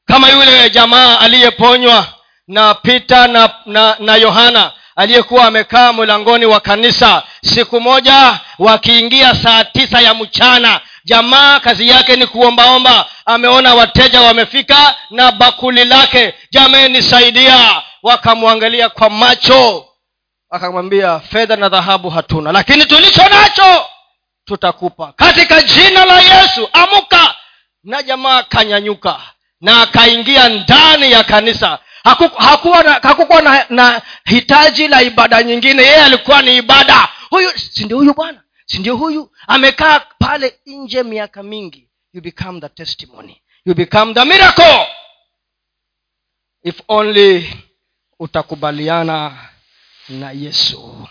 Kama 0.05 0.29
yule 0.29 0.69
jamaa 0.69 1.19
aliyeponywa 1.19 2.07
na 2.47 2.73
pita 2.73 3.27
na 3.27 3.55
na, 3.65 3.95
na 3.99 4.15
yohana 4.15 4.73
aliyekuwa 4.95 5.45
amekaa 5.45 5.93
mlangoni 5.93 6.45
wa 6.45 6.59
kanisa 6.59 7.23
siku 7.43 7.81
moja 7.81 8.39
wakiingia 8.59 9.35
saa 9.35 9.63
tisa 9.63 10.01
ya 10.01 10.13
mchana 10.13 10.81
jamaa 11.05 11.59
kazi 11.59 11.87
yake 11.87 12.15
ni 12.15 12.27
kuombaomba. 12.27 13.09
Ameona 13.25 13.75
wateja 13.75 14.21
wamefika 14.21 14.95
na 15.09 15.31
bakuli 15.31 15.85
lake. 15.85 16.33
Jamenisaidia 16.51 17.83
wakamwangalia 18.03 18.89
kwa 18.89 19.09
macho. 19.09 19.89
Akamwambia 20.49 21.19
fedha 21.19 21.55
na 21.55 21.69
dhahabu 21.69 22.09
hatuna 22.09 22.51
lakini 22.51 22.85
tulicho 22.85 23.29
nacho 23.29 23.85
tutakupa. 24.45 25.13
Katika 25.13 25.61
jina 25.61 26.05
la 26.05 26.19
yesu 26.21 26.69
amuka. 26.73 27.35
Na 27.83 28.03
jamaa 28.03 28.37
akanyanyuka 28.37 29.21
na 29.61 29.81
akaingia 29.81 30.49
ndani 30.49 31.11
ya 31.11 31.23
kanisa. 31.23 31.79
Hakukuwa 32.37 32.83
na, 32.83 32.93
haku 32.93 33.41
na, 33.43 33.65
na 33.69 34.01
hitaji 34.25 34.87
la 34.87 35.01
ibada 35.01 35.43
nyingine. 35.43 35.81
Yeye 35.83 35.95
alikuwa 36.03 36.41
ni 36.41 36.57
ibada. 36.57 37.09
Huyu 37.29 37.49
sindio 37.57 37.97
huyu 37.97 38.13
bwana? 38.13 38.43
Sindio 38.65 38.95
huyu? 38.95 39.31
Amekaa 39.47 39.99
pale 39.99 40.59
nje 40.65 41.03
miaka 41.03 41.43
mingi. 41.43 41.89
You 42.13 42.21
become 42.21 42.59
the 42.61 42.69
testimony. 42.69 43.41
You 43.65 43.75
become 43.75 44.13
the 44.13 44.25
miracle. 44.25 44.87
If 46.63 46.81
only 46.87 47.53
utakubaliana 48.19 49.37
na 50.09 50.31
yesu. 50.31 51.07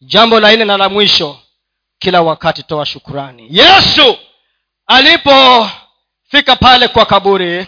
Jambo 0.00 0.40
la 0.40 0.52
nne 0.56 0.64
na 0.64 0.76
la 0.76 0.88
mwisho 0.88 1.40
kila 1.98 2.22
wakati 2.22 2.62
toa 2.62 2.86
shukurani. 2.86 3.46
Yesu 3.50 4.18
alipofika 4.86 6.56
pale 6.60 6.88
kwa 6.88 7.06
kaburi 7.06 7.66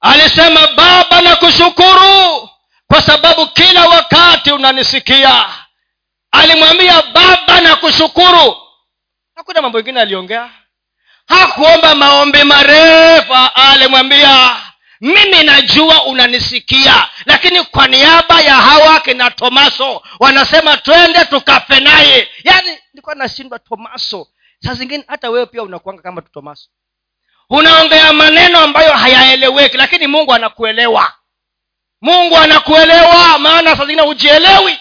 alisema 0.00 0.66
baba 0.66 1.20
na 1.20 1.36
kushukuru 1.36 2.48
kwa 2.86 3.02
sababu 3.02 3.46
kila 3.46 3.86
wakati 3.88 4.52
unanisikia. 4.52 5.44
Alimwambia 6.30 7.02
baba 7.02 7.60
na 7.60 7.76
kushukuru 7.76 8.56
hakuna 9.34 9.62
mambo 9.62 9.80
ingine 9.80 10.00
aliongea. 10.00 10.50
Hakuomba 11.28 11.94
maombi 11.94 12.44
marefu 12.44 13.34
alimwambia 13.54 14.56
mimi 15.00 15.42
najua 15.42 16.04
unanisikia 16.04 17.08
lakini 17.26 17.64
kwa 17.64 17.88
niaba 17.88 18.40
ya 18.40 18.54
hawa 18.54 19.00
kina 19.00 19.30
tomaso 19.30 20.02
wanasema 20.20 20.76
twende 20.76 21.24
tukafe 21.24 21.80
naye 21.80 22.28
yaani 22.44 22.78
nilikuwa 22.92 23.14
nashindwa 23.14 23.58
tomaso. 23.58 24.28
Saa 24.62 24.74
zingine 24.74 25.04
hata 25.06 25.30
wewe 25.30 25.46
pia 25.46 25.62
unakuanga 25.62 26.02
kama 26.02 26.22
tomaso. 26.22 26.68
Unaongea 27.50 28.12
maneno 28.12 28.58
ambayo 28.58 28.92
hayaeleweki 28.92 29.76
lakini 29.76 30.06
mungu 30.06 30.32
anakuelewa. 30.34 31.12
Mungu 32.00 32.36
anakuelewa 32.36 33.38
maana 33.38 33.76
saa 33.76 33.84
zingine 33.86 34.02
hujielewi. 34.02 34.78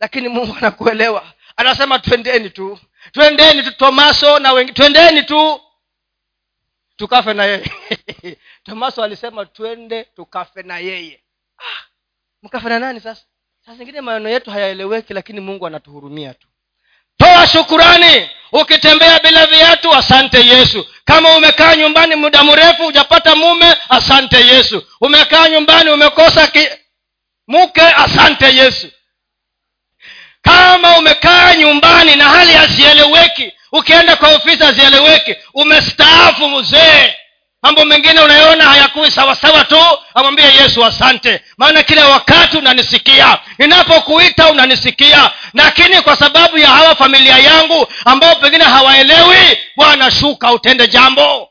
Lakini 0.00 0.28
mungu 0.28 0.56
anakuelewa. 0.58 1.32
Anasema 1.56 1.98
twendeni 1.98 2.50
tu. 2.50 2.78
Twendeni 3.12 3.62
tu 3.62 3.72
tomaso 3.72 4.38
na 4.38 4.52
wengi 4.52 4.72
twendeni 4.72 5.22
tu. 5.22 5.60
Tukafe 6.96 7.34
na 7.34 7.44
yeye 7.44 7.70
tomaso 8.64 9.02
alisema 9.02 9.46
twende 9.46 10.04
tukafe 10.04 10.62
na 10.62 10.78
yeye. 10.78 11.20
Ah, 11.58 11.82
mkafe 12.42 12.68
na 12.68 12.78
nani 12.78 13.00
sasa? 13.00 13.22
Saa 13.66 13.74
zingine 13.74 14.00
maneno 14.00 14.28
yetu 14.28 14.50
hayaeleweki 14.50 15.14
lakini 15.14 15.40
mungu 15.40 15.66
anatuhurumia 15.66 16.34
tu. 16.34 16.46
Toa 17.16 17.46
shukurani 17.46 18.30
ukitembea 18.52 19.18
bila 19.20 19.46
viatu 19.46 19.94
asante 19.94 20.46
yesu. 20.46 20.86
Kama 21.04 21.36
umekaa 21.36 21.76
nyumbani 21.76 22.14
muda 22.16 22.44
mrefu 22.44 22.82
hujapata 22.84 23.36
mume 23.36 23.76
asante 23.88 24.36
yesu. 24.46 24.86
Umekaa 25.00 25.48
nyumbani 25.48 25.90
umekosa 25.90 26.46
ki... 26.46 26.68
mke 27.48 27.80
asante 27.82 28.56
yesu. 28.56 28.88
Kama 30.42 30.98
umekaa 30.98 31.54
nyumbani 31.54 32.16
na 32.16 32.24
hali 32.24 32.52
hazieleweki 32.52 33.52
ukienda 33.72 34.16
kwa 34.16 34.34
ofisi 34.34 34.62
hazieleweki 34.64 35.36
umestaafu 35.54 36.48
mzee 36.48 37.14
mambo 37.62 37.84
mengine 37.84 38.20
unayoona 38.20 38.64
hayakuwi 38.64 39.10
sawasawa 39.10 39.64
tu 39.64 39.80
amwambie 40.14 40.44
yesu 40.54 40.84
asante. 40.84 41.44
Maana 41.56 41.82
kila 41.82 42.08
wakati 42.08 42.56
unanisikia. 42.58 43.38
Ninapokuita 43.58 44.50
unanisikia. 44.50 45.30
Lakini 45.54 46.02
kwa 46.02 46.16
sababu 46.16 46.58
ya 46.58 46.68
hawa 46.68 46.94
familia 46.96 47.38
yangu 47.38 47.86
ambao 48.04 48.34
pengine 48.36 48.64
hawaelewi 48.64 49.58
bwana 49.76 50.10
shuka 50.10 50.52
utende 50.52 50.88
jambo. 50.88 51.50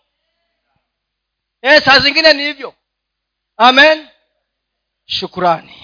E, 1.62 1.82
saa 1.82 1.99
zingine 1.99 2.34
ni 2.34 2.43
hivyo. 2.43 2.74
Amen. 3.57 4.07
Shukurani. 5.05 5.76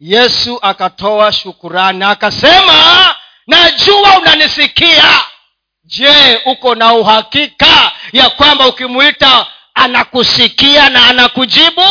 Yesu 0.00 0.58
akatoa 0.62 1.32
shukurani 1.32 2.04
akasema 2.04 3.16
najua 3.46 4.18
unanisikia 4.18 5.20
je 5.90 6.36
uko 6.46 6.74
na 6.74 6.94
uhakika 6.94 7.92
ya 8.12 8.30
kwamba 8.30 8.68
ukimwita 8.68 9.46
anakusikia 9.74 10.90
na 10.90 11.06
anakujibu? 11.08 11.82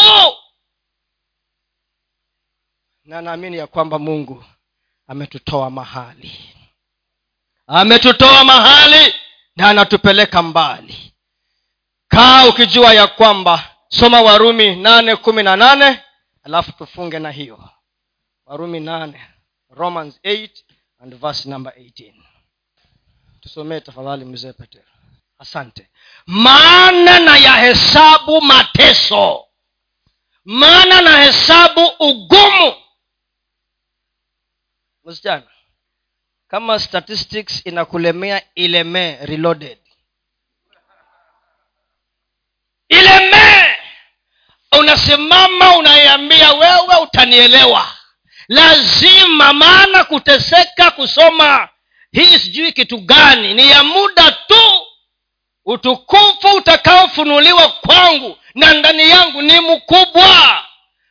Na 3.05 3.21
naamini 3.21 3.57
ya 3.57 3.67
kwamba 3.67 3.99
mungu 3.99 4.45
ametutoa 5.07 5.69
mahali. 5.69 6.55
Ametutoa 7.67 8.43
mahali 8.43 9.15
na 9.55 9.69
anatupeleka 9.69 10.41
mbali. 10.41 11.13
Kaa 12.07 12.45
ukijua 12.47 12.93
ya 12.93 13.07
kwamba 13.07 13.75
soma 13.87 14.21
warumi 14.21 14.75
nane 14.75 15.15
kumi 15.15 15.43
na 15.43 15.55
nane 15.55 16.01
alafu 16.43 16.71
tufunge 16.71 17.19
na 17.19 17.31
hiyo. 17.31 17.69
Warumi 18.45 18.79
nane 18.79 19.21
romans 19.69 20.19
8 20.23 20.49
and 20.99 21.15
verse 21.15 21.49
number 21.49 21.73
18 21.73 22.13
tusomee 23.41 23.79
tafadhali 23.79 24.25
mzee 24.25 24.53
petero 24.53 24.85
asante. 25.39 25.89
Maana 26.25 27.19
na 27.19 27.37
yahesabu 27.37 28.41
mateso. 28.41 29.45
Maana 30.45 31.01
na 31.01 31.17
hesabu 31.23 31.85
ugumu. 31.99 32.75
Msichana 35.05 35.47
kama 36.47 36.79
statistics 36.79 37.65
inakulemea 37.65 38.41
ilemee 38.55 39.25
reloaded. 39.25 39.77
Ilemee! 42.89 43.75
Unasimama 44.79 45.77
unaiambia 45.77 46.53
wewe 46.53 46.95
utanielewa. 47.03 47.87
Lazima 48.47 49.53
maana 49.53 50.03
kuteseka 50.03 50.91
kusoma 50.91 51.69
hii 52.11 52.39
sijui 52.39 52.71
kitu 52.71 52.97
gani. 52.97 53.53
Ni 53.53 53.69
ya 53.71 53.83
muda 53.83 54.31
tu. 54.31 54.85
Utukufu 55.65 56.47
utakaofunuliwa 56.57 57.69
kwangu 57.69 58.37
na 58.55 58.73
ndani 58.73 59.09
yangu 59.09 59.41
ni 59.41 59.59
mkubwa. 59.59 60.63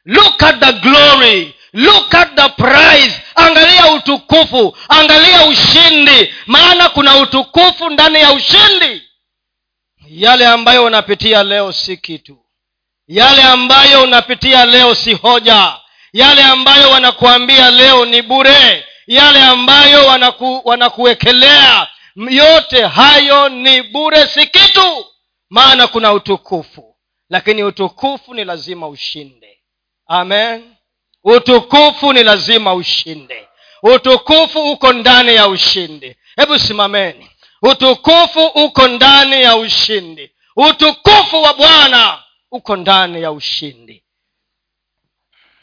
Look 0.05 0.43
at 0.43 0.61
the 0.61 0.73
glory. 0.73 1.55
Look 1.73 2.15
at 2.15 2.35
the 2.35 2.49
prize. 2.49 3.21
Angalia 3.35 3.93
utukufu. 3.93 4.77
Angalia 4.89 5.47
ushindi. 5.47 6.35
Maana 6.47 6.89
kuna 6.89 7.17
utukufu 7.17 7.91
ndani 7.91 8.21
ya 8.21 8.33
ushindi. 8.33 9.03
Yale 10.09 10.47
ambayo 10.47 10.85
unapitia 10.85 11.43
leo 11.43 11.73
si 11.73 11.97
kitu. 11.97 12.39
Yale 13.09 13.43
ambayo 13.43 14.03
unapitia 14.03 14.65
leo 14.67 14.95
si 14.95 15.15
hoja. 15.15 15.77
Yale 16.13 16.43
ambayo 16.45 16.91
wanakuambia 16.91 17.71
leo 17.71 18.05
ni 18.05 18.23
bure 18.23 18.85
yale 19.09 19.43
ambayo 19.43 20.07
wanaku, 20.07 20.61
wanakuwekelea. 20.65 21.87
Yote 22.31 22.87
hayo 22.87 23.49
ni 23.49 23.83
bure 23.83 24.27
si 24.27 24.47
kitu. 24.47 25.07
Maana 25.51 25.87
kuna 25.87 26.13
utukufu. 26.13 26.97
Lakini 27.31 27.63
utukufu 27.65 28.35
ni 28.35 28.45
lazima 28.45 28.89
ushinde. 28.89 29.59
Amen. 30.07 30.75
Utukufu 31.25 32.13
ni 32.13 32.23
lazima 32.25 32.75
ushinde. 32.75 33.49
Utukufu 33.83 34.73
uko 34.73 34.93
ndani 34.93 35.35
ya 35.35 35.49
ushindi. 35.49 36.17
Hebu 36.37 36.59
simameni. 36.59 37.31
Utukufu 37.63 38.47
uko 38.47 38.89
ndani 38.89 39.43
ya 39.43 39.57
ushindi. 39.57 40.31
Utukufu 40.57 41.43
wa 41.43 41.55
bwana 41.55 42.23
uko 42.51 42.77
ndani 42.77 43.23
ya 43.23 43.33
ushindi 43.33 44.03